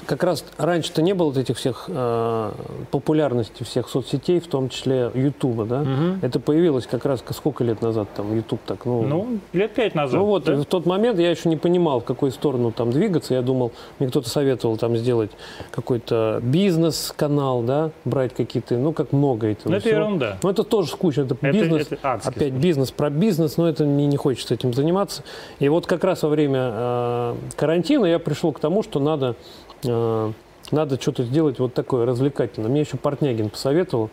как 0.06 0.22
раз 0.22 0.44
раньше-то 0.56 1.02
не 1.02 1.12
было 1.12 1.26
вот 1.26 1.36
этих 1.36 1.56
всех 1.58 1.84
э, 1.88 2.50
популярности 2.90 3.62
всех 3.64 3.88
соцсетей, 3.88 4.40
в 4.40 4.46
том 4.46 4.68
числе 4.68 5.10
Ютуба, 5.14 5.64
да? 5.66 5.84
Это 6.22 6.40
появилось 6.40 6.86
как 6.86 7.04
раз 7.04 7.22
сколько 7.34 7.64
лет 7.64 7.82
назад 7.82 8.08
там 8.16 8.34
Ютуб 8.34 8.60
так, 8.66 8.84
ну, 8.86 9.02
Ну, 9.02 9.38
лет 9.52 9.72
пять 9.74 9.94
назад. 9.94 10.18
Ну 10.20 10.26
вот, 10.26 10.44
да? 10.44 10.56
в 10.56 10.64
тот 10.64 10.86
момент 10.86 11.18
я 11.18 11.30
еще 11.30 11.48
не 11.48 11.56
понимал, 11.56 12.00
в 12.00 12.04
какую 12.04 12.32
сторону 12.32 12.72
там 12.72 12.90
двигаться. 12.90 13.34
Я 13.34 13.42
думал, 13.42 13.72
мне 13.98 14.08
кто-то 14.08 14.28
советовал 14.28 14.76
там 14.76 14.96
сделать 14.96 15.30
какой-то 15.70 16.40
бизнес-канал, 16.42 17.62
да, 17.62 17.90
брать 18.04 18.34
какие-то, 18.34 18.74
ну, 18.76 18.92
как 18.92 19.12
много 19.12 19.48
этого 19.48 19.70
Ну, 19.70 19.76
это 19.76 19.86
всего. 19.88 20.00
ерунда. 20.00 20.38
Ну, 20.42 20.50
это 20.50 20.62
тоже 20.64 20.88
скучно. 20.90 21.22
Это, 21.22 21.34
Это- 21.40 21.52
бизнес, 21.52 21.86
это 21.90 22.20
опять 22.24 22.52
бизнес 22.52 22.90
про 22.90 23.10
бизнес, 23.10 23.56
но 23.56 23.68
это 23.68 23.84
мне 23.84 24.06
не 24.06 24.16
хочется 24.16 24.54
этим 24.54 24.72
заниматься. 24.74 25.22
И 25.58 25.68
вот 25.68 25.86
как 25.86 26.04
раз 26.04 26.22
во 26.22 26.28
время 26.28 26.60
э, 26.72 27.34
карантина 27.56 28.06
я 28.06 28.18
пришел 28.18 28.52
к 28.52 28.60
тому, 28.60 28.82
что 28.82 29.00
надо, 29.00 29.36
надо 29.84 31.00
что-то 31.00 31.24
сделать 31.24 31.58
вот 31.58 31.74
такое 31.74 32.06
развлекательное. 32.06 32.70
Мне 32.70 32.80
еще 32.80 32.96
Портнягин 32.96 33.50
посоветовал, 33.50 34.10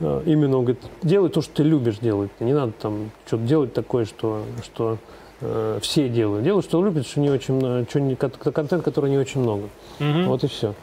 э, 0.00 0.22
именно 0.26 0.58
он 0.58 0.64
говорит, 0.64 0.82
делай 1.02 1.28
то, 1.30 1.42
что 1.42 1.54
ты 1.54 1.62
любишь 1.64 1.98
делать. 1.98 2.30
Не 2.40 2.52
надо 2.52 2.72
там 2.72 3.10
что-то 3.26 3.42
делать 3.44 3.72
такое, 3.72 4.04
что, 4.04 4.42
что 4.62 4.98
э, 5.40 5.78
все 5.82 6.08
делают. 6.08 6.44
Делают, 6.44 6.66
что 6.66 6.84
любят, 6.84 7.06
что 7.06 7.20
не 7.20 7.30
очень, 7.30 7.54
много- 7.54 7.86
что 7.88 8.00
не, 8.00 8.14
контент, 8.14 8.82
который 8.84 9.10
не 9.10 9.18
очень 9.18 9.40
много. 9.40 9.68
Вот 9.98 10.44
и 10.44 10.46
все. 10.46 10.74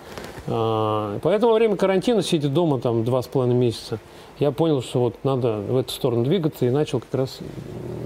поэтому 0.45 1.51
во 1.51 1.55
время 1.55 1.75
карантина, 1.75 2.21
сидя 2.21 2.49
дома 2.49 2.79
там 2.79 3.03
два 3.03 3.21
с 3.21 3.27
половиной 3.27 3.55
месяца, 3.55 3.99
я 4.39 4.51
понял, 4.51 4.81
что 4.81 4.99
вот 4.99 5.15
надо 5.23 5.57
в 5.59 5.77
эту 5.77 5.91
сторону 5.91 6.23
двигаться 6.25 6.65
и 6.65 6.69
начал 6.69 6.99
как 6.99 7.13
раз 7.13 7.39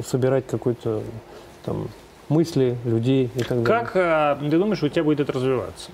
собирать 0.06 0.46
какой-то 0.48 1.02
там 1.66 1.90
мысли 2.30 2.78
людей 2.86 3.30
и 3.36 3.40
так 3.40 3.64
далее. 3.64 3.66
Как 3.66 3.96
э, 3.96 4.38
ты 4.50 4.58
думаешь, 4.58 4.82
у 4.84 4.90
тебя 4.90 5.04
будет 5.04 5.20
это 5.22 5.34
развиваться? 5.34 5.90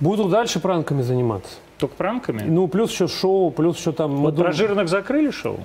Буду 0.00 0.24
дальше 0.28 0.60
пранками 0.60 1.02
заниматься. 1.02 1.54
Только 1.78 1.94
пранками? 1.96 2.42
Ну, 2.46 2.68
плюс 2.68 2.90
еще 2.92 3.08
шоу, 3.08 3.50
плюс 3.50 3.78
еще 3.78 3.92
там... 3.92 4.16
вот 4.16 4.36
про 4.36 4.52
жирных 4.52 4.88
закрыли 4.88 5.30
шоу? 5.30 5.58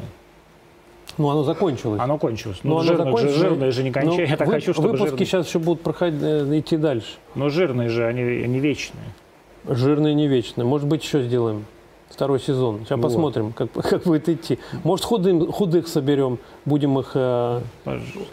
Ну, 1.18 1.30
оно 1.30 1.44
закончилось. 1.44 2.00
Оно 2.02 2.18
кончилось. 2.18 2.60
Ну, 2.64 2.72
Ну, 2.72 2.76
оно 2.78 2.84
жирных 2.88 3.06
закончилось. 3.06 3.36
жирные 3.36 3.72
же 3.72 3.84
не 3.84 3.92
кончают. 3.92 4.18
Ну, 4.18 4.26
Я 4.26 4.38
так 4.38 4.48
вы- 4.48 4.54
хочу, 4.54 4.74
чтобы 4.74 4.90
Выпуски 4.90 5.10
жирные. 5.10 5.26
сейчас 5.26 5.48
еще 5.48 5.60
будут 5.60 5.82
проходить, 5.84 6.22
э, 6.24 6.60
идти 6.60 6.78
дальше. 6.78 7.08
Но 7.36 7.50
жирные 7.50 7.90
же, 7.90 8.06
они, 8.06 8.22
они 8.22 8.60
вечные. 8.60 9.04
Жирные 9.68 10.14
не 10.16 10.28
вечные. 10.28 10.66
Может 10.66 10.88
быть, 10.88 11.04
еще 11.04 11.22
сделаем 11.24 11.66
второй 12.12 12.40
сезон. 12.40 12.80
Сейчас 12.80 12.98
Вот. 12.98 13.02
посмотрим, 13.02 13.54
как, 13.54 13.72
как 13.90 14.04
будет 14.04 14.30
идти. 14.30 14.60
Может, 14.84 15.06
худым, 15.06 15.52
худых 15.52 15.88
соберем, 15.88 16.40
будем 16.66 17.00
их 17.00 17.12
э, 17.16 17.62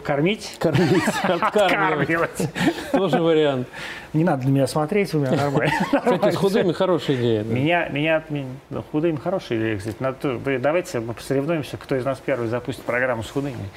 Кормить? 0.03 0.57
кормить, 0.59 1.03
откармливать. 1.23 2.49
Тоже 2.91 3.21
вариант. 3.21 3.67
Не 4.13 4.23
надо 4.23 4.47
на 4.47 4.49
меня 4.49 4.67
смотреть, 4.67 5.13
у 5.13 5.19
меня 5.19 5.31
нормально. 5.31 5.71
Кстати, 5.91 6.33
с 6.33 6.37
худыми 6.37 6.71
хорошая 6.71 7.15
идея. 7.15 7.43
Меня, 7.43 7.87
меня, 7.89 8.23
меня 8.29 8.47
да, 8.69 8.81
худым 8.91 9.17
хорошая 9.17 9.59
идея, 9.59 9.77
кстати. 9.77 9.97
Надо 9.99 10.39
Давайте 10.59 10.99
мы 10.99 11.13
посоревнуемся, 11.13 11.77
кто 11.77 11.95
из 11.95 12.05
нас 12.05 12.19
первый 12.23 12.47
запустит 12.47 12.83
программу 12.83 13.23
с 13.23 13.29
худыми. 13.29 13.69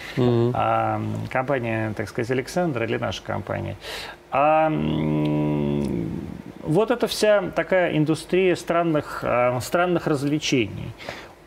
А, 0.55 1.01
компания, 1.31 1.93
так 1.97 2.09
сказать, 2.09 2.31
Александра 2.31 2.87
или 2.87 2.97
наша 2.97 3.23
компания. 3.23 3.77
А, 4.31 4.71
вот 6.63 6.91
эта 6.91 7.07
вся 7.07 7.51
такая 7.55 7.97
индустрия 7.97 8.57
странных, 8.57 9.21
а, 9.23 9.59
странных 9.61 10.07
развлечений. 10.07 10.93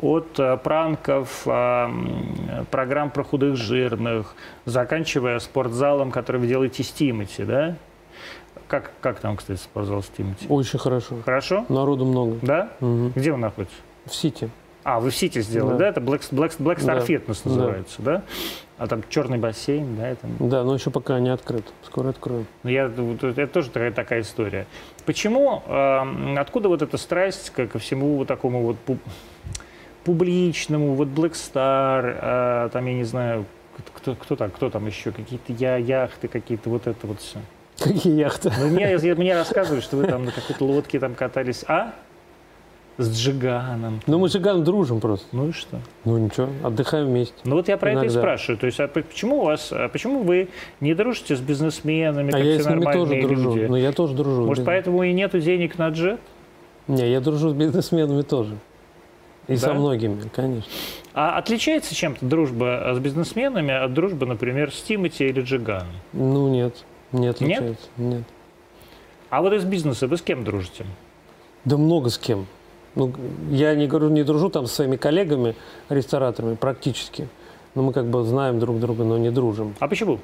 От 0.01 0.39
а, 0.39 0.57
пранков, 0.57 1.47
м, 1.47 2.65
программ 2.71 3.09
про 3.11 3.23
худых 3.23 3.55
жирных, 3.55 4.35
заканчивая 4.65 5.39
спортзалом, 5.39 6.11
который 6.11 6.41
вы 6.41 6.47
делаете 6.47 6.83
с 6.83 6.91
Тимати, 6.91 7.43
да? 7.43 7.75
Как, 8.67 8.91
как 8.99 9.19
там, 9.19 9.37
кстати, 9.37 9.59
спортзал 9.59 10.01
с 10.03 10.07
Тимати? 10.07 10.47
Очень 10.49 10.79
хорошо. 10.79 11.15
Хорошо? 11.23 11.65
Народу 11.69 12.05
много. 12.05 12.37
Да? 12.41 12.69
Мгм. 12.79 13.11
Где 13.15 13.31
он 13.31 13.41
находится? 13.41 13.77
В 14.05 14.13
Сити. 14.15 14.49
А, 14.85 14.99
вы 14.99 15.09
в 15.09 15.15
Сити 15.15 15.41
сделали, 15.41 15.73
да? 15.73 15.79
Да. 15.79 15.87
Это 15.89 15.99
Black, 15.99 16.21
Black, 16.31 16.57
Black 16.59 16.77
Star 16.77 16.99
Да. 16.99 16.99
Fitness 16.99 17.41
Да. 17.43 17.49
называется, 17.49 18.01
да? 18.03 18.21
А 18.77 18.85
там 18.85 19.01
черный 19.09 19.39
бассейн, 19.39 19.95
да? 19.95 20.09
Это... 20.09 20.27
Да, 20.39 20.63
но 20.63 20.75
еще 20.75 20.91
пока 20.91 21.19
не 21.19 21.29
открыт. 21.29 21.65
Скоро 21.83 22.09
откроем. 22.09 22.45
Ну, 22.61 22.69
я, 22.69 22.87
вот 22.87 23.23
это 23.23 23.47
тоже 23.47 23.71
такая, 23.71 23.91
такая 23.91 24.21
история. 24.21 24.67
Почему, 25.07 25.63
э, 25.65 26.35
откуда 26.37 26.69
вот 26.69 26.83
эта 26.83 26.97
страсть 26.97 27.49
ко, 27.49 27.79
всему 27.79 28.17
вот 28.17 28.27
такому 28.27 28.61
вот 28.61 28.77
пу- 28.85 28.99
публичному, 30.03 30.93
вот 30.93 31.07
Black 31.07 31.31
Star, 31.31 32.67
э, 32.67 32.69
там, 32.71 32.85
я 32.85 32.93
не 32.93 33.05
знаю, 33.05 33.45
кто, 33.95 34.13
кто 34.13 34.35
там, 34.35 34.51
кто 34.51 34.69
там 34.69 34.85
еще, 34.85 35.11
какие-то 35.11 35.51
я, 35.53 35.77
яхты 35.77 36.27
какие-то, 36.27 36.69
вот 36.69 36.85
это 36.85 37.07
вот 37.07 37.21
все. 37.21 37.39
Какие 37.79 38.13
яхты? 38.19 38.51
Ну, 38.59 38.67
мне, 38.67 38.95
мне 39.15 39.35
рассказывают, 39.35 39.83
что 39.83 39.97
вы 39.97 40.05
там 40.05 40.25
на 40.25 40.31
какой-то 40.31 40.63
лодке 40.63 40.99
там 40.99 41.15
катались, 41.15 41.65
а? 41.67 41.95
С 42.97 43.13
Джиганом. 43.13 43.99
Ну, 44.07 44.19
мы 44.19 44.29
с 44.29 44.31
Жиганом 44.33 44.63
дружим 44.63 45.01
просто. 45.01 45.25
Ну 45.33 45.49
и 45.49 45.51
что? 45.51 45.79
Ну, 46.05 46.17
ничего, 46.17 46.47
отдыхаем 46.63 47.07
вместе. 47.07 47.33
Ну 47.43 47.55
вот 47.57 47.67
я 47.67 47.75
про 47.75 47.91
это 47.91 47.99
и 47.99 48.03
Иногда. 48.05 48.19
спрашиваю. 48.21 48.57
То 48.57 48.67
есть, 48.67 48.79
а 48.79 48.87
по- 48.87 49.01
почему 49.01 49.39
у 49.41 49.45
вас, 49.45 49.69
а 49.73 49.89
почему 49.89 50.23
вы 50.23 50.47
не 50.79 50.93
дружите 50.93 51.35
с 51.35 51.41
бизнесменами, 51.41 52.29
А 52.29 52.31
как 52.31 52.41
я 52.41 52.53
все 52.53 52.63
с 52.63 52.67
ними 52.67 52.83
тоже 52.85 52.95
нормальные 52.97 53.27
дружу. 53.27 53.53
люди? 53.55 53.65
Ну, 53.65 53.75
я 53.75 53.91
тоже 53.91 54.13
дружу. 54.13 54.45
Может, 54.45 54.61
Без- 54.63 54.65
поэтому 54.65 55.03
и 55.03 55.11
нету 55.11 55.39
денег 55.41 55.77
на 55.77 55.89
джет? 55.89 56.21
Не, 56.87 57.09
я 57.11 57.19
дружу 57.19 57.49
с 57.49 57.53
бизнесменами 57.53 58.21
тоже. 58.21 58.55
И 59.49 59.57
со 59.57 59.67
Да? 59.67 59.73
многими, 59.73 60.21
конечно. 60.33 60.71
А 61.13 61.37
отличается 61.37 61.93
чем-то 61.93 62.25
дружба 62.25 62.93
с 62.95 62.99
бизнесменами 62.99 63.73
от 63.73 63.93
дружбы, 63.93 64.25
например, 64.25 64.71
с 64.73 64.81
Тимати 64.81 65.25
или 65.27 65.41
Джиганом? 65.41 65.87
Ну, 66.13 66.47
нет. 66.47 66.83
Не 67.11 67.27
отличается. 67.27 67.87
Нет? 67.97 68.23
А 69.29 69.41
вот 69.41 69.51
из 69.53 69.65
бизнеса 69.65 70.07
вы 70.07 70.15
с 70.17 70.21
кем 70.21 70.43
дружите? 70.45 70.85
Да 71.65 71.77
много 71.77 72.09
с 72.09 72.17
кем. 72.17 72.45
Ну, 72.95 73.11
я 73.51 73.75
не 73.75 73.87
говорю, 73.87 74.09
не 74.09 74.23
дружу 74.23 74.49
там 74.49 74.67
со 74.67 74.75
своими 74.75 74.95
коллегами, 74.95 75.55
рестораторами, 75.89 76.55
практически. 76.55 77.27
Но 77.75 77.83
мы 77.83 77.91
как 77.91 78.05
бы 78.05 78.23
знаем 78.23 78.59
друг 78.59 78.79
друга, 78.79 79.03
но 79.03 79.17
не 79.17 79.31
дружим. 79.31 79.75
А 79.79 79.87
почему? 79.87 80.19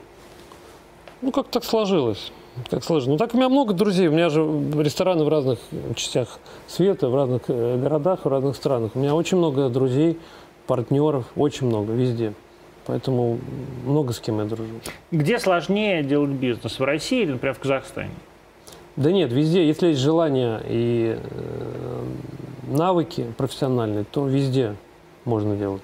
Ну, 1.22 1.32
как 1.32 1.47
так 1.47 1.63
сложилось. 1.65 2.32
Как 2.69 2.84
сложилось. 2.84 3.11
Ну, 3.11 3.17
так 3.17 3.34
у 3.34 3.38
меня 3.38 3.49
много 3.49 3.74
друзей. 3.74 4.07
У 4.07 4.11
меня 4.11 4.30
же 4.30 4.41
рестораны 4.78 5.24
в 5.26 5.30
разных 5.30 5.59
частях 5.95 6.39
света, 6.67 7.09
в 7.09 7.15
разных 7.15 7.43
э, 7.47 7.78
городах, 7.78 8.26
в 8.26 8.30
разных 8.30 8.55
странах. 8.55 8.91
У 8.95 8.99
меня 8.99 9.15
очень 9.15 9.38
много 9.38 9.69
друзей, 9.69 10.17
партнеров, 10.67 11.26
очень 11.36 11.67
много, 11.67 11.93
везде. 11.93 12.34
Поэтому 12.86 13.39
много 13.86 14.13
с 14.13 14.19
кем 14.19 14.39
я 14.39 14.45
дружу. 14.45 14.74
Где 15.11 15.39
сложнее 15.39 16.03
делать 16.03 16.32
бизнес? 16.32 16.80
В 16.80 16.84
России 16.84 17.22
или, 17.22 17.34
например, 17.34 17.55
в 17.55 17.59
Казахстане? 17.59 18.11
Да 18.95 19.11
нет, 19.11 19.32
везде, 19.32 19.65
если 19.65 19.88
есть 19.88 20.01
желание 20.01 20.61
и 20.67 21.17
э, 21.17 22.01
навыки 22.72 23.26
профессиональные, 23.38 24.03
то 24.03 24.28
везде 24.28 24.76
можно 25.26 25.55
делать. 25.55 25.82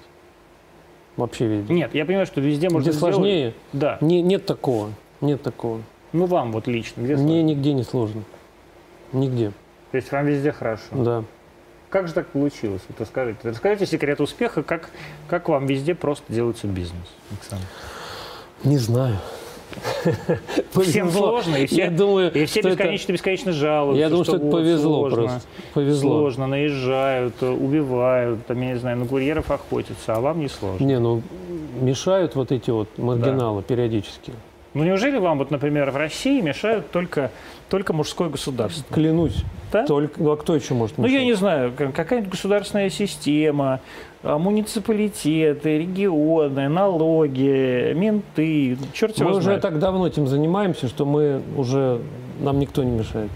Вообще 1.16 1.46
везде. 1.46 1.74
Нет, 1.74 1.94
я 1.94 2.04
понимаю, 2.04 2.26
что 2.26 2.40
везде 2.40 2.68
можно 2.70 2.88
Где 2.88 2.96
сделать. 2.96 3.14
сложнее? 3.14 3.54
Да. 3.72 3.98
Не, 4.00 4.22
нет 4.22 4.46
такого. 4.46 4.90
Нет 5.20 5.42
такого. 5.42 5.82
Ну, 6.12 6.26
вам 6.26 6.52
вот 6.52 6.66
лично. 6.68 7.02
Где 7.02 7.16
Мне 7.16 7.42
нигде 7.42 7.72
не 7.72 7.82
сложно. 7.82 8.22
Нигде. 9.12 9.52
То 9.90 9.96
есть 9.96 10.12
вам 10.12 10.26
везде 10.26 10.52
хорошо? 10.52 10.84
Да. 10.92 11.24
Как 11.90 12.06
же 12.06 12.14
так 12.14 12.28
получилось? 12.28 12.82
Вот 12.88 13.00
расскажите. 13.00 13.38
Расскажите 13.42 13.86
секрет 13.86 14.20
успеха, 14.20 14.62
как, 14.62 14.90
как 15.28 15.48
вам 15.48 15.66
везде 15.66 15.94
просто 15.94 16.30
делается 16.32 16.66
бизнес, 16.66 17.06
Александр? 17.30 17.64
Не 18.64 18.78
знаю. 18.78 19.16
Всем 20.82 21.10
сложно, 21.10 21.56
и 21.56 21.66
все, 21.66 21.84
Я 21.84 21.90
думаю, 21.90 22.32
и 22.32 22.44
все 22.46 22.60
что 22.60 22.68
это- 22.68 22.78
бесконечно, 22.78 23.12
бесконечно 23.12 23.52
жалуются. 23.52 24.00
Я 24.00 24.08
думаю, 24.08 24.24
что 24.24 24.36
это 24.36 24.44
вот 24.44 24.52
повезло 24.52 24.98
сложно, 25.10 25.16
просто. 25.16 25.48
Повезло. 25.74 26.10
Сложно, 26.10 26.46
наезжают, 26.46 27.42
убивают, 27.42 28.46
там, 28.46 28.60
я 28.60 28.68
не 28.72 28.78
знаю, 28.78 28.96
на 28.98 29.06
курьеров 29.06 29.50
охотятся, 29.50 30.14
а 30.16 30.20
вам 30.20 30.40
не 30.40 30.48
сложно. 30.48 30.84
Не, 30.84 30.98
ну 30.98 31.22
мешают 31.80 32.34
вот 32.34 32.52
эти 32.52 32.70
вот 32.70 32.88
маргиналы 32.98 33.62
периодически. 33.62 34.32
Ну 34.78 34.84
неужели 34.84 35.18
вам, 35.18 35.38
вот, 35.38 35.50
например, 35.50 35.90
в 35.90 35.96
России 35.96 36.40
мешают 36.40 36.92
только, 36.92 37.32
только 37.68 37.92
мужское 37.92 38.28
государство? 38.28 38.84
Клянусь. 38.94 39.42
Да? 39.72 39.84
Только, 39.84 40.22
ну 40.22 40.30
а 40.30 40.36
кто 40.36 40.54
еще 40.54 40.74
может 40.74 40.96
Ну, 40.98 41.06
я 41.06 41.14
мешать? 41.14 41.26
не 41.26 41.32
знаю, 41.32 41.72
как- 41.76 41.92
какая-нибудь 41.92 42.30
государственная 42.30 42.88
система, 42.88 43.80
а, 44.22 44.38
муниципалитеты, 44.38 45.78
регионы, 45.78 46.68
налоги, 46.68 47.92
менты, 47.92 48.78
черт 48.92 49.18
его 49.18 49.30
Мы 49.30 49.36
уже 49.38 49.44
знает. 49.46 49.62
так 49.62 49.80
давно 49.80 50.06
этим 50.06 50.28
занимаемся, 50.28 50.86
что 50.86 51.04
мы 51.04 51.42
уже 51.56 52.00
нам 52.38 52.60
никто 52.60 52.84
не 52.84 52.92
мешает. 52.92 53.30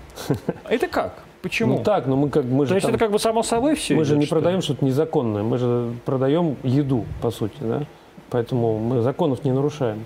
Это 0.69 0.87
как? 0.87 1.25
Почему? 1.43 1.79
Ну 1.79 1.83
так, 1.83 2.07
но 2.07 2.15
мы 2.15 2.31
как 2.31 2.45
мы 2.45 2.67
То 2.67 2.69
же 2.69 2.75
есть 2.75 2.87
там- 2.87 2.95
это 2.95 3.01
как 3.05 3.11
бы 3.11 3.19
само 3.19 3.43
собой 3.43 3.75
все 3.75 3.97
мы 3.97 4.05
же 4.05 4.17
не 4.17 4.27
продаем 4.27 4.63
что-то 4.63 4.85
незаконное, 4.85 5.43
мы 5.43 5.59
же 5.59 5.91
продаем 6.05 6.55
еду 6.63 7.05
по 7.21 7.33
сути, 7.33 7.57
да. 7.59 7.83
Поэтому 8.31 8.79
мы 8.79 9.03
законов 9.03 9.45
не 9.45 9.51
нарушаем. 9.51 10.05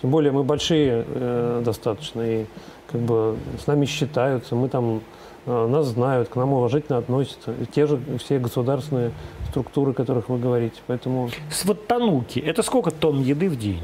Тем 0.00 0.10
более 0.10 0.32
мы 0.32 0.44
большие 0.44 1.04
э, 1.06 1.62
достаточно 1.64 2.22
и 2.22 2.46
как 2.90 3.00
бы 3.02 3.36
с 3.62 3.66
нами 3.66 3.84
считаются, 3.84 4.54
мы 4.54 4.68
там 4.68 5.02
э, 5.46 5.66
нас 5.66 5.86
знают, 5.86 6.28
к 6.28 6.36
нам 6.36 6.52
уважительно 6.54 6.98
относятся. 6.98 7.52
И 7.52 7.66
те 7.66 7.86
же 7.86 8.00
все 8.18 8.38
государственные 8.38 9.12
структуры, 9.50 9.92
о 9.92 9.94
которых 9.94 10.28
вы 10.28 10.38
говорите. 10.38 10.80
Поэтому 10.86 11.28
С 11.50 11.64
вот 11.64 11.86
тануки, 11.86 12.38
это 12.38 12.62
сколько 12.62 12.90
тонн 12.90 13.20
еды 13.22 13.48
в 13.48 13.56
день? 13.56 13.82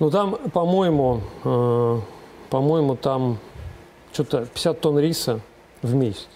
Ну 0.00 0.10
там, 0.10 0.36
по-моему, 0.52 1.20
э, 1.44 2.00
по-моему, 2.50 2.96
там 2.96 3.38
что-то 4.12 4.46
50 4.46 4.80
тонн 4.80 4.98
риса 4.98 5.40
в 5.82 5.94
месяц. 5.94 6.28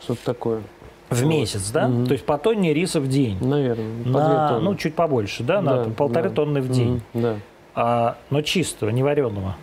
Что-то 0.00 0.24
такое. 0.24 0.62
В 1.10 1.24
месяц, 1.24 1.70
да? 1.70 1.86
Мгм. 1.86 2.06
То 2.06 2.12
есть 2.12 2.24
по 2.24 2.36
тонне 2.36 2.74
риса 2.74 3.00
в 3.00 3.06
день. 3.06 3.38
Наверное, 3.40 4.04
по 4.04 4.10
На, 4.10 4.60
ну, 4.60 4.74
чуть 4.74 4.94
побольше, 4.94 5.44
да? 5.44 5.60
На 5.60 5.76
Да, 5.76 5.84
там 5.84 5.94
полторы 5.94 6.30
да. 6.30 6.34
тонны 6.34 6.60
в 6.60 6.68
день. 6.68 7.00
Мгм, 7.12 7.22
Да. 7.22 7.36
А, 7.76 8.16
но 8.30 8.40
чистого, 8.40 8.88
не 8.88 9.02
вареного. 9.02 9.54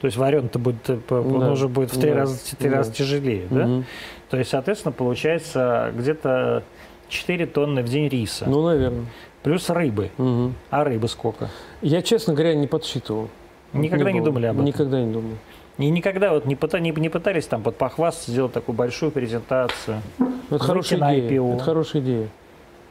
То 0.00 0.06
есть 0.06 0.16
вареный-то 0.16 0.58
будет, 0.60 0.88
э, 0.88 0.98
он 1.10 1.40
Да, 1.40 1.50
уже 1.50 1.66
будет 1.68 1.92
в 1.92 2.00
три 2.00 2.10
да, 2.12 2.18
раза, 2.18 2.56
три 2.56 2.70
да. 2.70 2.76
раза 2.78 2.92
тяжелее, 2.92 3.46
да? 3.50 3.66
Мгм. 3.66 3.84
То 4.30 4.36
есть, 4.36 4.50
соответственно, 4.50 4.92
получается 4.92 5.92
где-то 5.96 6.62
4 7.08 7.46
тонны 7.46 7.82
в 7.82 7.88
день 7.88 8.08
риса. 8.08 8.44
Ну, 8.48 8.62
наверное. 8.64 9.06
Плюс 9.42 9.68
рыбы. 9.68 10.10
Мгм. 10.16 10.54
А 10.70 10.84
рыбы 10.84 11.08
сколько? 11.08 11.48
Я, 11.82 12.02
честно 12.02 12.34
говоря, 12.34 12.54
не 12.54 12.66
подсчитывал. 12.68 13.28
Никогда 13.72 14.12
не 14.12 14.20
было. 14.20 14.26
думали 14.30 14.46
об 14.46 14.54
этом? 14.56 14.64
Никогда 14.66 15.02
не 15.02 15.12
думал. 15.12 15.32
И 15.78 15.90
никогда 15.90 16.30
вот 16.32 16.46
не, 16.46 16.54
пыта- 16.54 16.78
не, 16.78 16.92
не 16.92 17.08
пытались 17.08 17.46
там 17.46 17.62
вот 17.62 17.76
похвастаться, 17.76 18.30
сделать 18.30 18.52
такую 18.52 18.76
большую 18.76 19.10
презентацию. 19.10 20.02
Это 20.50 20.58
хорошая 20.60 21.00
идея. 21.00 21.28
IPO. 21.30 21.54
Это 21.56 21.64
хорошая 21.64 22.00
идея. 22.02 22.28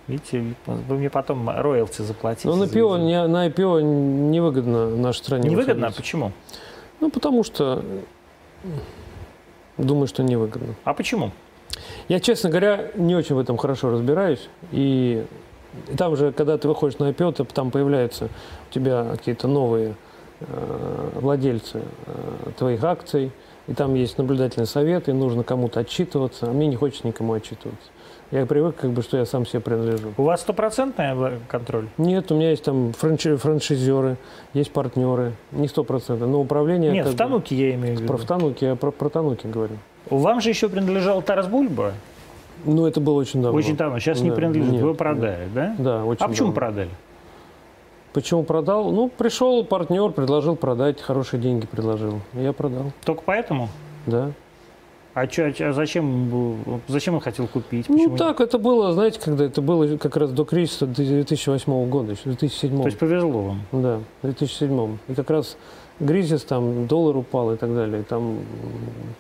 Видите, 0.08 0.54
вы 0.66 0.97
мне 0.97 1.10
потом 1.10 1.49
роялти 1.49 2.01
заплатите. 2.01 2.49
Но 2.49 2.56
на 2.56 2.64
IPO, 2.64 2.99
не, 2.99 3.26
на 3.26 3.47
IPO 3.47 3.82
невыгодно 3.82 4.89
нашей 4.89 5.20
стране 5.20 5.49
Невыгодно? 5.49 5.88
выходить. 5.88 5.97
Почему? 5.97 6.32
Ну, 6.99 7.10
потому 7.10 7.43
что 7.43 7.84
думаю, 9.78 10.08
что 10.08 10.24
невыгодно. 10.24 10.76
А 10.84 10.93
почему? 10.93 11.32
Я, 12.10 12.20
честно 12.20 12.49
говоря, 12.49 12.91
не 12.95 13.16
очень 13.16 13.36
в 13.36 13.39
этом 13.39 13.58
хорошо 13.58 13.91
разбираюсь. 13.91 14.49
И, 14.72 15.26
и 15.88 15.95
там 15.95 16.18
же, 16.18 16.34
когда 16.34 16.58
ты 16.58 16.68
выходишь 16.68 16.99
на 16.99 17.10
IPO, 17.10 17.34
то 17.34 17.45
там 17.45 17.72
появляются 17.72 18.26
у 18.70 18.74
тебя 18.74 19.08
какие-то 19.12 19.47
новые 19.47 19.95
э, 20.41 21.10
владельцы 21.16 21.82
э, 22.06 22.51
твоих 22.58 22.84
акций. 22.84 23.32
И 23.68 23.74
там 23.74 23.93
есть 23.93 24.18
наблюдательный 24.18 24.68
совет, 24.68 25.08
и 25.08 25.14
нужно 25.14 25.43
кому-то 25.43 25.80
отчитываться. 25.80 26.49
А 26.49 26.51
мне 26.54 26.68
не 26.68 26.76
хочется 26.76 27.08
никому 27.08 27.32
отчитываться. 27.32 27.89
Я 28.34 28.47
привык, 28.47 28.77
как 28.77 28.89
бы, 28.89 29.03
что 29.03 29.17
я 29.17 29.25
сам 29.27 29.45
себе 29.45 29.59
принадлежу. 29.59 30.11
У 30.17 30.23
вас 30.23 30.41
стопроцентный 30.41 31.05
контроль? 31.47 31.88
Нет, 31.99 32.31
у 32.31 32.36
меня 32.36 32.49
есть 32.49 32.63
там 32.63 32.91
франши- 32.99 33.38
франшизеры, 33.38 34.17
есть 34.55 34.71
партнеры. 34.71 35.34
Не 35.51 35.67
сто 35.67 35.84
процентов, 35.84 36.27
но 36.27 36.41
управление... 36.41 36.91
Нет, 36.91 37.05
в 37.05 37.11
бы- 37.11 37.15
Тануке 37.17 37.55
я 37.55 37.75
имею 37.75 37.95
в 37.95 37.99
виду. 37.99 38.07
Про 38.07 38.17
в 38.17 38.25
Тануке, 38.25 38.65
я 38.65 38.75
про, 38.75 38.89
про 38.89 39.09
Тануки 39.09 39.45
говорю. 39.45 39.75
Вам 40.09 40.41
же 40.41 40.49
еще 40.49 40.67
принадлежал 40.67 41.21
Тарас 41.21 41.45
Бульба. 41.45 41.91
Ну, 42.65 42.88
это 42.88 42.99
было 42.99 43.19
очень 43.19 43.43
давно. 43.43 43.55
Очень 43.55 43.77
давно. 43.77 43.99
Сейчас 43.99 44.19
не 44.21 44.31
Да, 44.31 44.36
принадлежит. 44.36 44.71
нет, 44.71 44.81
Вы 44.81 44.88
нет. 44.89 44.97
продали, 44.97 45.47
да? 45.53 45.75
Да, 45.77 46.03
очень 46.03 46.25
А 46.25 46.27
почему 46.27 46.47
давно. 46.47 46.53
продали? 46.53 46.89
Почему 48.13 48.43
продал? 48.43 48.91
Ну, 48.91 49.09
пришел 49.15 49.63
партнер, 49.63 50.09
предложил 50.09 50.55
продать, 50.55 50.99
хорошие 51.01 51.39
деньги 51.39 51.67
предложил. 51.67 52.19
Я 52.34 52.51
продал, 52.51 52.93
Только 53.05 53.21
поэтому? 53.23 53.69
да. 54.07 54.31
А, 55.16 55.28
чё, 55.28 55.45
а 55.47 55.51
чё- 55.51 55.70
а 55.70 55.74
зачем, 55.74 56.82
зачем 56.88 57.14
он 57.16 57.20
хотел 57.22 57.47
купить? 57.47 57.88
Ну, 57.88 57.97
Почему? 57.97 58.18
так, 58.18 58.41
это 58.41 58.57
было, 58.57 58.93
знаете, 58.93 59.20
когда 59.24 59.45
это 59.45 59.61
было 59.61 59.97
как 59.97 60.18
раз 60.18 60.32
до 60.32 60.43
кризиса 60.43 60.88
2008 60.88 61.86
года, 61.88 62.14
еще 62.14 62.24
2007. 62.26 62.82
То 62.82 62.86
есть 62.88 62.97
повезло 62.97 63.41
вам. 63.41 63.61
Да, 63.72 63.99
в 64.24 64.26
2007. 64.26 64.97
И 65.09 65.14
как 65.14 65.30
раз 65.30 65.55
кризис, 65.99 66.41
там, 66.43 66.88
доллар 66.88 67.16
упал 67.18 67.53
и 67.53 67.57
так 67.57 67.74
далее. 67.76 68.01
И 68.01 68.03
там 68.03 68.39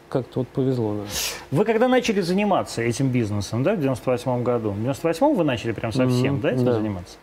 как-то 0.09 0.39
вот 0.39 0.47
повезло 0.47 0.93
нам. 0.93 1.05
Вы 1.51 1.63
когда 1.63 1.87
начали 1.87 2.21
заниматься 2.21 2.81
этим 2.81 3.09
бизнесом, 3.09 3.61
да, 3.61 3.75
в 3.75 3.79
98 3.79 4.41
году? 4.41 4.71
В 4.71 4.79
98 4.81 5.35
вы 5.35 5.43
начали 5.43 5.73
прям 5.73 5.91
совсем, 5.91 6.33
Мгм, 6.33 6.41
да, 6.41 6.51
этим 6.53 6.65
да. 6.65 6.73
заниматься? 6.73 7.17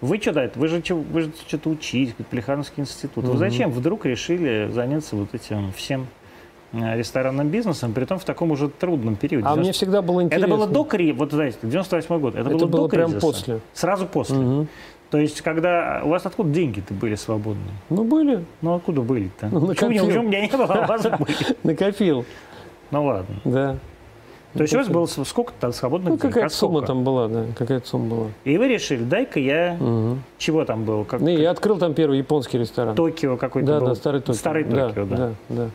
Вы 0.00 0.18
что, 0.18 0.32
да, 0.32 0.50
вы 0.54 0.68
же, 0.68 0.82
вы 1.12 1.20
же 1.22 1.30
что-то 1.46 1.68
учились, 1.68 2.14
Плехановский 2.30 2.82
институт. 2.82 3.24
Вы 3.24 3.30
Мгм. 3.30 3.38
зачем 3.38 3.70
вдруг 3.70 4.06
решили 4.06 4.70
заняться 4.72 5.16
вот 5.16 5.34
этим 5.34 5.72
всем 5.72 6.06
ресторанным 6.72 7.48
бизнесом, 7.48 7.92
при 7.92 8.04
том 8.04 8.18
в 8.18 8.24
таком 8.24 8.50
уже 8.50 8.68
трудном 8.68 9.16
периоде? 9.16 9.44
А 9.46 9.54
90 9.54 9.60
мне 9.62 9.72
всегда 9.72 10.02
было 10.02 10.22
интересно. 10.22 10.44
Это 10.46 10.54
было 10.54 10.66
до 10.66 10.84
кризиса, 10.84 11.18
вот 11.18 11.32
знаете, 11.32 11.58
98 11.62 12.18
год, 12.18 12.34
это, 12.34 12.48
Это 12.48 12.58
было, 12.58 12.66
было 12.66 12.82
до 12.82 12.88
прям 12.88 13.10
кризиса? 13.10 13.26
после. 13.26 13.60
Сразу 13.72 14.06
после? 14.06 14.36
Мгм. 14.36 14.68
То 15.10 15.18
есть, 15.18 15.40
когда 15.40 16.02
у 16.04 16.08
вас 16.08 16.26
откуда 16.26 16.50
деньги-то 16.50 16.92
были 16.92 17.14
свободные? 17.14 17.70
Ну, 17.90 18.02
были. 18.02 18.44
Ну, 18.60 18.74
откуда 18.74 19.02
были-то? 19.02 19.46
Ну, 19.52 19.68
почему, 19.68 19.90
накопил. 19.90 20.06
почему 20.06 20.24
у 20.24 20.26
меня 20.26 20.40
не 20.40 20.48
было, 20.48 20.64
а 20.66 20.84
у 20.84 20.86
вас 20.88 21.02
были? 21.18 21.56
Накопил, 21.62 22.24
Ну, 22.90 23.04
ладно. 23.04 23.36
да. 23.44 23.76
То 24.54 24.62
есть, 24.62 24.74
у 24.74 24.78
вас 24.78 24.88
было 24.88 25.04
сколько 25.06 25.52
там 25.60 25.72
свободных 25.72 26.08
Ну, 26.08 26.16
денег? 26.16 26.22
какая-то 26.34 26.46
А 26.46 26.50
сумма 26.50 26.80
там 26.82 27.04
была, 27.04 27.28
да, 27.28 27.44
какая-то 27.56 27.86
сумма 27.86 28.06
была. 28.16 28.26
И 28.44 28.56
вы 28.56 28.68
решили, 28.68 29.04
дай-ка 29.04 29.38
я... 29.38 29.76
Мгм. 29.78 30.22
Чего 30.38 30.64
там 30.64 30.84
было? 30.84 31.04
Как, 31.04 31.20
Ну, 31.20 31.28
я 31.28 31.50
открыл 31.50 31.76
там 31.78 31.92
первый 31.94 32.18
японский 32.18 32.58
ресторан. 32.58 32.96
Токио 32.96 33.36
какой-то 33.36 33.68
Да, 33.68 33.80
был? 33.80 33.86
да, 33.88 33.94
старый 33.94 34.20
Токио. 34.22 34.32
Старый 34.34 34.64
Токио, 34.64 35.04
да. 35.04 35.16
Да, 35.16 35.30
да. 35.50 35.70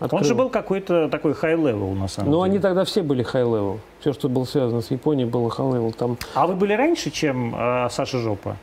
Он 0.00 0.06
Открыл. 0.06 0.24
же 0.24 0.34
был 0.34 0.48
какой-то 0.50 1.08
такой 1.08 1.32
high-level, 1.32 1.94
на 1.94 2.08
самом 2.08 2.30
Ну, 2.32 2.38
деле. 2.38 2.50
они 2.52 2.58
тогда 2.60 2.84
все 2.84 3.02
были 3.02 3.24
high-level. 3.24 3.78
Все, 4.00 4.12
что 4.12 4.28
было 4.28 4.44
связано 4.44 4.80
с 4.82 4.90
Японией, 4.90 5.28
было 5.28 5.48
high-level. 5.48 5.94
Там 5.96 6.16
А 6.34 6.46
вы 6.46 6.54
были 6.56 6.72
раньше, 6.74 7.10
чем 7.10 7.54
э, 7.56 7.88
Саша 7.90 8.18
Жопа? 8.18 8.56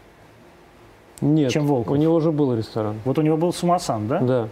нет. 1.21 1.51
Чем 1.51 1.67
Волков? 1.67 1.93
У 1.93 1.95
него 1.95 2.15
уже 2.15 2.31
был 2.31 2.53
ресторан. 2.55 2.97
Вот 3.05 3.17
у 3.17 3.21
него 3.21 3.37
был 3.37 3.53
Сумасан, 3.53 4.07
да? 4.07 4.19
Да, 4.19 4.47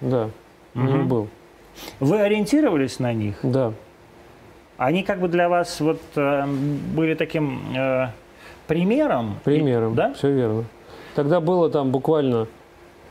да. 0.00 0.30
У 0.74 0.80
него 0.80 1.04
был. 1.04 1.28
Вы 2.00 2.20
ориентировались 2.20 2.98
на 2.98 3.12
них? 3.12 3.36
Да. 3.42 3.72
Они 4.78 5.02
как 5.02 5.20
бы 5.20 5.28
для 5.28 5.48
вас 5.48 5.80
вот 5.80 6.00
э, 6.16 6.44
были 6.94 7.14
таким 7.14 7.60
э, 7.76 8.08
примером? 8.66 9.36
Примером. 9.44 9.92
И- 9.92 9.96
да? 9.96 10.12
Все 10.14 10.30
верно. 10.32 10.64
Тогда 11.14 11.40
было 11.40 11.70
там 11.70 11.90
буквально 11.92 12.46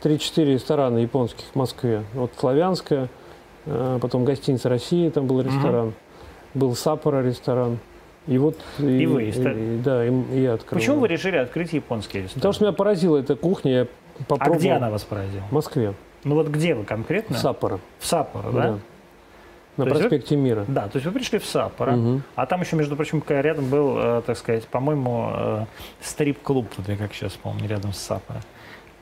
3-4 0.06 0.44
ресторана 0.54 0.98
японских 0.98 1.44
в 1.52 1.56
Москве. 1.56 2.04
Вот 2.14 2.30
Славянская, 2.38 3.08
э, 3.66 3.98
потом 4.00 4.24
гостиница 4.24 4.68
России, 4.68 5.10
там 5.10 5.26
был 5.26 5.40
ресторан. 5.40 5.94
Был 6.54 6.76
Саппора 6.76 7.22
ресторан. 7.24 7.78
И 8.28 8.38
вот... 8.38 8.56
И 8.78 9.06
вы, 9.06 9.32
ста- 9.32 9.52
и- 9.52 9.78
да, 9.78 10.06
и, 10.06 10.10
и 10.32 10.40
я 10.42 10.54
открыл. 10.54 10.78
Почему 10.80 11.00
вы 11.00 11.08
решили 11.08 11.36
открыть 11.36 11.72
японский 11.72 12.18
ресторан? 12.22 12.34
Потому 12.36 12.52
что 12.54 12.64
меня 12.64 12.72
поразила 12.72 13.16
эта 13.18 13.34
кухня, 13.36 13.72
я 13.72 13.82
А 13.82 14.24
попробовал. 14.28 14.58
где 14.60 14.72
она 14.72 14.90
вас 14.90 15.02
поразила? 15.02 15.42
В 15.50 15.52
Москве, 15.52 15.94
Ну 16.24 16.34
вот 16.36 16.48
где 16.48 16.74
вы 16.74 16.84
конкретно? 16.84 17.36
в 17.36 17.38
Саппоро. 17.40 17.80
В 17.98 18.06
Саппоро, 18.06 18.50
да? 18.52 18.62
Да. 18.62 18.78
На 19.76 19.84
То 19.84 19.90
есть 19.90 20.02
вы- 20.04 20.08
проспекте 20.08 20.36
Мира. 20.36 20.64
Да, 20.68 20.82
то 20.88 20.96
есть 20.96 21.04
вы 21.06 21.12
пришли 21.12 21.38
в 21.38 21.44
Саппоро, 21.44 21.92
Мгм. 21.92 22.22
а 22.36 22.46
там 22.46 22.62
еще, 22.62 22.76
между 22.76 22.94
прочим, 22.96 23.22
рядом 23.28 23.68
был, 23.68 23.96
э, 23.98 24.22
так 24.24 24.38
сказать, 24.38 24.66
по-моему, 24.68 25.30
э, 25.34 25.64
стрип-клуб, 26.00 26.66
вот 26.78 26.88
я 26.88 26.96
как 26.96 27.12
сейчас 27.12 27.32
помню, 27.32 27.68
рядом 27.68 27.92
с 27.92 27.98
Саппоро. 27.98 28.40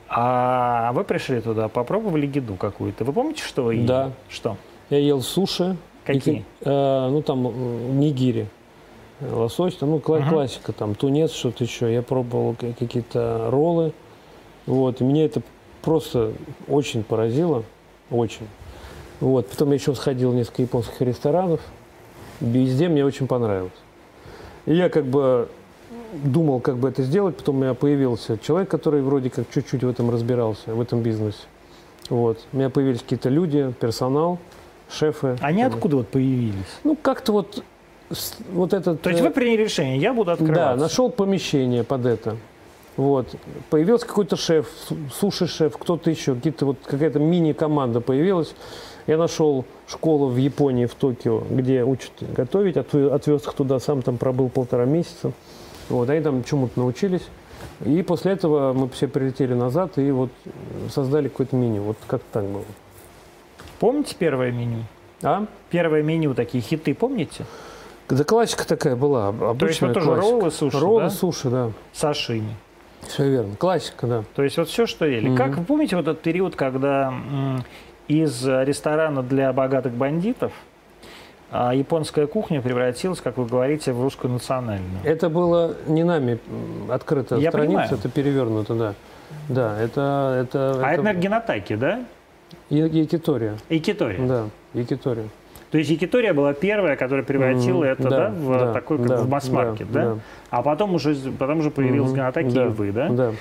А 0.09 0.93
вы 0.93 1.05
пришли 1.05 1.41
туда, 1.41 1.69
попробовали 1.69 2.27
еду 2.27 2.55
какую-то. 2.57 3.05
Вы 3.05 3.13
помните, 3.13 3.43
что 3.43 3.65
вы 3.65 3.77
ели? 3.77 3.87
Да. 3.87 4.11
Что? 4.29 4.57
Я 4.91 4.99
ел 4.99 5.23
суши. 5.23 5.77
Какие? 6.05 6.39
И 6.39 6.45
э, 6.63 7.09
ну, 7.11 7.23
там 7.23 7.47
э, 7.49 7.51
нигири. 7.93 8.47
Лосось, 9.21 9.77
там, 9.77 9.91
ну, 9.91 9.99
кла- 9.99 10.21
Мгм. 10.21 10.29
классика, 10.31 10.73
там, 10.73 10.95
тунец, 10.95 11.33
что-то 11.33 11.65
еще. 11.65 11.93
Я 11.93 12.03
пробовал 12.03 12.55
ка- 12.55 12.75
какие-то 12.79 13.49
роллы. 13.51 13.93
Вот, 14.67 15.01
и 15.01 15.05
меня 15.05 15.25
это 15.25 15.41
просто 15.83 16.33
очень 16.69 17.03
поразило. 17.05 17.65
Очень. 18.11 18.47
Вот, 19.21 19.49
потом 19.49 19.69
я 19.69 19.75
еще 19.77 19.95
сходил 19.95 20.33
в 20.33 20.35
несколько 20.35 20.63
японских 20.63 21.01
ресторанов. 21.01 21.61
Везде 22.41 22.89
мне 22.89 23.05
очень 23.05 23.27
понравилось. 23.27 23.73
И 24.67 24.75
я 24.75 24.89
как 24.91 25.07
бы 25.07 25.49
думал, 26.23 26.61
как 26.61 26.77
бы 26.77 26.89
это 26.89 27.03
сделать. 27.03 27.37
Потом 27.37 27.57
у 27.57 27.61
меня 27.61 27.75
появился 27.75 28.39
человек, 28.39 28.71
который 28.71 29.03
вроде 29.03 29.31
как 29.31 29.47
чуть-чуть 29.53 29.83
в 29.83 29.89
этом 29.89 30.11
разбирался, 30.11 30.75
в 30.75 30.81
этом 30.81 31.01
бизнесе. 31.03 31.39
Вот. 32.11 32.39
У 32.53 32.57
меня 32.57 32.71
появились 32.71 33.01
какие-то 33.01 33.29
люди, 33.29 33.73
персонал, 33.81 34.39
шефы. 34.91 35.37
Они 35.41 35.63
откуда 35.63 35.97
вот 35.97 36.09
появились? 36.09 36.55
Ну, 36.85 36.97
как-то 37.01 37.33
вот, 37.33 37.63
вот 38.53 38.73
этот... 38.73 39.01
То 39.03 39.11
есть 39.11 39.23
вы 39.23 39.31
приняли 39.31 39.63
решение, 39.63 39.99
я 39.99 40.13
буду 40.13 40.31
открываться. 40.33 40.77
Да, 40.77 40.77
нашел 40.77 41.11
помещение 41.11 41.85
под 41.85 42.07
это. 42.07 42.37
Вот. 42.97 43.27
Появился 43.71 44.07
какой-то 44.07 44.37
шеф, 44.37 44.69
су- 44.89 44.97
суши-шеф, 45.13 45.77
кто-то 45.77 46.11
еще, 46.11 46.35
какие-то 46.35 46.67
вот 46.67 46.77
какая-то 46.85 47.19
мини-команда 47.19 48.01
появилась. 48.01 48.55
Я 49.07 49.19
нашел 49.19 49.65
школу 49.89 50.29
в 50.29 50.37
Японии, 50.37 50.87
в 50.87 50.95
Токио, 50.95 51.43
где 51.51 51.83
учат 51.85 52.13
готовить, 52.21 52.77
отве- 52.77 53.11
отвез 53.11 53.43
их 53.43 53.53
туда, 53.55 53.81
сам 53.81 54.01
там 54.03 54.17
пробыл 54.17 54.49
полтора 54.49 54.85
месяца. 54.85 55.33
Вот, 55.89 56.09
они 56.11 56.21
там 56.21 56.45
чему-то 56.45 56.79
научились. 56.81 57.27
И 57.85 58.03
после 58.03 58.33
этого 58.33 58.73
мы 58.73 58.89
все 58.91 59.09
прилетели 59.09 59.55
назад 59.55 59.99
и 59.99 60.11
вот 60.11 60.31
создали 60.91 61.29
какое-то 61.29 61.57
меню. 61.57 61.83
Вот 61.83 61.97
как 62.07 62.23
так 62.33 62.45
было. 62.45 62.65
Помните 63.81 64.15
первое 64.19 64.51
меню? 64.53 64.85
А? 65.23 65.47
Первое 65.71 66.03
меню, 66.03 66.35
такие 66.35 66.63
хиты, 66.63 66.95
помните? 66.95 67.45
Да 68.09 68.23
классика 68.25 68.67
такая 68.67 68.97
была, 68.97 69.29
об- 69.29 69.43
обычная 69.43 69.59
То 69.59 69.67
есть 69.67 69.81
вот 69.83 69.95
тоже 69.95 70.07
классика. 70.07 70.31
роллы, 70.31 70.51
суши, 70.51 70.79
Роллы, 70.81 71.01
да? 71.01 71.11
суши, 71.11 71.49
да. 71.51 71.71
Сашими. 71.93 72.57
Все 73.09 73.29
верно. 73.31 73.57
Классика, 73.57 74.07
да. 74.07 74.25
То 74.35 74.43
есть 74.43 74.57
вот 74.59 74.69
все, 74.69 74.87
что 74.87 75.05
ели. 75.07 75.29
Мгм. 75.29 75.37
Как 75.37 75.57
вы 75.57 75.65
помните 75.65 75.97
вот 75.97 76.07
этот 76.09 76.21
период, 76.23 76.57
когда 76.57 77.13
из 78.09 78.47
ресторана 78.47 79.23
для 79.23 79.53
богатых 79.53 79.93
бандитов 79.95 80.53
а, 81.51 81.75
японская 81.75 82.27
кухня 82.27 82.61
превратилась, 82.61 83.21
как 83.21 83.37
вы 83.37 83.47
говорите, 83.47 83.93
в 83.93 84.03
русскую 84.03 84.33
национальную? 84.33 85.01
Это 85.05 85.29
было 85.29 85.77
не 85.87 86.03
нами 86.05 86.39
м, 86.49 86.91
открыта 86.91 87.37
Я 87.37 87.51
страница, 87.51 87.79
понимаю. 87.79 87.95
это 87.95 88.09
перевернуто, 88.09 88.75
да. 88.75 88.95
Да, 89.49 89.81
это... 89.81 90.41
это 90.43 90.71
А 90.73 90.75
это, 90.75 90.79
это 90.79 90.83
наверное, 91.03 91.15
Генатаки, 91.15 91.77
да? 91.77 92.01
Я- 92.71 92.87
Якитория. 92.87 93.57
Якитория. 93.69 94.27
Да, 94.27 94.45
Якитория. 94.75 95.27
То 95.71 95.79
есть 95.79 95.91
Якитория 95.91 96.33
была 96.33 96.55
первая, 96.55 96.95
которая 96.97 97.25
превратила 97.25 97.79
Мгм. 97.79 97.85
это 97.85 98.03
да, 98.05 98.11
Да, 98.11 98.29
в 98.31 98.59
да, 98.59 98.73
такой, 98.73 98.99
как 98.99 99.07
да, 99.09 99.17
в 99.19 99.29
масс-маркет, 99.29 99.91
да, 99.91 100.03
да, 100.05 100.15
да. 100.15 100.21
А 100.51 100.63
потом 100.63 100.95
уже, 100.95 101.15
потом 101.39 101.59
уже 101.59 101.71
появилась 101.71 102.11
Мгм. 102.11 102.17
Генатаки 102.21 102.51
Да, 102.51 102.67
и 102.67 102.69
вы, 102.69 102.93
да? 102.93 103.09
Да. 103.09 103.33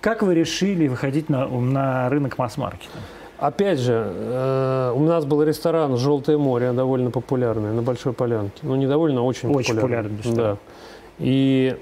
Как 0.00 0.22
вы 0.22 0.34
решили 0.34 0.88
выходить 0.88 1.28
на, 1.28 1.46
на 1.46 2.08
рынок 2.08 2.36
масс-маркета? 2.36 2.98
Опять 3.42 3.80
же, 3.80 3.92
э, 4.06 4.92
у 4.94 5.00
нас 5.00 5.24
был 5.24 5.42
ресторан 5.42 5.96
«Желтое 5.96 6.38
море», 6.38 6.70
довольно 6.70 7.10
популярный, 7.10 7.72
на 7.72 7.82
Большой 7.82 8.12
Полянке. 8.12 8.60
Ну, 8.62 8.76
не 8.76 8.86
довольно, 8.86 9.20
а 9.20 9.24
очень, 9.24 9.52
Очень 9.52 9.74
популярный. 9.74 10.16
ресторан. 10.16 10.36
Да. 10.36 10.56
И 11.18 11.76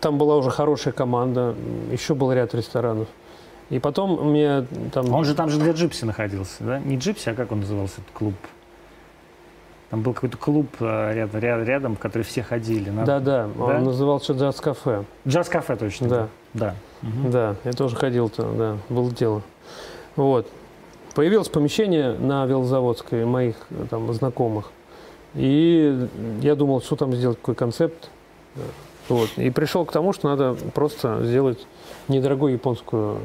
там 0.00 0.16
была 0.16 0.36
уже 0.36 0.48
хорошая 0.48 0.94
команда, 0.94 1.54
еще 1.90 2.14
был 2.14 2.32
ряд 2.32 2.54
ресторанов. 2.54 3.06
И 3.68 3.80
потом 3.80 4.30
мне 4.30 4.64
там... 4.94 5.12
Он 5.12 5.26
же 5.26 5.34
там 5.34 5.50
же 5.50 5.58
для 5.60 5.72
Джипси 5.72 6.06
находился, 6.06 6.64
да? 6.64 6.78
Не 6.78 6.96
Джипси, 6.96 7.28
а 7.28 7.34
как 7.34 7.52
он 7.52 7.60
назывался 7.60 8.00
этот 8.00 8.10
клуб? 8.14 8.34
Там 9.90 10.00
был 10.00 10.14
какой-то 10.14 10.38
клуб 10.38 10.68
э, 10.80 11.12
рядом, 11.14 11.38
рядом, 11.38 11.66
рядом, 11.66 11.96
в 11.96 11.98
который 11.98 12.22
все 12.22 12.42
ходили. 12.42 12.88
на- 12.88 13.04
Да, 13.04 13.20
да, 13.20 13.46
Да? 13.58 13.64
он 13.64 13.84
назывался 13.84 14.32
джаз-кафе. 14.32 15.04
Джаз-кафе 15.28 15.76
точно. 15.76 16.08
Да. 16.08 16.28
Да. 16.54 16.74
Мгм. 17.02 17.30
Да, 17.30 17.56
я 17.64 17.72
тоже 17.72 17.94
ходил 17.94 18.30
туда, 18.30 18.48
да, 18.56 18.76
было 18.88 19.10
дело. 19.10 19.42
Вот. 20.16 20.48
Появилось 21.14 21.48
помещение 21.48 22.12
на 22.12 22.46
Велозаводской 22.46 23.24
моих 23.24 23.56
э, 23.70 23.86
там 23.90 24.12
знакомых. 24.12 24.70
И 25.34 26.08
я 26.40 26.54
думал, 26.54 26.80
что 26.80 26.96
там 26.96 27.14
сделать, 27.14 27.38
какой 27.38 27.54
концепт. 27.54 28.10
Вот. 29.08 29.30
И 29.36 29.50
пришел 29.50 29.84
к 29.84 29.92
тому, 29.92 30.12
что 30.12 30.28
надо 30.28 30.56
просто 30.74 31.24
сделать 31.24 31.66
недорогую 32.08 32.52
японскую 32.52 33.18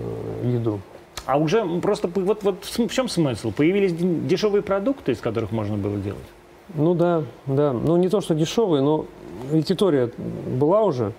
э, 0.43 0.51
еду. 0.53 0.79
А 1.25 1.37
уже 1.37 1.65
просто 1.81 2.07
вот, 2.07 2.43
вот 2.43 2.63
в 2.63 2.89
чем 2.89 3.09
смысл? 3.09 3.51
Появились 3.51 3.93
дешевые 3.93 4.61
продукты, 4.61 5.11
из 5.11 5.19
которых 5.19 5.51
можно 5.51 5.77
было 5.77 5.97
делать? 5.97 6.19
Ну 6.73 6.93
да, 6.93 7.23
да. 7.45 7.73
Ну 7.73 7.97
не 7.97 8.09
то, 8.09 8.21
что 8.21 8.33
дешевые, 8.33 8.81
но 8.81 9.05
аудитория 9.51 10.09
была 10.17 10.83
уже, 10.83 11.11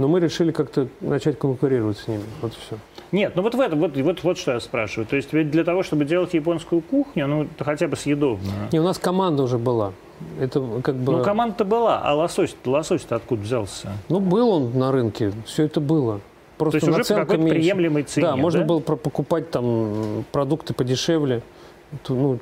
но 0.00 0.08
мы 0.08 0.18
решили 0.18 0.50
как-то 0.50 0.88
начать 1.00 1.38
конкурировать 1.38 1.98
с 1.98 2.08
ними. 2.08 2.22
Вот 2.40 2.54
все. 2.54 2.78
Нет, 3.12 3.32
ну 3.36 3.42
вот 3.42 3.54
в 3.54 3.60
этом, 3.60 3.80
вот, 3.80 3.96
вот, 3.96 4.22
вот 4.22 4.38
что 4.38 4.52
я 4.52 4.60
спрашиваю. 4.60 5.06
То 5.06 5.16
есть 5.16 5.32
ведь 5.32 5.50
для 5.50 5.62
того, 5.62 5.82
чтобы 5.82 6.06
делать 6.06 6.32
японскую 6.32 6.80
кухню, 6.80 7.26
ну 7.26 7.46
хотя 7.58 7.86
бы 7.86 7.96
съедобную. 7.96 8.68
И 8.72 8.78
у 8.78 8.82
нас 8.82 8.98
команда 8.98 9.42
уже 9.42 9.58
была. 9.58 9.92
Это 10.40 10.62
как 10.82 10.94
бы... 10.94 11.12
Ну 11.12 11.22
команда-то 11.22 11.64
была, 11.64 12.00
а 12.02 12.14
лосось, 12.14 12.56
лосось-то 12.64 13.16
откуда 13.16 13.42
взялся? 13.42 13.92
Ну, 14.08 14.20
был 14.20 14.50
он 14.50 14.78
на 14.78 14.90
рынке, 14.90 15.32
все 15.44 15.64
это 15.64 15.80
было. 15.80 16.20
Просто 16.56 16.80
То 16.80 16.86
есть 16.86 17.00
уже 17.00 17.14
по 17.14 17.20
какой-то 17.20 17.48
приемлемой 17.48 18.02
цене, 18.02 18.26
Да, 18.26 18.36
можно 18.36 18.60
да? 18.60 18.66
было 18.66 18.80
покупать 18.80 19.50
там 19.50 20.24
продукты 20.32 20.74
подешевле, 20.74 21.42
ну, 22.08 22.38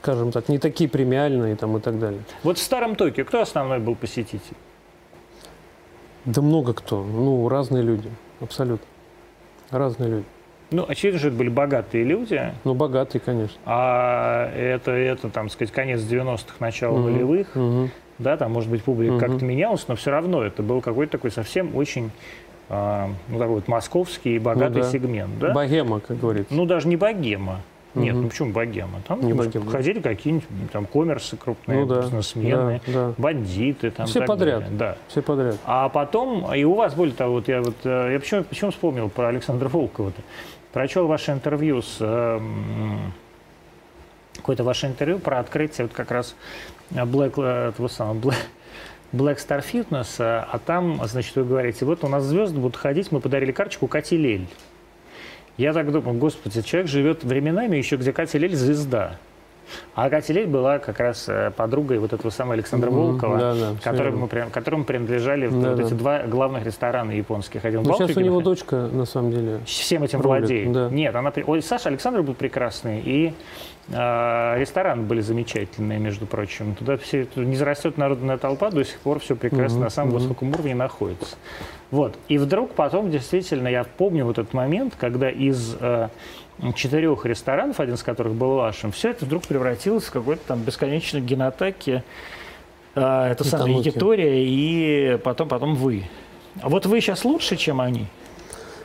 скажем 0.00 0.32
так, 0.32 0.48
не 0.48 0.58
такие 0.58 0.90
премиальные 0.90 1.56
там 1.56 1.76
и 1.76 1.80
так 1.80 1.98
далее. 1.98 2.20
Вот 2.42 2.58
в 2.58 2.62
старом 2.62 2.96
Токио 2.96 3.24
кто 3.24 3.40
основной 3.40 3.78
был 3.78 3.94
посетитель? 3.94 4.56
Да 6.24 6.40
много 6.42 6.72
кто, 6.72 7.02
ну, 7.02 7.48
разные 7.48 7.82
люди, 7.82 8.08
абсолютно. 8.40 8.86
Разные 9.70 10.08
люди. 10.10 10.24
Ну, 10.70 10.86
очевидно, 10.88 11.18
что 11.18 11.28
это 11.28 11.36
были 11.36 11.48
богатые 11.48 12.04
люди, 12.04 12.40
Ну, 12.64 12.74
богатые, 12.74 13.20
конечно. 13.20 13.56
а 13.66 14.50
это, 14.54 14.92
это 14.92 15.28
там, 15.28 15.50
сказать, 15.50 15.72
конец 15.72 16.00
90-х, 16.00 16.54
начало 16.60 16.98
Мгм. 16.98 17.02
нулевых. 17.10 17.54
Мгм. 17.54 17.90
Да, 18.18 18.36
там, 18.36 18.52
может 18.52 18.70
быть, 18.70 18.82
публика 18.84 19.12
Мгм. 19.14 19.20
как-то 19.20 19.44
менялась, 19.44 19.86
но 19.88 19.96
все 19.96 20.10
равно 20.10 20.42
это 20.42 20.62
был 20.62 20.80
какой-то 20.80 21.12
такой 21.12 21.30
совсем 21.30 21.74
очень, 21.76 22.10
а, 22.68 23.10
ну, 23.28 23.38
такой 23.38 23.56
вот 23.56 23.68
московский 23.68 24.38
богатый 24.38 24.76
Ну 24.76 24.82
да. 24.82 24.90
сегмент, 24.90 25.38
да? 25.38 25.52
Богема, 25.52 26.00
как 26.00 26.18
говорится. 26.18 26.54
Ну, 26.54 26.64
даже 26.64 26.88
не 26.88 26.96
богема. 26.96 27.60
Нет, 27.94 28.14
Мгм. 28.14 28.22
ну 28.22 28.28
почему 28.30 28.52
богема? 28.52 29.00
Там 29.06 29.20
Не 29.20 29.34
богема. 29.34 29.70
ходили 29.70 30.00
какие-нибудь 30.00 30.46
там 30.72 30.86
коммерсы 30.86 31.36
крупные, 31.36 31.80
Ну 31.80 31.86
да, 31.86 32.00
бизнесмены, 32.00 32.80
да, 32.86 32.92
да. 33.08 33.14
бандиты. 33.18 33.90
Там, 33.90 34.06
Все 34.06 34.24
подряд. 34.24 34.60
далее. 34.60 34.78
Да. 34.78 34.96
Все 35.08 35.20
подряд. 35.20 35.56
А 35.66 35.88
потом, 35.90 36.54
и 36.54 36.64
у 36.64 36.72
вас, 36.74 36.94
более 36.94 37.14
того, 37.14 37.34
вот 37.34 37.48
я 37.48 37.60
вот, 37.60 37.76
э, 37.84 38.12
я 38.14 38.18
почему, 38.18 38.44
почему 38.44 38.70
вспомнил 38.70 39.10
про 39.10 39.28
Александра 39.28 39.68
Волкова-то? 39.68 40.22
Прочел 40.72 41.06
ваше 41.06 41.32
интервью 41.32 41.82
с, 41.82 41.98
э, 42.00 42.40
какое-то 44.36 44.64
ваше 44.64 44.86
интервью 44.86 45.18
про 45.18 45.38
открытие 45.38 45.86
вот 45.86 45.94
как 45.94 46.10
раз 46.10 46.34
Black, 46.90 47.34
э, 47.36 47.68
этого 47.68 47.88
самого, 47.88 48.14
Black, 48.18 48.36
Black 49.12 49.36
Star 49.36 49.62
Fitness, 49.62 50.14
э, 50.18 50.44
а 50.50 50.58
там, 50.64 50.98
значит, 51.06 51.36
вы 51.36 51.44
говорите, 51.44 51.84
вот 51.84 52.04
у 52.04 52.08
нас 52.08 52.24
звезды 52.24 52.58
будут 52.58 52.76
ходить, 52.76 53.12
мы 53.12 53.20
подарили 53.20 53.52
карточку 53.52 53.86
Кати 53.86 54.16
Лель. 54.16 54.46
Я 55.56 55.72
так 55.72 55.90
думаю, 55.92 56.18
господи, 56.18 56.62
человек 56.62 56.90
живет 56.90 57.24
временами 57.24 57.76
еще, 57.76 57.96
где 57.96 58.12
Катя 58.12 58.38
Лель 58.38 58.54
звезда. 58.56 59.16
А 59.94 60.10
Катя 60.10 60.32
Лель 60.34 60.46
была 60.48 60.78
как 60.78 60.98
раз 61.00 61.26
э, 61.28 61.50
подругой 61.56 61.98
вот 61.98 62.12
этого 62.12 62.30
самого 62.30 62.54
Александра 62.54 62.90
Мгм, 62.90 63.00
Волкова, 63.00 63.38
да-да, 63.38 63.74
всё 63.74 63.82
которому, 63.90 64.28
которому 64.52 64.84
принадлежали 64.84 65.46
вот 65.46 65.62
Да-да. 65.62 65.82
эти 65.84 65.94
два 65.94 66.22
главных 66.24 66.66
ресторана 66.66 67.12
японских. 67.12 67.64
Один 67.64 67.82
в 67.82 67.86
Ну, 67.86 67.94
сейчас 67.94 68.16
у 68.16 68.20
него 68.20 68.40
дочка, 68.42 68.88
на 68.92 69.06
самом 69.06 69.30
деле. 69.30 69.60
всем 69.64 70.02
этим 70.02 70.20
рулит, 70.20 70.40
владеет. 70.40 70.72
да. 70.72 70.88
Нет, 70.90 71.14
она... 71.14 71.32
Ой, 71.46 71.62
Саша, 71.62 71.88
Александр 71.88 72.22
был 72.22 72.34
прекрасный, 72.34 73.00
и 73.00 73.32
рестораны 73.88 75.02
были 75.02 75.20
замечательные, 75.20 75.98
между 75.98 76.26
прочим. 76.26 76.74
Туда 76.74 76.96
все, 76.96 77.26
не 77.36 77.56
зарастет 77.56 77.98
народная 77.98 78.38
толпа, 78.38 78.70
до 78.70 78.84
сих 78.84 78.98
пор 79.00 79.18
все 79.18 79.34
прекрасно 79.36 79.78
Мгм, 79.78 79.84
на 79.84 79.90
самом 79.90 80.10
мгм. 80.10 80.18
высоком 80.20 80.50
уровне 80.50 80.74
находится. 80.74 81.36
Вот. 81.90 82.14
И 82.28 82.38
вдруг 82.38 82.72
потом, 82.72 83.10
действительно, 83.10 83.68
я 83.68 83.84
помню 83.84 84.24
вот 84.24 84.38
этот 84.38 84.54
момент, 84.54 84.94
когда 84.98 85.28
из 85.30 85.76
э, 85.78 86.08
четырех 86.74 87.26
ресторанов, 87.26 87.80
один 87.80 87.96
из 87.96 88.02
которых 88.02 88.34
был 88.34 88.54
вашим, 88.54 88.92
все 88.92 89.10
это 89.10 89.24
вдруг 89.24 89.46
превратилось 89.46 90.04
в 90.04 90.12
какой-то 90.12 90.42
там 90.46 90.62
бесконечный 90.62 91.20
генатаки, 91.20 92.02
э, 92.94 93.30
это 93.32 93.44
самая. 93.44 93.72
Якитория, 93.74 94.36
и 94.36 95.18
потом, 95.18 95.48
потом 95.48 95.74
вы. 95.74 96.04
А 96.60 96.68
вот 96.68 96.86
вы 96.86 97.00
сейчас 97.00 97.24
лучше, 97.24 97.56
чем 97.56 97.80
они? 97.80 98.06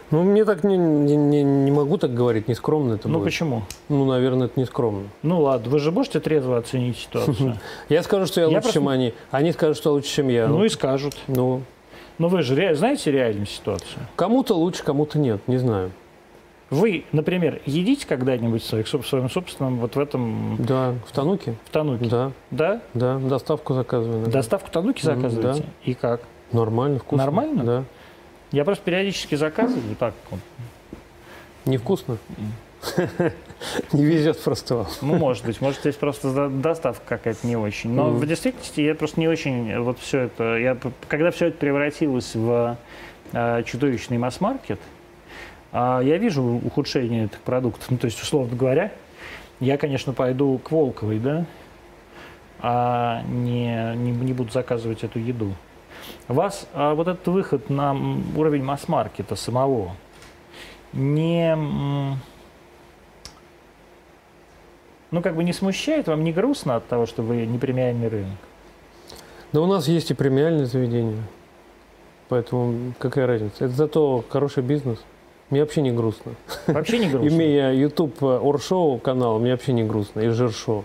Ну, 0.10 0.24
мне 0.24 0.46
так 0.46 0.64
не, 0.64 0.78
не, 0.78 1.16
не- 1.44 1.72
могу 1.72 1.98
так 1.98 2.14
говорить, 2.14 2.48
не 2.48 2.56
скромно 2.56 2.94
это 2.94 3.10
Ну 3.10 3.16
будет. 3.16 3.26
почему? 3.26 3.64
Ну, 3.90 4.06
наверное, 4.06 4.48
это 4.48 4.58
не 4.60 4.66
скромно. 4.66 5.08
Ну 5.22 5.42
ладно, 5.42 5.70
вы 5.70 5.80
же 5.80 5.92
можете 5.92 6.20
трезво 6.22 6.58
оценить 6.58 6.98
ситуацию. 6.98 7.58
Я 7.90 8.04
скажу, 8.04 8.26
что 8.26 8.40
я, 8.42 8.48
лучше, 8.48 8.72
чем 8.74 8.88
они. 8.88 9.14
Они 9.32 9.52
скажут, 9.52 9.78
что 9.78 9.92
лучше, 9.92 10.10
чем 10.10 10.30
я. 10.30 10.48
Ну 10.48 10.64
и 10.64 10.70
скажут. 10.70 11.18
Ну, 11.28 11.62
Но 12.20 12.30
вы 12.30 12.42
же 12.42 12.74
знаете 12.76 13.12
реальную 13.12 13.46
ситуацию. 13.48 14.00
кому-то 14.16 14.54
лучше, 14.56 14.84
кому-то 14.84 15.20
нет, 15.20 15.42
не 15.48 15.58
знаю. 15.58 15.92
Вы, 16.70 17.06
например, 17.14 17.62
едите 17.66 18.06
когда-нибудь 18.08 18.62
в 18.62 19.06
своем 19.08 19.30
собственном 19.30 19.78
вот 19.80 19.96
в 19.96 20.00
этом 20.00 20.58
Да, 20.60 20.96
в 21.06 21.12
Тануке? 21.14 21.56
в 21.66 21.70
Тануке? 21.70 22.06
Да, 22.10 22.32
Да? 22.52 22.82
да, 22.94 23.18
доставку 23.20 23.74
заказываю. 23.74 24.28
Доставку 24.28 24.70
Тануки 24.72 25.02
заказываете? 25.04 25.64
И 25.86 25.94
как? 25.94 26.22
Нормально, 26.52 27.00
вкусно. 27.00 27.24
Нормально? 27.26 27.64
Да. 27.64 27.84
Я 28.52 28.64
просто 28.64 28.84
периодически 28.84 29.36
заказываю 29.36 29.96
так. 29.96 30.14
вот. 30.30 30.40
Невкусно? 31.66 32.18
Не 33.92 34.06
везет 34.06 34.42
просто 34.42 34.76
вам. 34.76 34.88
Ну, 35.02 35.16
может 35.16 35.46
быть, 35.46 35.60
может, 35.62 35.82
здесь 35.82 35.96
просто 35.96 36.50
доставка 36.50 37.18
какая-то 37.18 37.46
не 37.46 37.56
очень. 37.56 37.92
Но 37.92 38.12
в 38.12 38.26
действительности 38.26 38.82
я 38.82 38.96
просто 38.96 39.20
не 39.20 39.28
очень 39.28 39.72
э, 39.72 39.80
вот 39.80 40.00
все 40.00 40.22
это. 40.22 40.58
Я, 40.58 40.78
когда 41.08 41.32
все 41.32 41.48
это 41.48 41.58
превратилось 41.58 42.36
в 42.36 42.78
э, 43.34 43.64
чудовищный 43.66 44.20
масс-маркет, 44.20 44.80
а, 45.72 46.02
я 46.02 46.18
вижу 46.18 46.44
ухудшение 46.44 47.26
этих 47.26 47.40
продуктов. 47.40 47.90
Ну, 47.90 47.98
то 47.98 48.06
есть, 48.06 48.22
условно 48.22 48.56
говоря, 48.56 48.92
я, 49.60 49.78
конечно, 49.78 50.14
пойду 50.14 50.58
к 50.60 50.72
Волковой, 50.72 51.20
да, 51.20 51.46
а 52.60 53.24
не, 53.28 53.96
не, 53.96 54.12
не 54.12 54.34
буду 54.34 54.52
заказывать 54.52 55.04
эту 55.04 55.20
еду. 55.20 55.54
Вас 56.28 56.68
а, 56.74 56.94
вот 56.94 57.08
этот 57.08 57.28
выход 57.28 57.70
на 57.70 57.96
уровень 58.36 58.64
масс-маркета 58.64 59.36
самого 59.36 59.92
не... 60.94 61.56
ну, 65.12 65.22
как 65.22 65.36
бы 65.36 65.44
не 65.44 65.54
смущает, 65.54 66.08
вам 66.08 66.24
не 66.24 66.32
грустно 66.32 66.76
от 66.76 66.88
того, 66.88 67.06
что 67.06 67.22
вы 67.22 67.46
не 67.46 67.58
премиальный 67.58 68.08
рынок? 68.08 68.38
Да 69.54 69.62
у 69.62 69.66
нас 69.66 69.88
есть 69.88 70.12
и 70.12 70.14
премиальные 70.14 70.66
заведения. 70.66 71.24
Поэтому 72.30 72.94
какая 73.00 73.26
разница? 73.26 73.66
Это 73.66 73.74
зато 73.74 74.24
хороший 74.30 74.64
бизнес. 74.64 75.00
Мне 75.50 75.62
вообще 75.62 75.82
не 75.82 75.92
грустно. 75.92 76.34
Вообще 76.68 77.00
не 77.00 77.08
грустно? 77.10 77.28
Имея 77.30 77.72
YouTube 77.72 78.22
Оршоу 78.22 78.98
канал, 79.00 79.40
мне 79.40 79.52
вообще 79.52 79.72
не 79.72 79.84
грустно. 79.84 80.20
И 80.20 80.30
Жиршоу. 80.30 80.84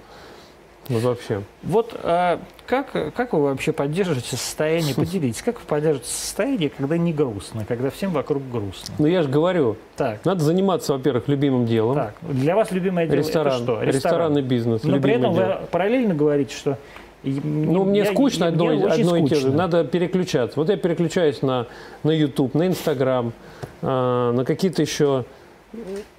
Вот 0.93 1.03
вообще. 1.03 1.43
Вот 1.63 1.99
а, 2.03 2.39
как, 2.67 3.15
как 3.15 3.33
вы 3.33 3.43
вообще 3.43 3.73
поддерживаете 3.73 4.37
состояние, 4.37 4.95
поделитесь, 4.97 5.43
как 5.43 5.61
вы 5.61 5.67
поддерживаете 5.67 6.11
состояние, 6.11 6.71
когда 6.71 6.97
не 6.97 7.13
грустно, 7.13 7.65
когда 7.67 7.91
всем 7.91 8.13
вокруг 8.13 8.43
грустно? 8.51 8.95
Ну 8.99 9.07
я 9.07 9.23
же 9.23 9.29
говорю, 9.29 9.77
Так, 9.97 10.25
надо 10.25 10.45
заниматься, 10.45 10.93
во-первых, 10.93 11.29
любимым 11.29 11.67
делом. 11.67 11.95
так, 11.95 12.15
для 12.23 12.57
вас 12.57 12.71
любимое 12.73 13.07
дело 13.07 13.17
Ресторан, 13.17 13.63
это 13.63 13.63
что? 13.63 13.83
ресторанный 13.83 14.43
бизнес. 14.43 14.85
Но 14.85 15.01
при 15.01 15.15
этом 15.15 15.35
дело. 15.35 15.59
вы 15.61 15.67
параллельно 15.71 16.15
говорите, 16.15 16.55
что... 16.55 16.79
Ну, 17.25 17.85
мне 17.85 18.05
скучно 18.05 18.49
одно, 18.49 18.69
одно 18.69 19.17
и 19.17 19.29
те 19.29 19.37
же. 19.37 19.53
Надо 19.53 19.85
переключаться. 19.85 20.59
Вот 20.59 20.69
я 20.69 20.77
переключаюсь 20.77 21.41
на, 21.41 21.67
на 22.03 22.11
YouTube, 22.11 22.55
на 22.55 22.67
Instagram, 22.67 23.33
э, 23.81 24.33
на 24.35 24.45
какие-то 24.45 24.83
еще 24.83 25.25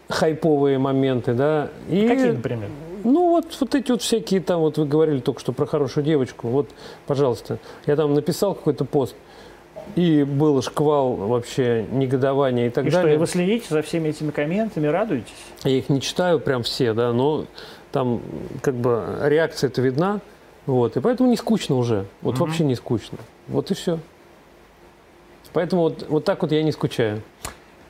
хайповые 0.08 0.78
моменты, 0.78 1.34
да. 1.34 1.70
И, 1.90 2.08
Какие, 2.08 2.32
например? 2.32 2.70
Ну, 3.04 3.30
вот, 3.32 3.58
вот 3.60 3.76
эти 3.76 3.92
вот 3.92 4.02
всякие 4.02 4.40
там, 4.42 4.62
вот 4.62 4.78
вы 4.78 4.86
говорили 4.86 5.20
только 5.20 5.40
что 5.40 5.52
про 5.52 5.66
хорошую 5.66 6.04
девочку. 6.06 6.48
Вот, 6.48 6.70
пожалуйста, 7.06 7.58
я 7.86 7.96
там 7.96 8.14
написал 8.14 8.56
какой-то 8.56 8.86
пост, 8.86 9.16
и 9.96 10.24
был 10.24 10.62
шквал 10.62 11.14
вообще 11.16 11.86
негодования 11.92 12.68
и 12.68 12.70
так 12.70 12.86
И 12.86 12.90
что, 12.90 13.02
далее. 13.02 13.16
и 13.16 13.18
вы 13.18 13.28
следите 13.28 13.66
за 13.70 13.82
всеми 13.82 14.10
этими 14.10 14.32
комментами, 14.32 14.88
радуетесь? 14.88 15.34
Я 15.66 15.72
их 15.78 15.90
не 15.90 16.00
читаю 16.00 16.40
прям 16.40 16.64
все, 16.64 16.94
да, 16.94 17.12
но 17.12 17.46
там 17.92 18.22
как 18.62 18.76
бы 18.76 19.18
реакция 19.24 19.68
это 19.70 19.82
видна, 19.82 20.22
вот, 20.66 20.96
и 20.96 21.02
поэтому 21.02 21.30
не 21.30 21.36
скучно 21.36 21.76
уже, 21.76 22.06
вот 22.22 22.36
Мгм. 22.36 22.46
вообще 22.46 22.64
не 22.64 22.76
скучно, 22.76 23.18
вот 23.50 23.70
и 23.72 23.74
все. 23.74 24.00
Поэтому 25.52 25.84
вот, 25.84 26.06
вот 26.10 26.24
так 26.26 26.42
вот 26.42 26.52
я 26.52 26.64
не 26.64 26.72
скучаю. 26.72 27.22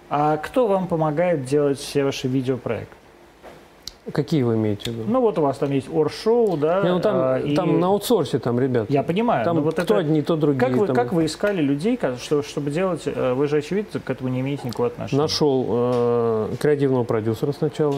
А 0.10 0.38
кто 0.38 0.68
вам 0.68 0.88
помогает 0.88 1.46
делать 1.46 1.78
все 1.80 2.04
ваши 2.04 2.28
видеопроекты? 2.28 2.94
Какие 4.12 4.44
вы 4.44 4.56
имеете 4.56 4.92
в 4.92 4.94
виду? 4.96 5.04
Ну 5.08 5.22
вот 5.22 5.38
у 5.38 5.42
вас 5.42 5.58
там 5.58 5.72
есть 5.72 5.88
оршоу, 5.94 6.58
да? 6.58 6.82
Не, 6.84 6.90
ну 6.90 7.00
там, 7.00 7.16
а, 7.16 7.40
и- 7.40 7.56
там 7.56 7.80
на 7.80 7.88
аутсорсе 7.88 8.38
там, 8.38 8.60
ребят. 8.60 8.90
Я 8.90 9.02
понимаю. 9.02 9.46
Там 9.46 9.62
вот 9.62 9.76
то 9.78 9.82
это- 9.82 9.98
одни, 9.98 10.22
то 10.22 10.36
другие. 10.36 10.60
Как 10.60 10.76
вы, 10.76 10.88
там. 10.88 10.96
как 10.96 11.14
вы 11.14 11.26
искали 11.26 11.62
людей, 11.62 11.98
что, 12.22 12.42
чтобы 12.44 12.70
делать? 12.70 13.04
э, 13.06 13.34
Вы 13.34 13.48
же, 13.48 13.58
очевидно, 13.58 14.02
к 14.02 14.10
этому 14.10 14.30
не 14.30 14.42
имеете 14.42 14.64
никакого 14.68 14.90
отношения. 14.90 15.22
Нашел 15.22 15.66
э, 15.70 16.50
креативного 16.60 17.06
продюсера 17.06 17.54
сначала, 17.54 17.96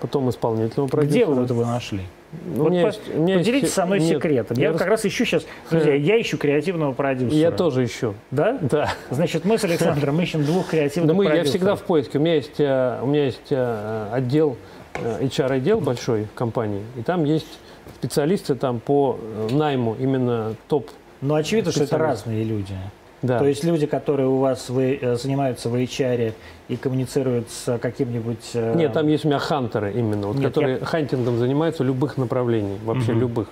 потом 0.00 0.28
исполнительного 0.28 0.88
продюсера. 0.88 1.24
Где 1.26 1.32
вы 1.32 1.44
этого 1.44 1.64
нашли? 1.64 2.00
Ну, 2.46 2.64
Вот 2.64 2.70
меня 2.70 2.82
по- 2.82 2.86
есть- 2.88 3.14
меня 3.14 3.34
есть- 3.36 3.46
Поделитесь 3.48 3.72
со 3.72 3.86
мной 3.86 4.00
нет, 4.00 4.08
секретом. 4.08 4.56
Я, 4.56 4.70
я 4.70 4.72
как 4.76 4.88
раз 4.88 5.06
ищу 5.06 5.24
сейчас, 5.24 5.46
друзья, 5.70 5.94
я 5.94 6.20
ищу 6.20 6.36
креативного 6.36 6.92
продюсера. 6.92 7.38
Я 7.38 7.52
тоже 7.52 7.84
ищу. 7.84 8.14
Да? 8.32 8.58
Да. 8.60 8.92
Значит, 9.10 9.44
мы 9.44 9.56
с 9.56 9.62
Александром 9.62 10.20
ищем 10.20 10.44
двух 10.44 10.66
креативных 10.70 11.06
Да 11.06 11.14
мы, 11.14 11.24
я 11.24 11.30
продюсеров. 11.30 11.50
всегда 11.54 11.74
в 11.76 11.82
поиске. 11.82 12.18
У 12.18 12.20
меня 12.20 12.34
есть, 12.34 12.58
э, 12.58 12.98
у 13.02 13.06
меня 13.06 13.26
есть 13.26 13.46
э, 13.50 14.08
отдел, 14.12 14.56
HR-отдел 14.94 15.80
большой 15.80 16.26
компании, 16.34 16.82
и 16.96 17.02
там 17.02 17.24
есть 17.24 17.58
специалисты 17.96 18.54
там 18.54 18.80
по 18.80 19.18
э, 19.20 19.48
найму 19.52 19.96
именно 19.98 20.54
топ. 20.68 20.88
Но 21.20 21.34
очевидно, 21.34 21.72
что 21.72 21.84
это 21.84 21.98
разные 21.98 22.44
люди. 22.44 22.74
Да. 23.22 23.38
То 23.38 23.46
есть 23.46 23.64
люди, 23.64 23.86
которые 23.86 24.28
у 24.28 24.38
вас 24.38 24.68
вы, 24.68 24.98
э, 25.00 25.16
занимаются 25.16 25.68
в 25.68 25.74
HR 25.74 26.34
и 26.68 26.76
коммуницируют 26.76 27.50
с 27.50 27.78
каким-нибудь... 27.78 28.50
э, 28.54 28.74
Нет, 28.76 28.92
там 28.92 29.08
есть 29.08 29.24
у 29.24 29.28
меня 29.28 29.38
хантеры 29.38 29.92
именно, 29.92 30.28
вот, 30.28 30.36
Нет, 30.36 30.46
которые 30.46 30.78
хантингом 30.80 31.38
занимаются 31.38 31.82
любых 31.84 32.16
направлений, 32.18 32.78
вообще 32.84 33.12
Мгм. 33.12 33.20
любых. 33.20 33.48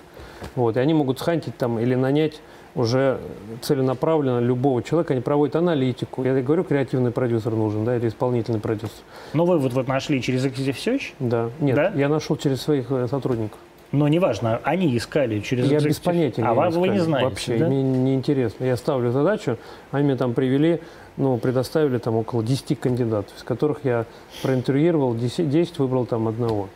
Вот, 0.56 0.76
и 0.76 0.80
они 0.80 0.92
могут 0.92 1.18
схантить 1.20 1.56
там 1.56 1.78
или 1.78 1.94
нанять 1.94 2.40
уже 2.74 3.18
целенаправленно 3.60 4.38
любого 4.40 4.82
человека, 4.82 5.12
они 5.14 5.22
проводят 5.22 5.56
аналитику. 5.56 6.24
Я 6.24 6.40
говорю, 6.40 6.64
креативный 6.64 7.10
продюсер 7.10 7.52
нужен, 7.52 7.84
да, 7.84 7.96
или 7.96 8.08
исполнительный 8.08 8.60
продюсер. 8.60 8.96
Ну, 9.34 9.44
вы 9.44 9.58
вот, 9.58 9.72
вот 9.72 9.88
нашли 9.88 10.22
через 10.22 10.44
Executive 10.46 10.76
Search, 10.76 11.12
Да. 11.20 11.50
Нет, 11.60 11.76
Да? 11.76 11.92
я 11.94 12.08
нашел 12.08 12.36
через 12.36 12.62
своих 12.62 12.90
э, 12.90 13.06
сотрудников. 13.08 13.58
но 13.92 14.08
неважно, 14.08 14.58
они 14.64 14.96
искали 14.96 15.40
через 15.40 15.70
Я 15.70 15.78
Executive- 15.78 15.88
без 15.88 15.98
понятия. 16.00 16.42
А 16.44 16.54
вас 16.54 16.74
вы 16.74 16.88
не 16.88 16.98
знаете, 17.00 17.28
Вообще, 17.28 17.56
да? 17.58 17.66
мне 17.66 17.82
не 17.82 18.14
интересно. 18.14 18.64
Я 18.64 18.76
ставлю 18.76 19.10
задачу, 19.12 19.58
они 19.90 20.04
мне 20.06 20.16
там 20.16 20.32
привели, 20.32 20.80
ну, 21.18 21.36
предоставили 21.36 21.98
там 21.98 22.16
около 22.16 22.42
10 22.42 22.80
кандидатов, 22.80 23.36
из 23.36 23.42
которых 23.42 23.80
я 23.84 24.06
проинтервьюировал 24.42 25.14
10, 25.14 25.50
10 25.50 25.78
выбрал 25.78 26.06
там 26.06 26.26
одного. 26.26 26.68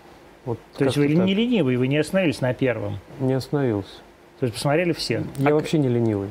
Вот 0.45 0.59
То 0.77 0.85
есть 0.85 0.97
вы 0.99 1.09
так. 1.09 1.25
не 1.25 1.35
ленивый, 1.35 1.77
вы 1.77 1.89
не 1.89 1.97
остановились 1.97 2.41
на 2.43 2.53
первом. 2.55 2.99
Не 3.19 3.33
остановился. 3.33 3.89
То 4.39 4.45
есть 4.45 4.55
посмотрели 4.55 4.93
все. 4.93 5.22
Я 5.39 5.51
а, 5.51 5.55
вообще 5.55 5.78
не 5.78 5.89
ленивый. 5.89 6.28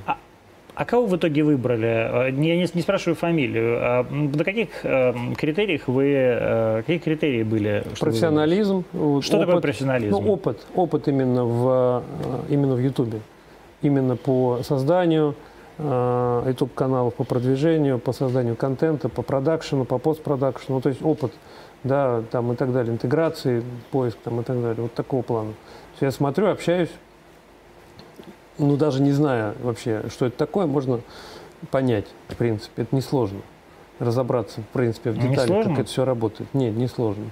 а 0.76 0.86
кого 0.86 1.08
в 1.08 1.16
итоге 1.16 1.44
выбрали? 1.44 1.88
Э, 1.88 2.26
Я 2.30 2.56
не, 2.56 2.70
не 2.72 2.82
спрашиваю 2.82 3.16
фамилию. 3.16 3.80
А 3.82 4.04
на 4.04 4.44
каких 4.44 4.70
э, 4.84 5.14
критериях 5.36 5.88
вы... 5.88 6.14
э, 6.14 6.78
какие 6.82 7.00
критерии 7.00 7.44
были? 7.44 7.84
Профессионализм. 8.00 8.84
вот, 8.94 9.24
Что 9.24 9.40
такое 9.40 9.56
опыт. 9.56 9.64
профессионализм? 9.64 10.12
Ну, 10.12 10.32
опыт. 10.32 10.66
Опыт 10.76 11.08
именно 11.08 11.46
в, 11.46 12.04
э, 12.50 12.54
именно 12.54 12.76
в 12.76 12.80
Ютубе. 12.80 13.22
Именно 13.82 14.16
по 14.16 14.62
созданию 14.64 15.36
YouTube 15.78 16.74
каналов, 16.74 17.16
по 17.16 17.26
продвижению, 17.26 18.00
по 18.00 18.14
созданию 18.14 18.56
контента, 18.56 19.10
по 19.10 19.22
продакшену, 19.24 19.84
по 19.84 19.98
постпродакшену. 19.98 20.76
Ну, 20.76 20.82
то 20.82 20.88
есть 20.88 21.02
опыт, 21.04 21.34
да, 21.84 22.24
там 22.32 22.54
и 22.54 22.56
так 22.56 22.72
далее, 22.72 22.94
интеграции, 22.94 23.62
поиск 23.92 24.18
там 24.24 24.40
и 24.40 24.44
так 24.44 24.62
далее. 24.62 24.84
Вот 24.84 24.94
такого 24.94 25.22
плана. 25.22 25.50
То 25.50 25.56
есть 25.92 26.02
я 26.02 26.12
смотрю, 26.12 26.48
общаюсь, 26.48 26.90
ну, 28.58 28.78
даже 28.78 29.02
не 29.02 29.12
зная 29.12 29.54
вообще, 29.62 30.04
что 30.10 30.26
это 30.26 30.38
такое, 30.38 30.66
можно 30.66 31.02
понять, 31.72 32.06
в 32.30 32.36
принципе. 32.36 32.84
Это 32.84 32.96
несложно. 32.96 33.40
Разобраться, 34.00 34.62
в 34.62 34.74
принципе, 34.74 35.12
в 35.12 35.18
деталях, 35.18 35.66
как 35.68 35.80
это 35.80 35.90
все 35.90 36.04
работает. 36.04 36.54
Нет, 36.54 36.76
не 36.76 36.88
сложно. 36.88 37.26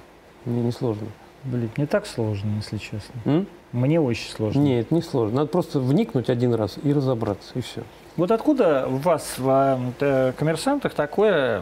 Не, 0.46 0.62
не 0.62 0.72
сложно. 0.72 1.08
Блин, 1.44 1.70
не 1.76 1.86
так 1.86 2.06
сложно, 2.06 2.52
если 2.56 2.78
честно. 2.78 3.14
М? 3.26 3.48
Мне 3.74 4.00
очень 4.00 4.30
сложно. 4.32 4.60
Нет, 4.62 4.90
не 4.92 5.02
сложно. 5.02 5.38
Надо 5.38 5.48
просто 5.50 5.80
вникнуть 5.80 6.30
один 6.30 6.54
раз 6.54 6.78
и 6.82 6.94
разобраться, 6.94 7.52
и 7.56 7.62
все. 7.62 7.84
Вот 8.16 8.32
откуда 8.32 8.88
у 8.88 8.96
вас 8.96 9.36
в 9.38 9.78
э, 10.00 10.32
коммерсантах 10.38 10.94
такое, 10.94 11.62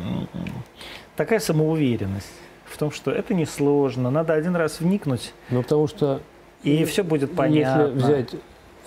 такая 1.16 1.40
самоуверенность 1.40 2.32
в 2.66 2.78
том, 2.78 2.92
что 2.92 3.10
это 3.12 3.34
несложно, 3.34 4.12
надо 4.12 4.34
один 4.34 4.56
раз 4.56 4.80
вникнуть, 4.82 5.34
Ну, 5.50 5.64
потому 5.64 5.88
что 5.88 6.22
и 6.64 6.84
все 6.86 7.04
будет 7.04 7.34
понятно. 7.36 7.82
если 7.88 7.98
взять 7.98 8.30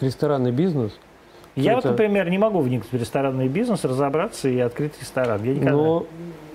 ресторанный 0.00 0.50
бизнес, 0.52 0.92
Я 1.56 1.70
то 1.72 1.76
вот, 1.76 1.84
это- 1.84 1.88
например, 1.90 2.30
не 2.30 2.38
могу 2.38 2.60
вникнуть 2.60 2.90
в 2.92 2.96
ресторанный 2.96 3.48
бизнес, 3.48 3.84
разобраться 3.84 4.48
и 4.48 4.58
открыть 4.58 4.92
ресторан. 5.00 5.42
Я 5.44 5.52
никогда. 5.54 5.72
но 5.72 6.06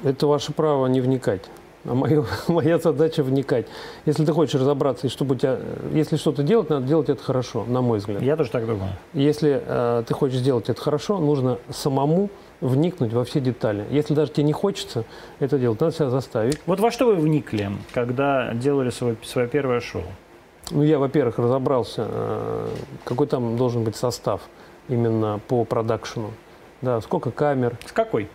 это 0.03 0.27
ваше 0.27 0.51
право 0.53 0.87
не 0.87 1.01
вникать. 1.01 1.41
А 1.85 1.93
моё- 1.95 2.25
моя 2.49 2.77
задача 2.77 3.23
вникать. 3.23 3.65
Если 4.05 4.25
ты 4.25 4.33
хочешь 4.33 4.59
разобраться, 4.59 5.07
и 5.07 5.09
чтобы 5.09 5.35
у 5.35 5.37
тебя, 5.37 5.57
если 5.93 6.17
что-то 6.17 6.43
делать, 6.43 6.69
надо 6.69 6.85
делать 6.85 7.07
это 7.07 7.23
хорошо, 7.23 7.63
на 7.65 7.81
мой 7.81 7.99
взгляд. 7.99 8.21
Я 8.21 8.35
тоже 8.35 8.51
так 8.51 8.65
думаю. 8.65 8.91
Если 9.13 9.61
э, 9.65 10.03
ты 10.05 10.13
хочешь 10.13 10.39
сделать 10.39 10.67
это 10.69 10.81
хорошо, 10.81 11.19
нужно 11.19 11.57
самому 11.69 12.29
вникнуть 12.59 13.13
во 13.13 13.23
все 13.23 13.39
детали. 13.39 13.85
Если 13.89 14.13
даже 14.13 14.31
тебе 14.33 14.43
не 14.43 14.51
хочется 14.51 15.05
это 15.39 15.57
делать, 15.57 15.79
надо 15.79 15.95
себя 15.95 16.09
заставить. 16.09 16.59
Вот 16.65 16.81
во 16.81 16.91
что 16.91 17.05
вы 17.05 17.15
вникли, 17.15 17.69
когда 17.93 18.53
делали 18.53 18.89
свое, 18.89 19.15
свое 19.23 19.47
первое 19.47 19.79
шоу? 19.79 20.03
Ну, 20.71 20.83
я, 20.83 20.99
во-первых, 20.99 21.39
разобрался, 21.39 22.05
э, 22.09 22.67
какой 23.03 23.27
там 23.27 23.57
должен 23.57 23.83
быть 23.83 23.95
состав 23.95 24.41
именно 24.87 25.39
по 25.47 25.63
продакшену. 25.65 26.31
Да, 26.81 27.01
сколько 27.01 27.31
камер, 27.31 27.75
С 27.85 27.91
какой? 27.91 28.29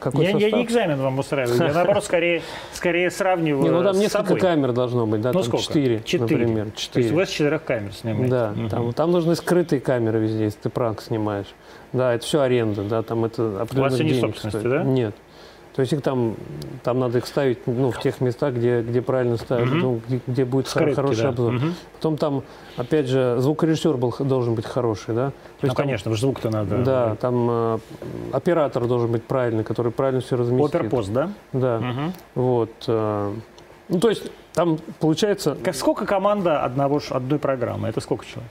какой 0.00 0.24
Я, 0.24 0.30
я 0.30 0.38
состав. 0.40 0.52
не 0.58 0.64
экзамен 0.64 1.00
вам 1.00 1.18
устраиваю, 1.20 1.56
я 1.56 1.72
наоборот 1.72 2.04
скорее, 2.04 2.42
скорее 2.72 3.08
сравниваю 3.10 3.62
Не, 3.62 3.70
ну 3.70 3.84
там 3.84 3.96
несколько 3.98 4.24
собой. 4.26 4.40
камер 4.40 4.72
должно 4.72 5.06
быть, 5.06 5.20
да, 5.20 5.28
Ну 5.32 5.40
там 5.40 5.42
сколько? 5.44 5.64
четыре, 5.64 6.02
Четыре. 6.04 6.38
например, 6.46 6.64
То 6.66 6.70
есть 6.70 6.80
четыре. 6.82 7.12
вы 7.14 7.26
с 7.26 7.28
четырех 7.28 7.62
камер 7.64 7.92
снимаете? 7.92 8.30
Да, 8.30 8.50
Мгм. 8.56 8.68
там, 8.68 8.92
там 8.92 9.10
нужны 9.12 9.36
скрытые 9.36 9.80
камеры 9.80 10.18
везде, 10.20 10.44
если 10.44 10.58
ты 10.58 10.70
пранк 10.70 11.02
снимаешь. 11.02 11.46
Да, 11.92 12.14
это 12.14 12.24
все 12.24 12.40
аренда, 12.40 12.82
да, 12.82 13.02
там 13.02 13.24
это 13.24 13.60
определенных 13.62 13.94
все 13.94 14.04
не 14.04 14.14
собственности, 14.20 14.58
стоит. 14.58 14.72
да? 14.72 14.82
Нет. 14.82 15.14
То 15.74 15.80
есть 15.80 15.92
их 15.92 16.02
там, 16.02 16.36
там 16.84 17.00
надо 17.00 17.18
их 17.18 17.26
ставить 17.26 17.66
ну, 17.66 17.90
в 17.90 17.98
тех 18.00 18.20
местах, 18.20 18.54
где, 18.54 18.80
где 18.82 19.02
правильно 19.02 19.36
ставить, 19.36 19.66
Мгм. 19.70 19.78
ну, 19.80 20.00
где, 20.06 20.20
где 20.24 20.44
будет 20.44 20.68
Скрытки, 20.68 20.94
хороший 20.94 21.22
да. 21.22 21.28
обзор. 21.30 21.52
Мгм. 21.54 21.74
Потом 21.94 22.16
там, 22.16 22.42
опять 22.76 23.06
же, 23.08 23.36
звукорежиссер 23.40 23.96
был, 23.96 24.14
должен 24.20 24.54
быть 24.54 24.66
хороший, 24.66 25.14
да. 25.16 25.30
То 25.30 25.32
Ну, 25.62 25.66
есть 25.68 25.76
конечно, 25.76 26.14
звук-то 26.14 26.48
надо. 26.50 26.78
Да, 26.84 27.16
там 27.16 27.48
э, 27.50 27.78
оператор 28.32 28.86
должен 28.86 29.10
быть 29.10 29.24
правильный, 29.24 29.64
который 29.64 29.90
правильно 29.90 30.20
все 30.20 30.36
разместит. 30.36 30.74
Оперпост, 30.76 31.12
да? 31.12 31.32
Да. 31.52 31.80
Мгм. 31.80 32.12
Вот. 32.36 32.70
э, 32.86 33.34
ну, 33.88 33.98
то 34.00 34.08
есть 34.10 34.30
там 34.52 34.78
получается 35.00 35.56
Как, 35.60 35.74
сколько 35.74 36.06
команда 36.06 36.62
одного, 36.62 37.00
одной 37.10 37.40
программы? 37.40 37.88
Это 37.88 38.00
сколько 38.00 38.24
человек? 38.24 38.50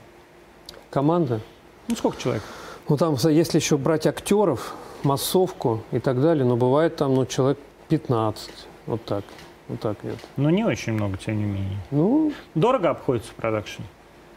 команда. 0.90 1.40
Ну, 1.88 1.96
сколько 1.96 2.20
человек? 2.20 2.42
Ну, 2.88 2.96
там, 2.98 3.16
если 3.30 3.58
еще 3.58 3.78
брать 3.78 4.06
актеров, 4.06 4.74
массовку 5.04 5.80
и 5.92 5.98
так 5.98 6.20
далее, 6.20 6.44
но 6.44 6.56
бывает 6.56 6.96
там, 6.96 7.14
ну, 7.14 7.26
человек 7.26 7.58
15. 7.88 8.50
Вот 8.86 9.04
так. 9.04 9.24
Вот 9.68 9.80
так 9.80 10.02
нет. 10.04 10.16
Ну, 10.36 10.50
не 10.50 10.64
очень 10.64 10.92
много, 10.92 11.16
тем 11.16 11.38
не 11.38 11.44
менее. 11.44 11.78
Ну, 11.90 12.32
Дорого 12.54 12.90
обходится 12.90 13.32
продакшн, 13.34 13.82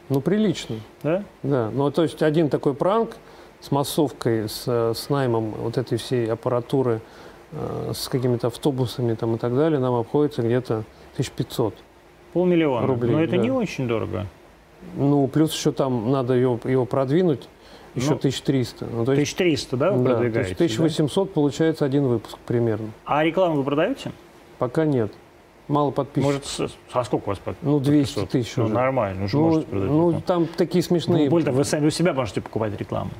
ну, 0.10 0.22
прилично. 0.22 0.78
да? 1.04 1.24
Да. 1.44 1.70
Ну, 1.74 1.92
то 1.92 2.04
есть 2.04 2.22
один 2.22 2.50
такой 2.50 2.74
пранк 2.74 3.18
с 3.60 3.72
массовкой, 3.72 4.48
с, 4.48 4.68
с 4.68 5.10
наймом 5.10 5.52
вот 5.52 5.78
этой 5.78 5.98
всей 5.98 6.32
аппаратуры, 6.32 7.02
э, 7.52 7.92
с 7.94 8.08
какими-то 8.08 8.48
автобусами 8.48 9.16
там 9.16 9.36
и 9.36 9.38
так 9.38 9.54
далее, 9.56 9.80
нам 9.80 9.96
обходится 9.96 10.42
где-то 10.44 10.84
1500. 11.14 11.74
Полмиллиона. 12.34 12.88
Рублей, 12.88 13.12
Но 13.12 13.24
это 13.24 13.36
да. 13.36 13.42
не 13.42 13.52
очень 13.52 13.88
дорого. 13.88 14.28
Ну, 14.96 15.28
плюс 15.28 15.54
еще 15.54 15.72
там 15.72 16.12
надо 16.12 16.36
его, 16.36 16.60
его 16.64 16.86
продвинуть, 16.86 17.50
еще 17.98 18.12
Ну, 18.12 18.16
1300. 18.18 18.86
Ну, 18.86 19.06
то 19.06 19.12
есть, 19.14 19.34
1300, 19.34 19.78
да, 19.78 19.92
вы 19.92 20.04
да, 20.04 20.10
то 20.12 20.16
продвигаете? 20.16 20.50
есть 20.50 20.76
1800 20.76 21.34
получается 21.34 21.86
один 21.86 22.08
выпуск 22.08 22.38
примерно. 22.46 22.88
да? 22.88 22.92
А 23.06 23.24
рекламу 23.24 23.56
вы 23.58 23.64
продаете? 23.64 24.12
Пока 24.60 24.86
нет. 24.86 25.12
Мало 25.68 25.92
подписчиков. 25.92 26.34
Может, 26.60 26.72
а 26.94 27.04
сколько 27.04 27.26
у 27.26 27.28
вас 27.28 27.40
подписчиков? 27.40 27.70
Ну, 27.74 27.80
200 27.80 28.26
тысяч 28.28 28.56
Ну, 28.56 28.66
уже. 28.66 28.74
нормально, 28.74 29.26
уже 29.26 29.36
Ну, 29.38 29.44
можете 29.44 29.68
продать 29.68 29.90
ну, 29.90 30.08
рекламу. 30.10 30.22
там 30.26 30.48
такие 30.48 30.84
смешные. 30.84 31.26
Ну, 31.26 31.30
более 31.32 31.46
того, 31.46 31.58
вы 31.58 31.64
сами 31.66 31.88
у 31.88 31.90
себя 31.90 32.14
можете 32.14 32.40
покупать 32.42 32.78
рекламу. 32.80 33.12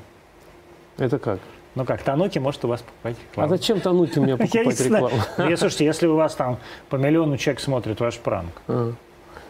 Это 0.96 1.18
как? 1.18 1.40
Ну 1.74 1.84
как, 1.84 2.02
Тануки 2.02 2.38
может 2.38 2.64
у 2.64 2.68
вас 2.68 2.80
покупать 2.82 3.16
А 3.18 3.30
рекламу. 3.30 3.48
зачем 3.50 3.80
тонуть 3.80 4.16
у 4.16 4.22
меня 4.22 4.36
Я 4.38 4.44
не 4.44 4.46
покупать 4.70 4.80
рекламу? 4.80 5.10
Я, 5.50 5.56
слушайте, 5.56 5.84
если 5.84 6.06
у 6.06 6.16
вас 6.16 6.34
там 6.34 6.58
по 6.88 6.96
миллиону 6.96 7.36
человек 7.36 7.60
смотрит 7.60 8.00
ваш 8.00 8.18
пранк, 8.18 8.50
А. 8.66 8.92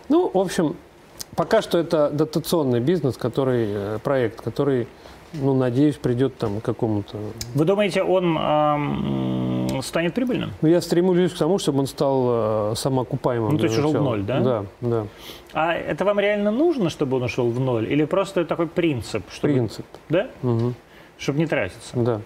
Ну, 0.08 0.30
в 0.34 0.38
общем, 0.38 0.74
пока 1.36 1.62
что 1.62 1.78
это 1.78 2.10
дотационный 2.10 2.80
бизнес, 2.80 3.16
который, 3.16 3.66
э, 3.68 3.98
проект, 4.02 4.40
который, 4.40 4.88
ну, 5.32 5.54
надеюсь, 5.54 5.96
придет 5.96 6.36
там 6.36 6.60
к 6.60 6.64
какому-то... 6.64 7.18
вы 7.54 7.64
думаете, 7.64 8.02
он 8.02 8.36
ам, 8.38 9.82
станет 9.82 10.14
прибыльным? 10.14 10.52
Ну, 10.62 10.68
я 10.68 10.80
стремлюсь 10.80 11.32
к 11.32 11.38
тому, 11.38 11.58
чтобы 11.58 11.80
он 11.80 11.86
стал 11.86 12.72
э, 12.72 12.74
самоокупаемым. 12.76 13.52
Ну, 13.52 13.58
то 13.58 13.64
есть 13.64 13.78
ушел 13.78 13.92
в 13.92 14.02
ноль, 14.02 14.22
да? 14.22 14.40
Да, 14.40 14.64
да. 14.80 15.06
А 15.52 15.74
это 15.74 16.04
вам 16.04 16.18
реально 16.20 16.50
нужно, 16.50 16.90
чтобы 16.90 17.16
он 17.16 17.24
ушел 17.24 17.50
в 17.50 17.60
ноль? 17.60 17.90
Или 17.92 18.04
просто 18.04 18.44
такой 18.44 18.66
принцип? 18.66 19.24
Чтобы, 19.30 19.54
Принцип. 19.54 19.86
Да? 20.08 20.28
Мгм. 20.42 20.74
Чтобы 21.18 21.38
не 21.38 21.46
тратиться. 21.46 21.90
Да. 21.94 22.20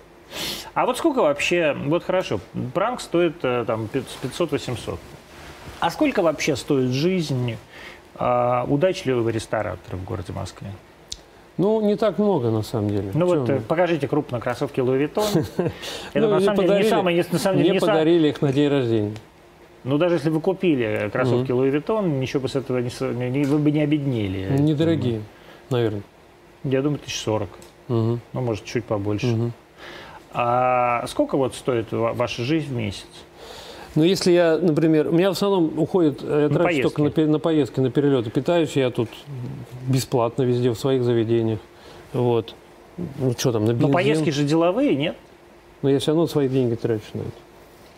А 0.74 0.86
вот 0.86 0.98
сколько 0.98 1.22
вообще, 1.22 1.76
вот 1.86 2.04
хорошо, 2.04 2.40
пранк 2.72 3.00
стоит 3.00 3.36
э, 3.42 3.64
там 3.66 3.88
500-800. 3.92 4.98
А 5.80 5.90
сколько 5.90 6.22
вообще 6.22 6.56
стоит 6.56 6.90
жизнь 6.90 7.56
а, 8.14 8.64
удачливого 8.68 9.28
ресторатора 9.30 9.96
в 9.96 10.04
городе 10.04 10.32
Москве? 10.32 10.70
Ну, 11.58 11.80
не 11.82 11.96
так 11.96 12.18
много, 12.18 12.50
на 12.50 12.62
самом 12.62 12.90
деле. 12.90 13.10
Ну 13.14 13.28
Чё 13.28 13.40
вот 13.40 13.50
э, 13.50 13.60
покажите 13.60 14.08
крупно 14.08 14.40
кроссовки 14.40 14.80
Louis 14.80 15.10
Vuitton. 15.12 15.46
Это 16.14 16.26
Ну, 16.26 16.28
на 16.30 16.40
самом 16.40 16.60
деле 16.60 16.78
не 16.82 16.88
самое, 16.88 17.24
Мне 17.60 17.80
подарили 17.80 18.28
их 18.28 18.40
на 18.42 18.52
день 18.52 18.68
рождения. 18.68 19.14
Ну 19.84 19.98
даже 19.98 20.14
если 20.14 20.30
вы 20.30 20.40
купили 20.40 21.10
кроссовки 21.12 21.50
Louis 21.50 21.70
Vuitton, 21.72 22.08
ничего 22.20 22.40
бы 22.40 22.48
с 22.48 22.56
этого 22.56 22.78
не, 22.78 23.44
вы 23.44 23.58
бы 23.58 23.70
не 23.70 23.82
обеднели. 23.82 24.56
Недорогие, 24.58 25.20
наверное. 25.70 26.02
Я 26.64 26.80
думаю, 26.82 26.98
тысяч 27.00 27.18
сорок. 27.18 27.48
Ну, 27.88 28.18
может, 28.32 28.64
чуть 28.64 28.84
побольше. 28.84 29.52
А 30.34 31.06
сколько 31.08 31.36
вот 31.36 31.54
стоит 31.54 31.92
ва- 31.92 32.14
ваша 32.14 32.42
жизнь 32.42 32.68
в 32.68 32.72
месяц? 32.72 33.06
Ну, 33.94 34.04
если 34.04 34.32
я, 34.32 34.58
например, 34.60 35.08
у 35.08 35.12
меня 35.12 35.28
в 35.28 35.32
основном 35.32 35.78
уходит, 35.78 36.20
э, 36.22 36.42
я 36.42 36.48
трачу 36.48 36.64
поездки. 36.64 36.96
только 36.96 37.20
на, 37.20 37.26
на 37.32 37.38
поездки, 37.38 37.80
на 37.80 37.90
перелеты. 37.90 38.30
Питаюсь 38.30 38.74
я 38.76 38.90
тут 38.90 39.08
бесплатно 39.86 40.42
везде, 40.44 40.70
в 40.70 40.78
своих 40.78 41.02
заведениях. 41.04 41.58
Вот. 42.14 42.54
Ну, 42.96 43.32
что 43.36 43.52
там, 43.52 43.64
на 43.64 43.72
Но 43.72 43.78
бензин? 43.78 43.92
поездки 43.92 44.30
же 44.30 44.44
деловые, 44.44 44.94
нет? 44.96 45.16
Но 45.82 45.90
я 45.90 45.98
все 45.98 46.12
равно 46.12 46.26
свои 46.26 46.48
деньги 46.48 46.74
трачу 46.74 47.02
на 47.14 47.20
это. 47.20 47.30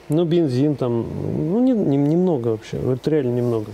Ну, 0.08 0.24
бензин 0.24 0.74
там, 0.76 1.06
ну, 1.52 1.60
не- 1.60 1.72
не- 1.72 1.96
немного 1.96 2.48
вообще, 2.48 2.78
вот 2.78 3.06
реально 3.08 3.36
немного. 3.36 3.70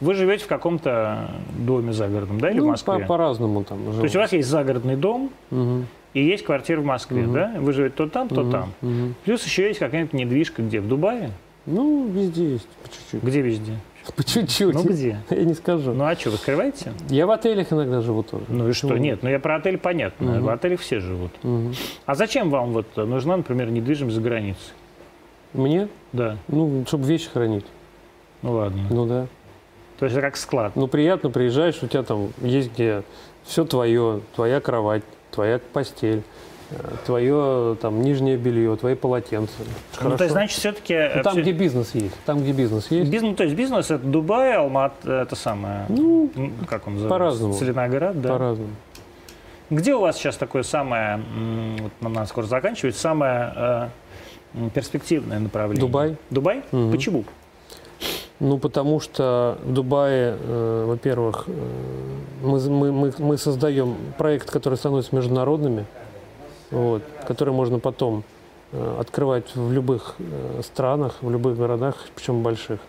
Вы 0.00 0.14
живете 0.14 0.44
в 0.44 0.46
каком-то 0.48 1.30
доме 1.58 1.92
загородном, 1.92 2.40
да, 2.40 2.50
или 2.50 2.60
в 2.60 2.64
Ну, 2.64 2.70
Москве? 2.70 3.00
по- 3.00 3.06
по-разному 3.06 3.64
там. 3.64 3.78
То 3.98 4.02
есть 4.04 4.16
у 4.16 4.18
вас 4.18 4.32
есть 4.32 4.48
загородный 4.48 4.96
дом 4.96 5.30
Мгм. 5.50 5.86
и 6.14 6.24
есть 6.24 6.42
квартира 6.44 6.80
в 6.80 6.84
Москве, 6.86 7.22
Мгм. 7.22 7.32
да? 7.34 7.54
Вы 7.58 7.72
живете 7.74 7.94
то 7.96 8.08
там, 8.08 8.28
то 8.28 8.40
Мгм. 8.42 8.50
там. 8.50 8.72
Мгм. 8.80 9.14
Плюс 9.24 9.44
еще 9.44 9.68
есть 9.68 9.78
какая-нибудь 9.78 10.14
недвижка 10.14 10.62
где? 10.62 10.80
В 10.80 10.88
Дубае? 10.88 11.30
Ну, 11.66 12.08
везде 12.08 12.52
есть, 12.52 12.66
по 12.82 12.88
чуть-чуть. 12.88 13.22
Где 13.22 13.40
везде? 13.42 13.72
По 14.16 14.24
чуть-чуть. 14.24 14.74
Ну 14.74 14.82
где? 14.82 15.18
Я 15.28 15.44
не 15.44 15.52
скажу. 15.54 15.92
Ну 15.92 16.04
а 16.04 16.16
что, 16.16 16.30
вы 16.30 16.38
скрываете? 16.38 16.92
Я 17.10 17.26
в 17.26 17.30
отелях 17.30 17.70
иногда 17.72 18.00
живу 18.00 18.22
тоже. 18.22 18.44
Ну 18.48 18.68
и 18.68 18.72
что? 18.72 18.96
Нет, 18.96 19.22
ну 19.22 19.28
я 19.28 19.38
про 19.38 19.56
отель 19.56 19.76
понятно. 19.76 20.32
Мгм. 20.32 20.42
В 20.42 20.48
отелях 20.48 20.80
все 20.80 21.00
живут. 21.00 21.30
Мгм. 21.42 21.74
А 22.06 22.14
зачем 22.14 22.48
вам 22.50 22.72
вот 22.72 22.96
нужна, 22.96 23.36
например, 23.36 23.70
недвижимость 23.70 24.16
за 24.16 24.22
границей? 24.22 24.72
Мне? 25.52 25.88
Да, 26.12 26.38
Ну, 26.48 26.84
чтобы 26.86 27.04
вещи 27.04 27.28
хранить. 27.28 27.66
ну 28.42 28.52
ладно. 28.52 28.82
Ну 28.90 29.04
да. 29.06 29.26
То 29.98 30.06
есть 30.06 30.16
это 30.16 30.22
как 30.26 30.36
склад. 30.38 30.76
Ну, 30.76 30.86
приятно, 30.88 31.28
приезжаешь, 31.30 31.82
у 31.82 31.86
тебя 31.86 32.02
там 32.02 32.32
есть 32.40 32.72
где 32.72 33.02
все 33.44 33.66
твое, 33.66 34.22
твоя 34.34 34.60
кровать, 34.60 35.02
твоя 35.30 35.60
постель, 35.74 36.22
твое 37.04 37.76
там 37.80 38.02
нижнее 38.02 38.36
белье, 38.36 38.76
твои 38.76 38.94
полотенца. 38.94 39.52
Ну, 39.58 39.64
Хорошо. 39.96 40.16
то 40.16 40.24
есть, 40.24 40.32
значит, 40.32 40.58
все-таки... 40.58 41.10
Ну, 41.16 41.22
там, 41.22 41.36
где 41.36 41.52
бизнес 41.52 41.94
есть. 41.94 42.14
Там, 42.24 42.40
где 42.40 42.52
бизнес 42.52 42.90
есть. 42.90 43.10
Бизнес, 43.10 43.36
то 43.36 43.44
есть 43.44 43.56
бизнес 43.56 43.90
это 43.90 44.04
Дубай, 44.04 44.54
Алмат, 44.54 44.92
это 45.04 45.34
самое, 45.36 45.86
Ну, 45.88 46.30
как 46.68 46.86
он 46.86 46.94
называется? 46.94 47.18
по-разному. 47.18 47.54
Целиноград, 47.54 48.20
да? 48.20 48.28
по-разному. 48.28 48.70
Где 49.70 49.94
у 49.94 50.00
вас 50.00 50.16
сейчас 50.16 50.36
такое 50.36 50.64
самое, 50.64 51.20
вот 51.80 51.92
нам 52.00 52.12
надо 52.12 52.26
скоро 52.26 52.46
заканчивать, 52.46 52.96
самое 52.96 53.52
э, 53.54 53.88
перспективное 54.74 55.38
направление? 55.38 55.80
Дубай. 55.80 56.16
Дубай? 56.30 56.62
Мгм. 56.72 56.90
Почему? 56.90 57.24
Ну, 58.40 58.58
потому 58.58 59.00
что 59.00 59.58
в 59.62 59.72
Дубае, 59.72 60.36
э, 60.40 60.84
во-первых, 60.88 61.44
э, 61.46 61.52
мы, 62.42 62.58
мы, 62.68 62.90
мы, 62.90 63.12
мы 63.18 63.38
создаем 63.38 63.96
проект, 64.18 64.50
который 64.50 64.76
становится 64.76 65.14
международными, 65.14 65.84
вот, 66.70 67.02
который 67.26 67.52
можно 67.52 67.78
потом 67.78 68.24
э, 68.72 68.96
открывать 69.00 69.54
в 69.54 69.72
любых 69.72 70.16
э, 70.18 70.60
странах, 70.62 71.16
в 71.20 71.30
любых 71.30 71.56
городах, 71.56 71.96
причем 72.14 72.42
больших. 72.42 72.80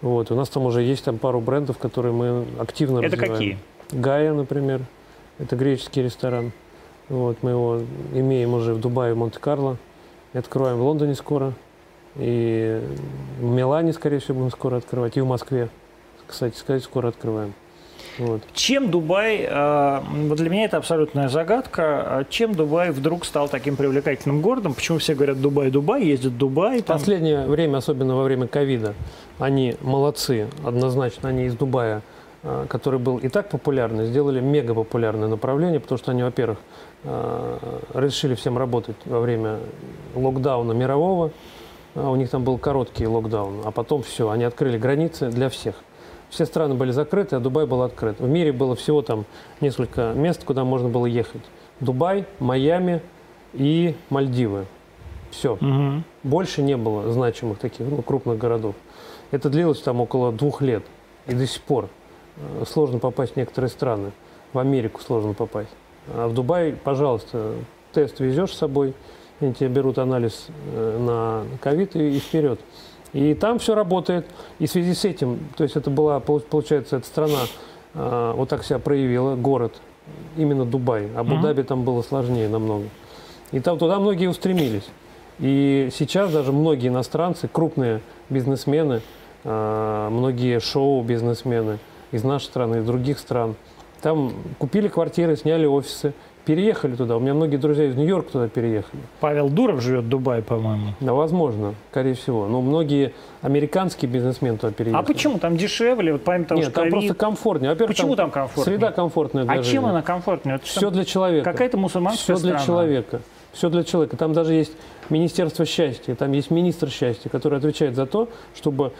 Вот. 0.00 0.30
У 0.30 0.34
нас 0.34 0.48
там 0.48 0.64
уже 0.64 0.82
есть 0.82 1.04
там 1.04 1.18
пару 1.18 1.40
брендов, 1.40 1.78
которые 1.78 2.12
мы 2.12 2.44
активно 2.58 2.98
Это 2.98 3.16
развиваем. 3.16 3.32
какие? 3.32 3.58
Гая, 3.90 4.32
например, 4.32 4.82
это 5.38 5.56
греческий 5.56 6.02
ресторан. 6.02 6.52
Вот, 7.08 7.38
мы 7.42 7.50
его 7.50 7.80
имеем 8.12 8.54
уже 8.54 8.74
в 8.74 8.80
Дубае, 8.80 9.14
в 9.14 9.16
Монте-Карло. 9.16 9.78
И 10.34 10.38
открываем 10.38 10.76
в 10.76 10.82
Лондоне 10.82 11.14
скоро. 11.14 11.54
И 12.16 12.82
в 13.40 13.44
Милане, 13.44 13.92
скорее 13.92 14.18
всего, 14.18 14.38
будем 14.38 14.50
скоро 14.50 14.76
открывать. 14.76 15.16
И 15.16 15.20
в 15.20 15.26
Москве, 15.26 15.70
кстати 16.26 16.56
сказать, 16.56 16.84
скоро 16.84 17.08
открываем. 17.08 17.54
Вот. 18.18 18.42
Чем 18.52 18.90
Дубай, 18.90 19.46
э, 19.48 20.00
вот 20.26 20.38
для 20.38 20.50
меня 20.50 20.64
это 20.64 20.76
абсолютная 20.76 21.28
загадка, 21.28 21.82
а 21.84 22.24
чем 22.28 22.54
Дубай 22.54 22.90
вдруг 22.90 23.24
стал 23.24 23.48
таким 23.48 23.76
привлекательным 23.76 24.40
городом? 24.40 24.74
Почему 24.74 24.98
все 24.98 25.14
говорят 25.14 25.40
Дубай, 25.40 25.70
Дубай, 25.70 26.04
ездят 26.04 26.32
в 26.32 26.36
Дубай? 26.36 26.82
Там... 26.82 26.98
последнее 26.98 27.46
время, 27.46 27.76
особенно 27.76 28.16
во 28.16 28.24
время 28.24 28.48
ковида, 28.48 28.94
они 29.38 29.76
молодцы, 29.80 30.48
однозначно, 30.64 31.28
они 31.28 31.44
из 31.44 31.54
Дубая, 31.54 32.02
э, 32.42 32.66
который 32.68 32.98
был 32.98 33.18
и 33.18 33.28
так 33.28 33.50
популярный, 33.50 34.06
сделали 34.06 34.40
мега 34.40 34.74
популярное 34.74 35.28
направление, 35.28 35.78
потому 35.78 35.98
что 35.98 36.10
они, 36.10 36.24
во-первых, 36.24 36.58
э, 37.04 37.58
решили 37.94 38.34
всем 38.34 38.58
работать 38.58 38.96
во 39.04 39.20
время 39.20 39.58
локдауна 40.16 40.72
мирового, 40.72 41.30
А 41.94 42.10
у 42.10 42.16
них 42.16 42.30
там 42.30 42.44
был 42.44 42.58
короткий 42.58 43.06
локдаун, 43.06 43.62
а 43.64 43.70
потом 43.70 44.02
все, 44.02 44.28
они 44.30 44.44
открыли 44.44 44.76
границы 44.76 45.30
для 45.30 45.48
всех. 45.48 45.76
Все 46.30 46.44
страны 46.44 46.74
были 46.74 46.90
закрыты, 46.90 47.36
а 47.36 47.40
Дубай 47.40 47.66
был 47.66 47.82
открыт. 47.82 48.20
В 48.20 48.28
мире 48.28 48.52
было 48.52 48.74
всего 48.76 49.02
там 49.02 49.24
несколько 49.60 50.12
мест, 50.14 50.44
куда 50.44 50.64
можно 50.64 50.88
было 50.88 51.06
ехать. 51.06 51.42
Дубай, 51.80 52.26
Майами 52.38 53.00
и 53.54 53.94
Мальдивы. 54.10 54.66
Все. 55.30 55.56
Мгм. 55.60 56.04
Больше 56.22 56.62
не 56.62 56.76
было 56.76 57.10
значимых 57.12 57.58
таких 57.58 57.86
ну, 57.88 58.02
крупных 58.02 58.38
городов. 58.38 58.74
Это 59.30 59.50
длилось 59.50 59.80
там 59.80 60.00
около 60.00 60.32
двух 60.32 60.62
лет. 60.62 60.84
И 61.26 61.34
до 61.34 61.46
сих 61.46 61.62
пор 61.62 61.88
э, 62.36 62.64
сложно 62.66 62.98
попасть 62.98 63.34
в 63.34 63.36
некоторые 63.36 63.70
страны. 63.70 64.12
В 64.52 64.58
Америку 64.58 65.00
сложно 65.02 65.34
попасть. 65.34 65.70
А 66.08 66.28
в 66.28 66.34
Дубай, 66.34 66.72
пожалуйста, 66.72 67.54
тест 67.92 68.20
везешь 68.20 68.52
с 68.52 68.58
собой, 68.58 68.94
они 69.40 69.52
тебе 69.52 69.68
берут 69.68 69.98
анализ 69.98 70.46
э, 70.72 70.98
на 70.98 71.58
ковид 71.60 71.94
и, 71.96 72.16
и 72.16 72.18
вперед. 72.18 72.60
И 73.12 73.34
там 73.34 73.58
все 73.58 73.74
работает. 73.74 74.26
И 74.58 74.66
в 74.66 74.70
связи 74.70 74.94
с 74.94 75.04
этим, 75.04 75.38
то 75.56 75.64
есть 75.64 75.76
это 75.76 75.90
была, 75.90 76.20
пол- 76.20 76.40
получается, 76.40 76.96
эта 76.96 77.06
страна 77.06 77.40
э, 77.94 78.32
вот 78.36 78.48
так 78.48 78.64
себя 78.64 78.78
проявила, 78.78 79.34
город, 79.34 79.80
именно 80.36 80.64
Дубай. 80.64 81.08
Абу-Даби 81.16 81.62
там 81.62 81.84
было 81.84 82.02
сложнее 82.02 82.48
намного. 82.48 82.84
И 83.50 83.60
там 83.60 83.78
туда 83.78 83.98
многие 83.98 84.26
устремились. 84.28 84.86
И 85.38 85.88
сейчас 85.92 86.32
даже 86.32 86.52
многие 86.52 86.88
иностранцы, 86.88 87.48
крупные 87.48 88.00
бизнесмены, 88.28 89.00
э, 89.44 90.08
многие 90.10 90.60
шоу-бизнесмены 90.60 91.78
из 92.10 92.24
нашей 92.24 92.46
страны, 92.46 92.76
из 92.78 92.84
других 92.84 93.18
стран, 93.18 93.54
там 94.02 94.32
купили 94.58 94.88
квартиры, 94.88 95.36
сняли 95.36 95.66
офисы, 95.66 96.12
переехали 96.48 96.96
туда. 96.96 97.18
У 97.18 97.20
меня 97.20 97.34
многие 97.34 97.58
друзья 97.58 97.84
из 97.84 97.94
Нью-Йорка 97.94 98.32
туда 98.32 98.48
переехали. 98.48 99.02
Павел 99.20 99.50
Дуров 99.50 99.82
живет 99.82 100.04
в 100.04 100.08
Дубае, 100.08 100.40
по-моему. 100.40 100.94
Да, 100.98 101.12
возможно, 101.12 101.74
скорее 101.90 102.14
всего. 102.14 102.46
Но 102.46 102.62
многие 102.62 103.12
американские 103.42 104.10
бизнесмены 104.10 104.56
туда 104.56 104.72
переехали. 104.72 105.02
А 105.02 105.04
почему? 105.04 105.38
Там 105.38 105.58
дешевле, 105.58 106.12
вот 106.12 106.24
помимо 106.24 106.46
того, 106.46 106.60
Нет, 106.60 106.70
что 106.70 106.74
там 106.74 106.84
ковид. 106.84 106.92
просто 106.94 107.14
комфортнее. 107.14 107.70
Во-первых, 107.72 107.94
Почему 107.94 108.16
там 108.16 108.30
комфортнее? 108.30 108.64
Среда 108.64 108.92
комфортная 108.92 109.44
для 109.44 109.52
А 109.52 109.56
чем 109.56 109.64
жизни. 109.64 109.88
она 109.90 110.00
комфортнее? 110.00 110.56
Это 110.56 110.64
Все 110.64 110.90
для 110.90 111.04
человека. 111.04 111.52
Какая-то 111.52 111.76
мусульманская 111.76 112.36
Все 112.36 112.42
для 112.42 112.58
страна. 112.58 112.64
человека. 112.66 113.20
Все 113.52 113.68
для 113.68 113.84
человека. 113.84 114.16
Там 114.16 114.32
даже 114.32 114.54
есть 114.54 114.72
Министерство 115.10 115.66
счастья, 115.66 116.14
там 116.14 116.32
есть 116.32 116.50
министр 116.50 116.88
счастья, 116.88 117.28
который 117.28 117.58
отвечает 117.58 117.94
за 117.94 118.06
то, 118.06 118.30
чтобы 118.54 118.92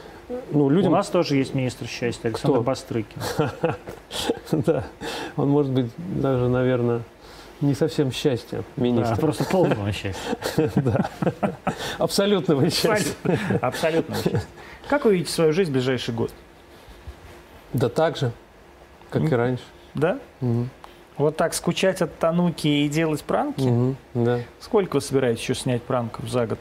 ну, 0.51 0.67
У 0.67 0.71
людям... 0.71 0.93
нас 0.93 1.09
тоже 1.09 1.37
есть 1.37 1.55
министр 1.55 1.87
счастья, 1.87 2.29
Александр 2.29 2.57
Кто? 2.57 2.63
Бастрыкин. 2.63 3.23
да, 4.67 4.85
он 5.37 5.49
может 5.49 5.73
быть 5.73 5.87
даже, 5.97 6.49
наверное, 6.49 7.03
не 7.61 7.75
совсем 7.75 8.13
счастья 8.13 8.59
Да, 8.77 8.83
министр. 8.83 9.17
просто 9.17 9.45
полного 9.45 9.93
счастья. 9.93 10.37
Да. 10.77 11.09
Абсолютного 11.99 12.71
счастья. 12.71 13.15
Абсолютно 13.61 14.15
счастья. 14.15 14.43
Как 14.89 15.05
вы 15.05 15.15
видите 15.15 15.33
свою 15.33 15.53
жизнь 15.53 15.71
в 15.71 15.73
ближайший 15.75 16.15
год? 16.15 16.33
Да 17.73 17.89
так 17.89 18.17
же, 18.17 18.33
как 19.11 19.31
и 19.31 19.35
раньше. 19.35 19.65
Да? 19.95 20.19
Вот 21.17 21.37
так 21.37 21.53
скучать 21.53 22.01
от 22.01 22.17
Тануки 22.19 22.69
и 22.69 22.89
делать 22.89 23.23
пранки? 23.25 23.97
Да. 24.15 24.41
Сколько 24.61 24.97
вы 24.97 25.01
собираетесь 25.01 25.43
еще 25.43 25.55
снять 25.55 25.83
пранков 25.83 26.29
за 26.29 26.47
год? 26.47 26.59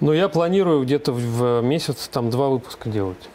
Но 0.00 0.12
я 0.12 0.28
планирую 0.28 0.82
где-то 0.84 1.12
в 1.12 1.62
месяц 1.62 2.08
там 2.08 2.28
два 2.30 2.48
выпуска 2.48 2.90
делать. 2.90 3.28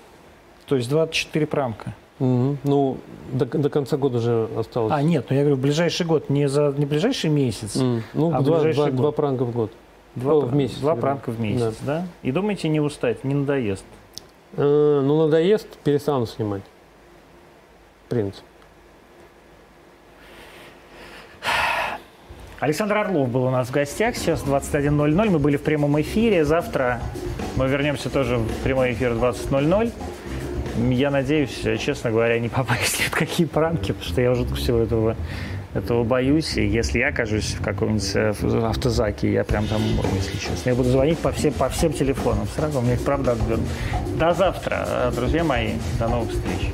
То 0.67 0.75
есть 0.75 0.89
24 0.89 1.47
пранка. 1.47 1.95
Мгм. 2.21 2.57
Ну, 2.63 2.97
до, 3.33 3.45
до 3.45 3.69
конца 3.69 3.97
года 3.97 4.19
же 4.19 4.47
осталось. 4.55 4.93
А, 4.95 5.01
нет, 5.01 5.25
ну 5.29 5.35
я 5.35 5.41
говорю, 5.41 5.57
ближайший 5.57 6.05
год, 6.05 6.29
не 6.29 6.47
за 6.47 6.71
не 6.77 6.85
ближайший 6.85 7.29
месяц, 7.31 7.75
М, 7.77 8.03
Ну, 8.13 8.31
а 8.33 8.41
два, 8.41 8.57
ближайший 8.59 8.75
два, 8.75 8.85
год. 8.91 8.95
два 8.95 9.11
пранка 9.11 9.43
в 9.43 9.51
год. 9.51 9.71
два, 10.15 10.33
О, 10.33 10.39
в 10.41 10.53
месяц, 10.55 10.77
два 10.77 10.95
пранка 10.95 11.31
в 11.31 11.39
месяц, 11.39 11.75
да. 11.81 12.05
И 12.21 12.31
думаете, 12.31 12.69
не 12.69 12.79
устать, 12.79 13.23
не 13.23 13.33
надоест? 13.33 13.83
Э, 14.55 15.01
ну, 15.03 15.25
надоест, 15.25 15.67
перестану 15.83 16.27
снимать. 16.27 16.61
В 18.05 18.09
принципе. 18.09 18.43
Александр 22.59 22.97
Орлов 22.97 23.29
был 23.29 23.45
у 23.45 23.49
нас 23.49 23.69
в 23.69 23.71
гостях. 23.71 24.15
Сейчас 24.15 24.43
21.00. 24.43 25.29
Мы 25.31 25.39
были 25.39 25.57
в 25.57 25.63
прямом 25.63 25.99
эфире. 26.01 26.45
Завтра 26.45 27.01
Мы 27.55 27.67
вернемся 27.67 28.09
тоже 28.11 28.37
в 28.37 28.63
прямой 28.63 28.93
эфир 28.93 29.13
20.00. 29.13 29.91
Я 30.89 31.11
надеюсь, 31.11 31.61
честно 31.79 32.11
говоря, 32.11 32.39
не 32.39 32.49
попасть 32.49 32.99
ни 32.99 33.03
в 33.03 33.11
какие 33.11 33.47
пранки, 33.47 33.91
потому 33.91 34.11
что 34.11 34.21
я 34.21 34.31
уже 34.31 34.45
всего 34.55 34.79
этого, 34.79 35.15
этого 35.73 36.03
боюсь. 36.03 36.57
И 36.57 36.65
если 36.65 36.99
я 36.99 37.09
окажусь 37.09 37.53
в 37.53 37.61
каком-нибудь 37.61 38.11
э, 38.15 38.33
автозаке, 38.63 39.31
я 39.31 39.43
прям 39.43 39.67
там 39.67 39.81
если 40.15 40.37
честно. 40.37 40.69
Я 40.69 40.75
буду 40.75 40.89
звонить 40.89 41.19
по 41.19 41.31
всем, 41.31 41.53
по 41.53 41.69
всем 41.69 41.93
телефонам 41.93 42.47
сразу, 42.55 42.81
меня 42.81 42.93
их 42.93 43.03
правда 43.03 43.33
отберут. 43.33 43.65
До 44.17 44.33
завтра, 44.33 44.85
э, 44.87 45.11
друзья 45.15 45.43
мои. 45.43 45.73
До 45.99 46.07
новых 46.07 46.31
встреч. 46.31 46.69